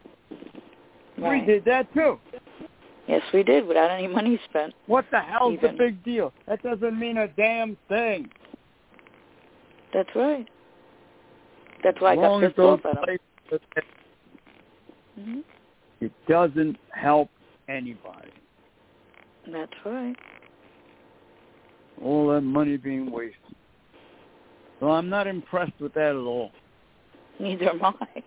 Right. 1.18 1.42
We 1.42 1.46
did 1.46 1.66
that 1.66 1.94
too. 1.94 2.20
Yes, 3.08 3.22
we 3.34 3.44
did 3.44 3.68
without 3.68 3.92
any 3.92 4.08
money 4.08 4.40
spent. 4.50 4.74
What 4.88 5.06
the 5.12 5.20
hell's 5.20 5.54
Even. 5.56 5.74
the 5.74 5.78
big 5.78 6.04
deal? 6.04 6.34
That 6.48 6.64
doesn't 6.64 6.98
mean 6.98 7.18
a 7.18 7.28
damn 7.28 7.78
thing. 7.90 8.30
That's 9.94 10.10
right. 10.16 10.48
That's 11.84 12.00
why 12.00 12.14
I 12.14 12.16
got 12.16 12.42
pissed 12.42 12.60
off 12.60 12.80
at 12.86 12.98
him. 12.98 13.04
places, 13.50 13.68
hmm 15.20 15.40
it 16.02 16.12
doesn't 16.28 16.76
help 16.92 17.30
anybody. 17.68 18.32
That's 19.52 19.72
right. 19.86 20.16
All 22.02 22.30
that 22.30 22.42
money 22.42 22.78
being 22.78 23.12
wasted. 23.12 23.38
So 24.80 24.92
I'm 24.92 25.10
not 25.10 25.28
impressed 25.28 25.80
with 25.80 25.94
that 25.94 26.10
at 26.10 26.16
all. 26.16 26.52
Neither 27.40 27.70
am 27.70 27.82
I. 27.84 28.24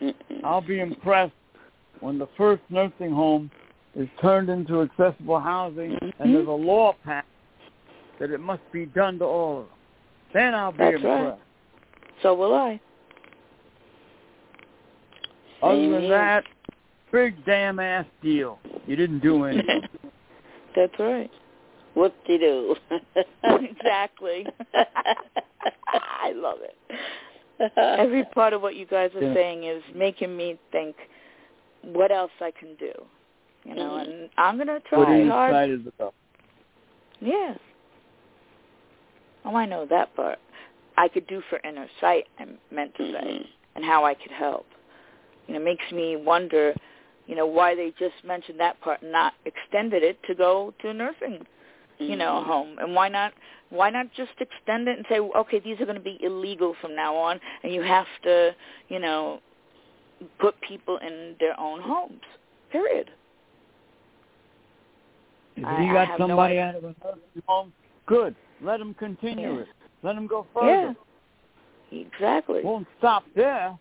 I'll 0.44 0.60
be 0.60 0.80
impressed 0.80 1.32
when 2.00 2.18
the 2.18 2.28
first 2.36 2.62
nursing 2.70 3.12
home 3.12 3.50
is 3.94 4.08
turned 4.20 4.48
into 4.48 4.82
accessible 4.82 5.38
housing 5.38 5.92
Mhm. 5.92 6.12
and 6.18 6.34
there's 6.34 6.46
a 6.48 6.50
law 6.50 6.94
passed 7.04 7.26
that 8.18 8.30
it 8.30 8.40
must 8.40 8.62
be 8.72 8.86
done 8.86 9.18
to 9.18 9.24
all 9.24 9.60
of 9.60 9.66
them. 9.66 9.76
Then 10.32 10.54
I'll 10.54 10.72
be 10.72 10.78
That's 10.78 11.02
right. 11.02 11.20
impressed. 11.20 11.42
So 12.22 12.34
will 12.34 12.54
I. 12.54 12.80
Other 15.62 15.74
Same 15.76 15.92
than 15.92 16.08
that, 16.08 16.44
big 17.12 17.44
damn 17.44 17.78
ass 17.78 18.06
deal. 18.22 18.58
You 18.86 18.96
didn't 18.96 19.20
do 19.20 19.44
anything. 19.44 19.82
That's 20.74 20.98
right. 20.98 21.30
What 21.94 22.14
they 22.26 22.38
do? 22.38 22.74
exactly. 23.44 24.46
I 24.74 26.32
love 26.34 26.58
it. 26.62 27.70
Every 27.76 28.24
part 28.24 28.54
of 28.54 28.62
what 28.62 28.74
you 28.76 28.86
guys 28.86 29.10
are 29.14 29.22
Yeah. 29.22 29.34
saying 29.34 29.64
is 29.64 29.82
making 29.94 30.34
me 30.36 30.58
think 30.72 30.96
what 31.82 32.10
else 32.10 32.30
I 32.40 32.50
can 32.50 32.74
do. 32.76 32.92
You 33.64 33.74
know, 33.76 33.90
Mhm. 33.92 34.04
and 34.04 34.30
I'm 34.38 34.58
gonna 34.58 34.80
try 34.80 34.98
what 34.98 35.08
are 35.08 35.16
you 35.22 35.30
hard. 35.30 35.50
excited 35.50 35.86
about? 35.86 36.14
Yes. 37.20 37.58
Oh, 39.44 39.54
I 39.54 39.66
know 39.66 39.84
that 39.86 40.14
part. 40.16 40.38
I 40.96 41.08
could 41.08 41.26
do 41.26 41.40
for 41.48 41.60
inner 41.64 41.88
sight. 42.00 42.26
I 42.40 42.46
meant 42.70 42.94
to 42.96 43.12
say, 43.12 43.20
Mhm. 43.24 43.46
and 43.76 43.84
how 43.84 44.04
I 44.04 44.14
could 44.14 44.32
help. 44.32 44.66
You 45.46 45.54
know, 45.54 45.60
it 45.60 45.64
makes 45.64 45.92
me 45.92 46.16
wonder. 46.16 46.74
You 47.26 47.36
know, 47.36 47.46
why 47.46 47.74
they 47.74 47.92
just 47.98 48.24
mentioned 48.24 48.58
that 48.60 48.80
part 48.80 49.02
and 49.02 49.12
not 49.12 49.34
extended 49.44 50.02
it 50.02 50.18
to 50.24 50.34
go 50.34 50.74
to 50.80 50.88
a 50.90 50.94
nursing, 50.94 51.46
you 51.98 52.16
know, 52.16 52.42
Mhm. 52.42 52.46
home, 52.46 52.78
and 52.78 52.94
why 52.94 53.08
not? 53.08 53.32
Why 53.70 53.88
not 53.90 54.12
just 54.12 54.32
extend 54.40 54.86
it 54.88 54.98
and 54.98 55.06
say, 55.08 55.18
okay, 55.18 55.58
these 55.58 55.80
are 55.80 55.86
going 55.86 55.96
to 55.96 56.02
be 56.02 56.18
illegal 56.22 56.74
from 56.74 56.94
now 56.94 57.16
on, 57.16 57.40
and 57.62 57.72
you 57.72 57.80
have 57.82 58.06
to, 58.24 58.54
you 58.88 58.98
know, 58.98 59.40
put 60.38 60.60
people 60.60 60.98
in 60.98 61.36
their 61.40 61.58
own 61.58 61.80
homes. 61.80 62.22
Period. 62.70 63.10
If 65.56 65.64
I- 65.64 65.82
you 65.82 65.90
I 65.90 65.94
got 65.94 66.08
have 66.08 66.18
no 66.18 66.28
somebody 66.28 66.58
idea. 66.58 66.68
out 66.68 66.74
of 66.76 66.84
a 66.84 66.94
nursing 67.04 67.42
home, 67.46 67.72
good. 68.06 68.34
Let 68.60 68.78
them 68.78 68.94
continue 68.94 69.54
Yeah. 69.54 69.60
it. 69.60 69.68
Let 70.02 70.14
them 70.16 70.26
go 70.26 70.42
further 70.54 70.66
Yeah. 70.66 70.86
further. 70.88 70.96
Exactly. 71.92 72.62
Won't 72.62 72.88
stop 72.98 73.24
there. 73.34 73.78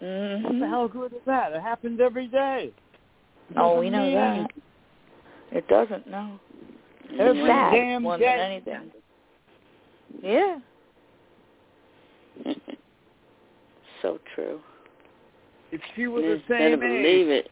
Hmm 0.00 0.60
the 0.60 0.66
hell 0.68 0.88
good 0.88 1.12
is 1.12 1.20
that? 1.26 1.52
It 1.52 1.62
happens 1.62 2.00
every 2.00 2.26
day. 2.28 2.72
Oh, 3.56 3.78
we 3.78 3.90
know 3.90 4.10
that. 4.12 4.50
It 5.52 5.66
doesn't, 5.68 6.06
no. 6.06 6.38
Every 7.18 7.38
It's 7.40 7.48
sad 7.48 7.72
damn 7.72 8.02
more 8.02 8.18
day. 8.18 8.24
than 8.24 8.40
anything. 8.40 8.90
Yeah. 10.22 10.58
so 14.02 14.18
true. 14.34 14.60
If 15.72 15.80
she 15.94 16.06
was 16.06 16.22
the 16.22 16.40
same 16.48 16.80
believe 16.80 17.28
age, 17.28 17.44
it. 17.44 17.50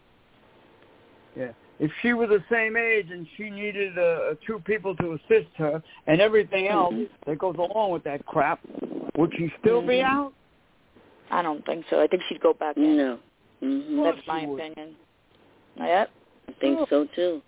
yeah. 1.37 1.53
If 1.81 1.91
she 2.03 2.13
was 2.13 2.29
the 2.29 2.43
same 2.51 2.77
age 2.77 3.07
and 3.11 3.27
she 3.37 3.51
needed 3.51 3.99
uh, 3.99 4.35
two 4.47 4.61
people 4.65 4.95
to 4.97 5.13
assist 5.15 5.51
her 5.57 5.83
and 6.07 6.21
everything 6.21 6.69
else 6.69 6.95
Mhm. 6.95 7.09
that 7.27 7.39
goes 7.39 7.57
along 7.57 7.91
with 7.91 8.05
that 8.05 8.25
crap, 8.27 8.61
would 9.17 9.33
she 9.37 9.53
still 9.61 9.83
be 9.83 9.97
Mhm. 9.97 10.05
out? 10.05 10.33
I 11.31 11.43
don't 11.43 11.64
think 11.66 11.85
so. 11.91 12.01
I 12.03 12.07
think 12.07 12.22
she'd 12.29 12.41
go 12.41 12.53
back 12.55 12.77
in. 12.77 12.97
No. 12.97 13.18
hmm 13.61 14.03
That's 14.03 14.18
my 14.27 14.41
she 14.41 14.47
would. 14.47 14.61
opinion. 14.61 14.95
Yep. 15.77 16.11
I 16.49 16.53
think 16.61 16.89
so 16.91 17.07
too. 17.14 17.43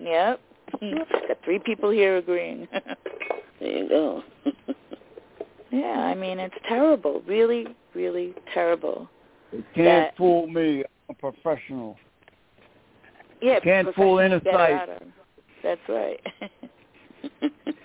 Yep. 0.00 0.40
Got 0.80 1.38
three 1.44 1.58
people 1.58 1.90
here 1.90 2.16
agreeing. 2.18 2.68
There 3.60 3.70
you 3.78 3.88
go. 3.88 4.22
yeah, 5.70 6.00
I 6.00 6.16
mean 6.16 6.40
it's 6.40 6.54
terrible. 6.66 7.22
Really, 7.28 7.68
really 7.94 8.34
terrible. 8.52 9.08
You 9.52 9.62
can't 9.72 10.08
That- 10.08 10.16
fool 10.16 10.48
me. 10.48 10.80
I'm 10.80 10.84
a 11.10 11.14
professional. 11.14 11.96
Yeah, 13.40 13.60
Can't 13.60 13.94
fool 13.94 14.16
professionals 14.16 14.20
inner 14.24 14.40
get 14.40 14.52
her 14.52 14.58
sight. 14.58 14.72
out 14.72 14.88
of- 14.88 15.08
That's 15.62 15.88
right. 15.88 16.20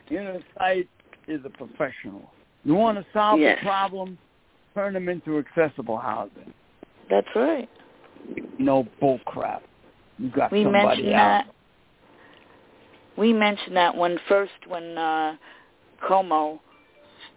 Inner 0.09 0.39
sight 0.57 0.87
is 1.27 1.41
a 1.45 1.49
professional. 1.49 2.31
You 2.63 2.73
want 2.73 2.97
to 2.97 3.05
solve 3.13 3.39
Yes. 3.39 3.59
the 3.61 3.65
problem, 3.67 4.17
turn 4.77 4.93
them 4.93 5.09
into 5.09 5.39
accessible 5.39 5.97
housing. 5.97 6.53
That's 7.09 7.27
right. 7.35 7.67
No 8.59 8.87
bull 8.99 9.19
crap. 9.25 9.63
You 10.19 10.29
got 10.29 10.51
We 10.51 10.63
somebody 10.63 11.03
mentioned 11.03 11.13
out. 11.15 11.43
that. 11.45 11.47
We 13.17 13.33
mentioned 13.33 13.75
that 13.75 13.97
when 13.97 14.19
first 14.29 14.51
when 14.67 14.95
uh 14.97 15.35
Cuomo, 16.07 16.59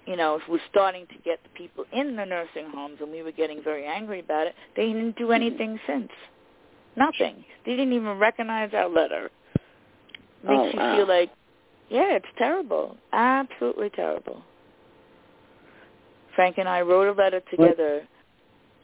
you 0.07 0.17
know, 0.17 0.39
was 0.51 0.61
starting 0.71 1.07
to 1.07 1.15
get 1.25 1.43
the 1.43 1.49
people 1.55 1.87
in 1.93 2.15
the 2.15 2.27
nursing 2.27 2.69
homes, 2.75 2.99
and 3.01 3.11
we 3.11 3.23
were 3.23 3.33
getting 3.33 3.63
very 3.63 3.87
angry 3.87 4.21
about 4.21 4.47
it. 4.47 4.55
They 4.77 4.87
didn't 4.89 5.17
do 5.17 5.33
anything 5.33 5.81
since. 5.87 6.11
Nothing. 6.97 7.43
They 7.65 7.73
didn't 7.73 7.95
even 7.95 8.19
recognize 8.19 8.75
our 8.75 8.89
letter. 8.89 9.31
Makes 10.45 10.67
Oh, 10.67 10.71
you 10.73 10.79
wow. 10.79 10.97
feel 10.97 11.09
like, 11.09 11.31
yeah, 11.89 12.17
it's 12.17 12.27
terrible. 12.37 12.99
Absolutely 13.13 13.89
terrible. 13.91 14.43
Frank 16.35 16.59
and 16.59 16.69
I 16.69 16.81
wrote 16.81 17.09
a 17.09 17.13
letter 17.21 17.41
together, 17.51 18.03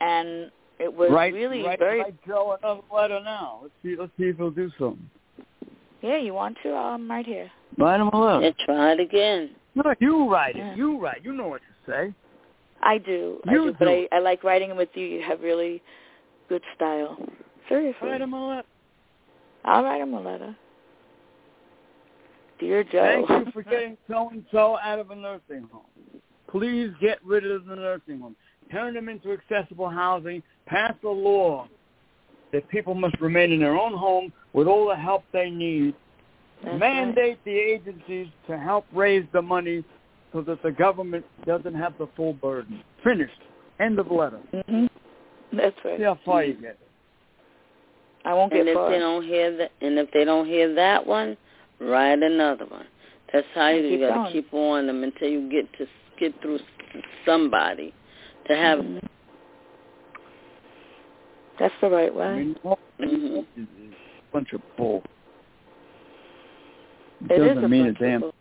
and 0.01 0.51
it 0.79 0.93
was 0.93 1.11
Write, 1.11 1.33
really 1.33 1.63
write, 1.65 1.79
very. 1.79 2.01
write 2.01 2.27
Joe 2.27 2.57
another 2.61 2.81
letter 2.93 3.21
now. 3.25 3.61
Let's 3.63 3.75
see. 3.83 3.97
Let's 3.99 4.13
see 4.19 4.25
if 4.25 4.37
he'll 4.37 4.51
do 4.51 4.71
something. 4.79 5.09
Yeah, 6.03 6.19
you 6.19 6.35
want 6.35 6.57
to? 6.63 6.73
I'm 6.73 7.11
right 7.11 7.25
here. 7.25 7.51
Write 7.79 8.01
him 8.01 8.09
a 8.09 8.21
letter. 8.21 8.45
Yeah, 8.47 8.65
try 8.65 8.93
it 8.93 9.01
again. 9.01 9.51
No, 9.75 9.95
you 9.99 10.31
write 10.31 10.57
it. 10.57 10.59
Yeah. 10.61 10.75
You 10.75 10.99
write. 11.01 11.25
You 11.25 11.33
know 11.33 11.49
what 11.49 11.61
to 11.63 11.91
say. 11.91 12.15
I 12.83 12.99
do. 12.99 13.41
I 13.49 13.53
You 13.53 13.65
do, 13.67 13.77
but 13.79 13.89
I, 13.89 13.95
do. 13.95 14.09
I 14.13 14.19
like 14.21 14.45
writing 14.45 14.77
with 14.77 14.91
you. 14.95 15.07
You 15.07 15.23
have 15.23 15.41
really 15.41 15.83
good 16.49 16.63
style. 16.75 17.17
Seriously. 17.69 18.09
Write 18.09 18.21
him 18.21 18.33
a 18.35 18.49
letter. 18.49 18.69
I'll 19.65 19.83
write 19.83 20.01
him 20.01 20.15
a 20.15 20.21
letter. 20.21 20.55
Dear 22.59 22.85
Joe. 22.85 23.25
Thank 23.29 23.47
you 23.47 23.53
for 23.53 23.63
getting 23.71 23.97
so 24.09 24.29
and 24.31 24.45
so 24.53 24.79
out 24.79 24.99
of 24.99 25.11
a 25.11 25.17
nursing 25.17 25.69
home. 25.73 25.83
Please 26.57 26.91
get 27.03 27.19
rid 27.23 27.49
of 27.51 27.67
the 27.67 27.77
nursing 27.77 28.19
home. 28.19 28.35
Turn 28.73 28.95
them 28.95 29.11
into 29.11 29.31
accessible 29.31 29.91
housing. 29.91 30.43
Pass 30.65 30.95
a 31.05 31.09
law 31.09 31.69
that 32.51 32.67
people 32.71 32.95
must 32.95 33.21
remain 33.21 33.53
in 33.53 33.61
their 33.61 33.77
own 33.77 33.93
home 33.93 34.33
with 34.55 34.67
all 34.67 34.89
the 34.89 34.97
help 34.97 35.23
they 35.35 35.51
need. 35.51 35.95
That's 36.65 36.81
Mandate 36.81 37.39
the 37.45 37.55
agencies 37.55 38.29
to 38.49 38.57
help 38.57 38.87
raise 38.95 39.27
the 39.35 39.43
money 39.43 39.85
so 40.33 40.41
that 40.43 40.63
the 40.63 40.73
government 40.73 41.27
doesn't 41.45 41.75
have 41.75 41.93
the 41.99 42.09
full 42.17 42.33
burden. 42.33 42.83
Finished. 43.05 43.39
End 43.79 43.99
of 43.99 44.11
letter. 44.11 44.41
Right. 44.55 44.67
hmm 44.67 44.87
That's 45.53 45.77
right. 45.85 45.99
See 45.99 46.05
how 46.05 46.19
far 46.25 46.43
you 46.43 46.55
get. 46.55 46.79
I 48.25 48.33
won't 48.33 48.51
get 48.51 48.61
And 48.61 48.69
get 48.69 48.77
if 48.79 48.91
they 48.91 48.99
don't 48.99 49.23
hear 49.25 49.57
that, 49.59 49.73
and 49.83 49.99
if 49.99 50.11
they 50.13 50.25
don't 50.25 50.47
hear 50.47 50.75
that 50.75 51.07
one, 51.07 51.37
write 51.81 52.23
another 52.23 52.65
one. 52.65 52.87
That's 53.31 53.47
how 53.55 53.69
you, 53.69 53.83
you 53.83 54.09
got 54.09 54.25
to 54.25 54.33
keep 54.33 54.55
on 54.55 54.87
them 54.87 55.03
until 55.05 55.29
you 55.29 55.51
get 55.51 55.71
to 55.77 55.87
get 56.19 56.41
through 56.43 56.59
somebody 57.25 57.93
to 58.49 58.57
have. 58.57 58.79
Mhm. 58.81 59.01
That's 61.59 61.75
the 61.81 61.91
right 61.91 62.15
way. 62.15 62.55
Mhm. 62.99 63.45
a 63.49 64.33
bunch 64.33 64.53
of 64.53 64.77
bull. 64.77 65.03
It 67.23 67.33
It 67.33 67.41
is 67.41 67.55
doesn't 67.55 67.71
mean 67.71 67.87
a 67.87 67.93
damn. 67.93 68.33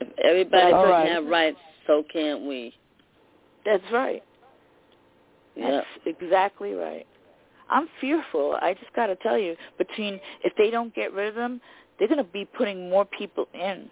If 0.00 0.08
everybody 0.18 0.72
All 0.72 0.82
can 0.82 0.90
right. 0.90 1.08
have 1.08 1.26
rights, 1.26 1.60
so 1.86 2.02
can't 2.12 2.42
we. 2.42 2.74
That's 3.64 3.90
right. 3.90 4.22
Yep. 5.56 5.70
That's 5.70 6.06
exactly 6.06 6.74
right. 6.74 7.06
I'm 7.70 7.88
fearful. 8.00 8.58
I 8.60 8.74
just 8.74 8.92
got 8.92 9.06
to 9.06 9.16
tell 9.16 9.38
you, 9.38 9.56
between 9.78 10.20
if 10.44 10.54
they 10.56 10.70
don't 10.70 10.94
get 10.94 11.12
rid 11.12 11.28
of 11.28 11.34
them, 11.34 11.60
they're 11.98 12.08
going 12.08 12.18
to 12.18 12.24
be 12.24 12.44
putting 12.44 12.90
more 12.90 13.04
people 13.04 13.48
in. 13.54 13.88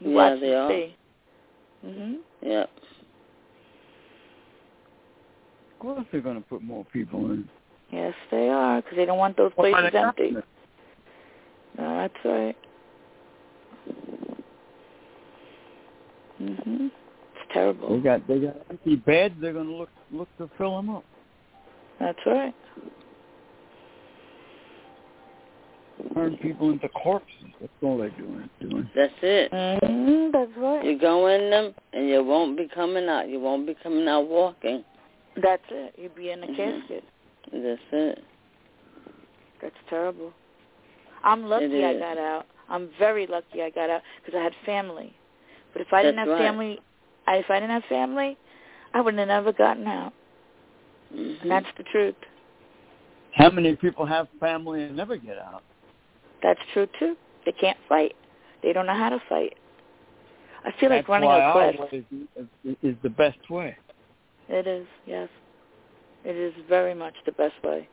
You 0.00 0.10
Yeah, 0.10 0.16
watch 0.16 0.40
they 0.40 0.52
and 0.52 0.56
are. 0.56 0.70
see. 0.70 0.96
Mhm. 1.86 2.18
Yep. 2.42 2.70
Of 5.72 5.78
course 5.78 6.06
they're 6.12 6.20
going 6.20 6.36
to 6.42 6.48
put 6.48 6.62
more 6.62 6.84
people 6.92 7.30
in. 7.30 7.48
Yes, 7.90 8.14
they 8.30 8.48
are, 8.48 8.80
because 8.82 8.96
they 8.96 9.04
don't 9.06 9.18
want 9.18 9.36
those 9.36 9.52
Why 9.56 9.70
places 9.70 9.92
the 9.92 9.98
empty. 10.00 10.22
government? 10.24 10.44
No, 11.78 11.96
that's 11.96 12.24
right. 12.24 12.56
Mhm. 16.40 16.90
It's 16.90 17.52
terrible. 17.52 17.88
They 17.88 18.00
terrible. 18.00 18.00
got 18.02 18.26
they 18.26 18.38
got 18.40 18.56
empty 18.70 18.96
beds. 18.96 19.34
They're 19.40 19.52
going 19.52 19.66
to 19.66 19.74
look 19.74 19.90
look 20.10 20.28
to 20.38 20.48
fill 20.56 20.76
them 20.76 20.90
up. 20.90 21.04
That's 21.98 22.18
right. 22.26 22.54
Turn 26.14 26.36
people 26.38 26.70
into 26.70 26.88
corpses. 26.88 27.34
That's 27.60 27.72
all 27.82 27.98
they're 27.98 28.10
doing. 28.10 28.48
Doing. 28.60 28.90
That's 28.94 29.12
it. 29.22 29.52
Mhm. 29.52 30.32
That's 30.32 30.50
right. 30.56 30.84
You 30.84 30.98
go 30.98 31.26
in 31.28 31.50
them, 31.50 31.74
and 31.92 32.08
you 32.08 32.22
won't 32.24 32.56
be 32.56 32.68
coming 32.68 33.08
out. 33.08 33.28
You 33.28 33.40
won't 33.40 33.66
be 33.66 33.74
coming 33.82 34.08
out 34.08 34.26
walking. 34.26 34.84
That's 35.36 35.62
it. 35.70 35.94
You'd 35.96 36.14
be 36.14 36.30
in 36.30 36.42
a 36.42 36.46
Mhm. 36.46 36.56
casket. 36.56 37.04
That's 37.52 37.82
it. 37.92 38.24
That's 39.60 39.76
terrible. 39.88 40.32
I'm 41.22 41.44
lucky 41.46 41.84
I 41.84 41.98
got 41.98 42.18
out. 42.18 42.46
I'm 42.68 42.88
very 42.98 43.26
lucky 43.26 43.62
I 43.62 43.70
got 43.70 43.90
out 43.90 44.02
because 44.16 44.38
I 44.38 44.42
had 44.42 44.54
family. 44.64 45.12
But 45.72 45.82
if 45.82 45.92
I 45.92 46.02
didn't 46.02 46.18
have 46.18 46.28
right. 46.28 46.38
family, 46.38 46.80
I, 47.26 47.36
if 47.36 47.50
I 47.50 47.60
didn't 47.60 47.70
have 47.70 47.84
family, 47.84 48.36
I 48.94 49.00
would 49.00 49.16
have 49.16 49.28
never 49.28 49.52
gotten 49.52 49.86
out. 49.86 50.12
Mhm. 51.14 51.42
And 51.42 51.50
that's 51.50 51.66
the 51.76 51.84
truth. 51.84 52.16
How 53.32 53.50
many 53.50 53.76
people 53.76 54.06
have 54.06 54.28
family 54.40 54.84
and 54.84 54.96
never 54.96 55.16
get 55.16 55.38
out? 55.38 55.62
That's 56.42 56.60
true 56.72 56.88
too. 56.98 57.16
They 57.44 57.52
can't 57.52 57.78
fight. 57.88 58.14
They 58.62 58.72
don't 58.72 58.86
know 58.86 58.94
how 58.96 59.10
to 59.10 59.20
fight. 59.28 59.54
I 60.64 60.72
feel 60.78 60.90
like 60.90 61.08
running 61.08 61.28
why 61.28 61.38
a 61.38 61.56
way 61.56 62.04
is, 62.10 62.76
is, 62.82 62.96
the 63.02 63.08
best 63.08 63.38
way. 63.48 63.76
It 64.48 64.66
is, 64.66 64.86
yes. 65.06 65.28
It 66.24 66.36
is 66.36 66.52
very 66.68 66.94
much 66.94 67.14
the 67.24 67.32
best 67.32 67.54
way. 67.64 67.88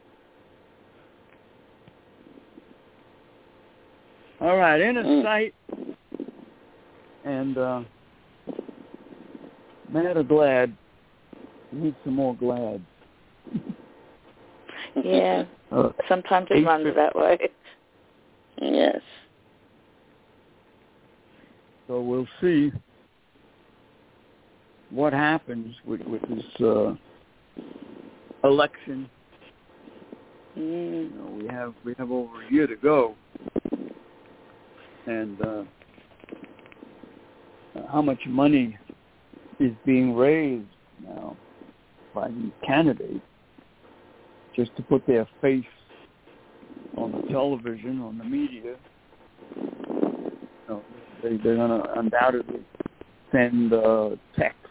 All 4.42 4.58
right, 4.58 4.82
inner 4.82 5.04
Mm. 5.04 5.24
sight 5.24 5.56
and 7.24 7.58
uh, 7.58 7.82
mad 9.90 10.18
or 10.18 10.24
glad. 10.24 10.76
Need 11.72 11.96
some 12.04 12.16
more 12.16 12.36
glad. 12.36 12.82
Yeah. 15.04 15.46
Uh, 15.70 15.90
Sometimes 16.08 16.48
it 16.50 16.66
runs 16.66 16.96
that 16.96 17.14
way. 17.14 17.38
Yes. 18.62 19.02
so 21.88 22.02
we'll 22.02 22.28
see 22.42 22.72
what 24.90 25.14
happens 25.14 25.76
with 25.86 26.02
with 26.02 26.22
this 26.30 26.66
uh, 26.66 26.96
election. 28.44 29.10
Mm. 30.58 31.10
You 31.10 31.12
know, 31.16 31.38
we 31.42 31.48
have 31.48 31.74
we 31.84 31.94
have 31.98 32.12
over 32.12 32.46
a 32.46 32.52
year 32.52 32.68
to 32.68 32.76
go, 32.76 33.16
and 35.06 35.42
uh, 35.42 35.64
how 37.92 38.02
much 38.02 38.20
money 38.28 38.78
is 39.60 39.72
being 39.86 40.16
raised 40.16 40.66
now 41.04 41.36
by 42.14 42.30
these 42.30 42.52
candidates 42.66 43.22
just 44.56 44.76
to 44.76 44.84
put 44.84 45.06
their 45.06 45.28
face 45.42 45.64
on 46.96 47.12
the 47.12 47.22
television, 47.32 48.02
on 48.02 48.18
the 48.18 48.24
media. 48.24 48.76
You 49.56 50.50
know, 50.68 50.84
they, 51.22 51.38
they're 51.38 51.56
going 51.56 51.82
to 51.82 52.00
undoubtedly 52.00 52.62
send 53.32 53.74
uh, 53.74 54.12
texts 54.38 54.62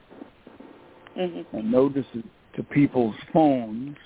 Mhm. 1.16 1.46
and 1.52 1.70
notices 1.70 2.24
to 2.54 2.62
people's 2.62 3.14
phones 3.32 3.96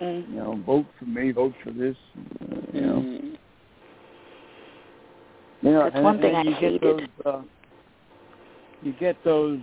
Mm. 0.00 0.28
You 0.28 0.36
know, 0.36 0.62
vote 0.66 0.86
for 0.98 1.04
me, 1.06 1.30
vote 1.30 1.54
for 1.62 1.70
this. 1.70 1.96
Uh, 2.16 2.56
you 2.72 2.80
know, 2.80 2.96
Mm. 2.96 3.38
you 5.62 5.70
know, 5.70 5.82
That's 5.84 5.94
and, 5.94 6.04
one 6.04 6.20
thing 6.20 6.34
and 6.34 6.48
I 6.48 6.60
you 6.60 6.70
get 6.70 6.80
those. 6.82 7.08
Uh, 7.24 7.42
you 8.82 8.92
get 8.92 9.16
those 9.24 9.60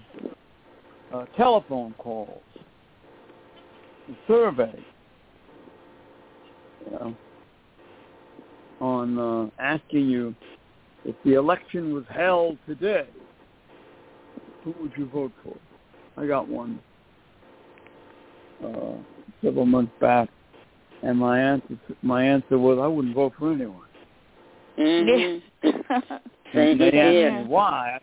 uh, 1.14 1.26
telephone 1.38 1.94
calls, 1.96 2.44
the 4.08 4.16
know, 6.92 7.16
on 8.80 9.18
uh, 9.20 9.50
asking 9.60 10.10
you 10.10 10.36
if 11.06 11.16
the 11.24 11.34
election 11.34 11.94
was 11.94 12.04
held 12.10 12.58
today, 12.68 13.06
who 14.64 14.74
would 14.80 14.92
you 14.98 15.08
vote 15.08 15.32
for? 15.44 15.56
I 16.18 16.28
got 16.28 16.48
one 16.48 16.80
uh, 18.64 18.94
several 19.44 19.66
months 19.66 19.92
back, 20.00 20.30
and 21.04 21.18
my 21.18 21.40
answer 21.40 21.78
my 22.02 22.24
answer 22.24 22.58
was 22.58 22.80
I 22.80 22.88
wouldn't 22.88 23.16
vote 23.16 23.34
for 23.38 23.52
anyone. 23.54 23.88
Mhm. 24.78 25.42
And 26.54 26.82
they 26.82 27.00
asked 27.00 27.34
me 27.34 27.46
why. 27.48 28.02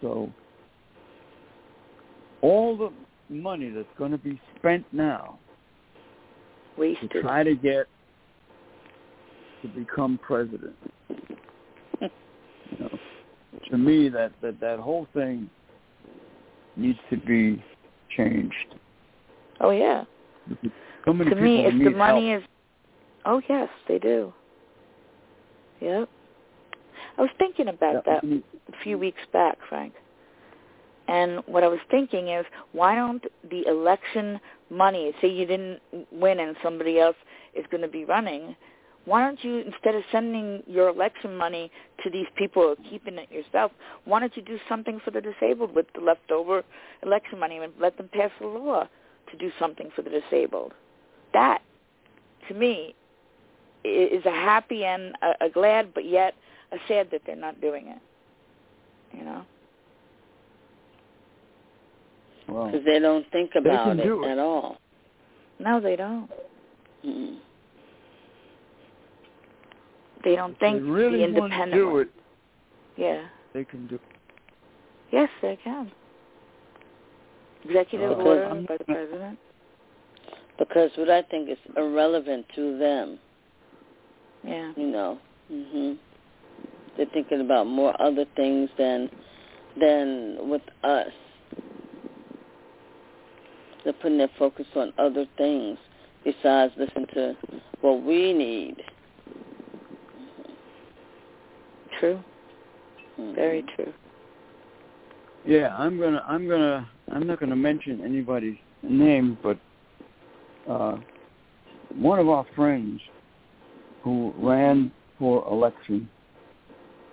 So 0.00 0.28
all 2.40 2.76
the 2.76 2.90
money 3.32 3.70
that's 3.70 3.86
going 3.98 4.12
to 4.12 4.18
be 4.18 4.40
spent 4.58 4.84
now 4.92 5.38
Wasted. 6.76 7.10
to 7.10 7.22
try 7.22 7.42
to 7.42 7.54
get 7.54 7.86
to 9.62 9.68
become 9.68 10.18
president. 10.22 10.76
you 12.00 12.08
know, 12.78 12.90
to 13.70 13.78
me, 13.78 14.08
that, 14.08 14.32
that 14.42 14.60
that 14.60 14.78
whole 14.78 15.06
thing 15.14 15.48
needs 16.76 16.98
to 17.10 17.16
be 17.16 17.62
changed. 18.16 18.54
Oh 19.60 19.70
yeah. 19.70 20.04
So 21.04 21.12
to 21.12 21.14
me, 21.14 21.66
if 21.66 21.84
the 21.84 21.90
money 21.90 22.30
help. 22.30 22.42
is, 22.42 22.48
oh 23.24 23.42
yes, 23.48 23.68
they 23.88 23.98
do. 23.98 24.32
Yep. 25.80 26.08
I 27.18 27.20
was 27.20 27.30
thinking 27.38 27.68
about 27.68 28.04
Yeah, 28.06 28.20
that 28.20 28.24
a 28.24 28.82
few 28.82 28.98
weeks 28.98 29.20
back, 29.32 29.58
Frank. 29.68 29.92
And 31.12 31.42
what 31.44 31.62
I 31.62 31.68
was 31.68 31.78
thinking 31.90 32.28
is, 32.28 32.46
why 32.72 32.94
don't 32.94 33.22
the 33.50 33.66
election 33.68 34.40
money, 34.70 35.12
say 35.20 35.28
you 35.28 35.44
didn't 35.44 35.80
win 36.10 36.40
and 36.40 36.56
somebody 36.62 36.98
else 36.98 37.16
is 37.54 37.66
going 37.70 37.82
to 37.82 37.88
be 37.88 38.06
running, 38.06 38.56
why 39.04 39.20
don't 39.22 39.44
you, 39.44 39.58
instead 39.58 39.94
of 39.94 40.04
sending 40.10 40.62
your 40.66 40.88
election 40.88 41.36
money 41.36 41.70
to 42.02 42.08
these 42.08 42.28
people 42.34 42.62
or 42.62 42.76
keeping 42.88 43.18
it 43.18 43.30
yourself, 43.30 43.72
why 44.06 44.20
don't 44.20 44.34
you 44.38 44.42
do 44.42 44.58
something 44.70 45.00
for 45.04 45.10
the 45.10 45.20
disabled 45.20 45.74
with 45.74 45.84
the 45.94 46.00
leftover 46.00 46.62
election 47.02 47.38
money 47.38 47.58
and 47.58 47.74
let 47.78 47.98
them 47.98 48.08
pass 48.10 48.30
a 48.40 48.46
law 48.46 48.88
to 49.30 49.36
do 49.36 49.50
something 49.58 49.90
for 49.94 50.00
the 50.00 50.08
disabled? 50.08 50.72
That, 51.34 51.60
to 52.48 52.54
me, 52.54 52.94
is 53.84 54.24
a 54.24 54.30
happy 54.30 54.86
and 54.86 55.14
a 55.42 55.50
glad, 55.50 55.92
but 55.92 56.08
yet 56.08 56.32
a 56.70 56.76
sad 56.88 57.08
that 57.10 57.20
they're 57.26 57.36
not 57.36 57.60
doing 57.60 57.88
it. 57.88 57.98
You 59.14 59.24
know? 59.26 59.44
Well, 62.52 62.66
Because 62.70 62.84
they 62.84 62.98
don't 62.98 63.26
think 63.32 63.52
about 63.56 63.98
it, 63.98 64.06
it. 64.06 64.24
at 64.30 64.38
all. 64.38 64.78
No, 65.58 65.80
they 65.80 65.96
don't. 65.96 66.30
Mm. 67.04 67.36
They 70.24 70.36
don't 70.36 70.52
if 70.52 70.58
they 70.60 70.70
think 70.72 70.82
really 70.84 71.18
the 71.26 71.40
want 71.40 71.52
to 71.52 71.58
independent. 71.62 71.72
do 71.72 71.98
it, 71.98 72.08
Yeah. 72.96 73.22
they 73.52 73.64
can 73.64 73.86
do 73.86 73.96
it. 73.96 74.00
Yes, 75.10 75.28
they 75.40 75.56
can. 75.56 75.90
Executive 77.64 78.10
Uh, 78.12 78.22
order 78.22 78.64
by 78.68 78.76
the 78.76 78.84
president. 78.84 79.38
Because 80.58 80.90
what 80.96 81.10
I 81.10 81.22
think 81.22 81.48
is 81.48 81.58
irrelevant 81.76 82.48
to 82.54 82.78
them, 82.78 83.18
Yeah. 84.44 84.72
you 84.76 84.86
know. 84.86 85.18
Mhm. 85.50 85.98
They're 86.96 87.06
thinking 87.06 87.40
about 87.40 87.66
more 87.66 87.94
other 88.00 88.24
things 88.36 88.70
than 88.76 89.10
than 89.80 90.50
with 90.50 90.62
us. 90.84 91.12
They're 93.84 93.92
putting 93.92 94.18
their 94.18 94.30
focus 94.38 94.66
on 94.76 94.92
other 94.98 95.26
things 95.36 95.78
besides 96.24 96.72
listening 96.76 97.06
to 97.14 97.36
what 97.80 98.02
we 98.02 98.32
need. 98.32 98.76
True. 101.98 102.22
Mhm. 103.18 103.34
Very 103.34 103.62
true. 103.74 103.92
Yeah, 105.44 105.76
I'm 105.76 105.98
gonna. 105.98 106.22
I'm 106.26 106.48
gonna. 106.48 106.88
I'm 107.10 107.26
not 107.26 107.40
gonna 107.40 107.56
mention 107.56 108.00
anybody's 108.04 108.56
name, 108.82 109.36
but 109.42 109.58
uh, 110.68 110.96
one 111.94 112.18
of 112.18 112.28
our 112.28 112.46
friends 112.54 113.00
who 114.02 114.32
ran 114.38 114.92
for 115.18 115.46
election 115.50 116.08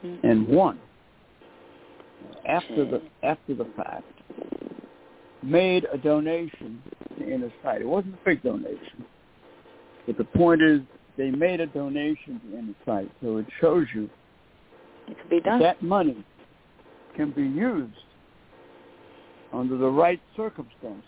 Mm. 0.03 0.23
and 0.23 0.47
won 0.47 0.79
after 2.45 2.85
the 2.85 3.01
after 3.21 3.53
the 3.53 3.65
fact 3.75 4.18
made 5.43 5.85
a 5.91 5.97
donation 5.97 6.81
to 7.17 7.33
Inner 7.33 7.51
Sight. 7.63 7.81
It 7.81 7.87
wasn't 7.87 8.15
a 8.15 8.25
big 8.25 8.43
donation, 8.43 9.05
but 10.05 10.17
the 10.17 10.23
point 10.25 10.61
is 10.61 10.81
they 11.17 11.31
made 11.31 11.59
a 11.61 11.67
donation 11.67 12.39
to 12.41 12.57
Inner 12.57 12.75
Sight, 12.85 13.11
so 13.21 13.37
it 13.37 13.45
shows 13.61 13.87
you 13.93 14.09
It 15.07 15.17
could 15.19 15.29
be 15.29 15.37
that, 15.39 15.45
done. 15.45 15.59
that 15.61 15.81
money 15.81 16.25
can 17.15 17.31
be 17.31 17.43
used 17.43 17.93
under 19.53 19.77
the 19.77 19.89
right 19.89 20.21
circumstances 20.35 21.03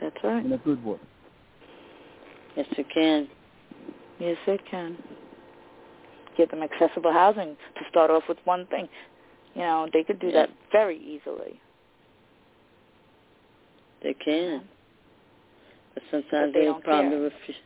That's 0.00 0.16
right. 0.22 0.44
in 0.44 0.52
a 0.52 0.58
good 0.58 0.82
way. 0.84 0.98
Yes, 2.56 2.66
you 2.76 2.84
can. 2.92 3.28
Yes, 4.18 4.36
it 4.46 4.60
can. 4.70 4.96
Give 6.36 6.48
them 6.50 6.62
accessible 6.62 7.12
housing 7.12 7.56
to 7.76 7.80
start 7.90 8.10
off 8.10 8.22
with 8.28 8.38
one 8.44 8.66
thing. 8.66 8.88
You 9.54 9.62
know, 9.62 9.88
they 9.92 10.04
could 10.04 10.20
do 10.20 10.28
Yeah. 10.28 10.46
that 10.46 10.50
very 10.70 10.96
easily. 10.98 11.60
They 14.02 14.14
can. 14.14 14.62
But 15.94 16.02
But 16.10 16.22
sometimes 16.22 16.54
they 16.54 16.60
they, 16.66 16.72
probably 16.84 17.10
care. 17.10 17.20
refuse. 17.20 17.56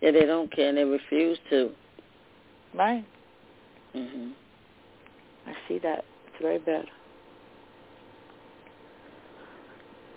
Yeah, 0.00 0.10
they 0.12 0.24
don't 0.26 0.50
care 0.54 0.68
and 0.68 0.78
they 0.78 0.84
refuse 0.84 1.38
to. 1.50 1.70
Right. 2.74 3.04
Mhm. 3.94 4.32
I 5.46 5.54
see 5.68 5.78
that. 5.78 6.04
It's 6.28 6.40
very 6.42 6.58
bad. 6.58 6.86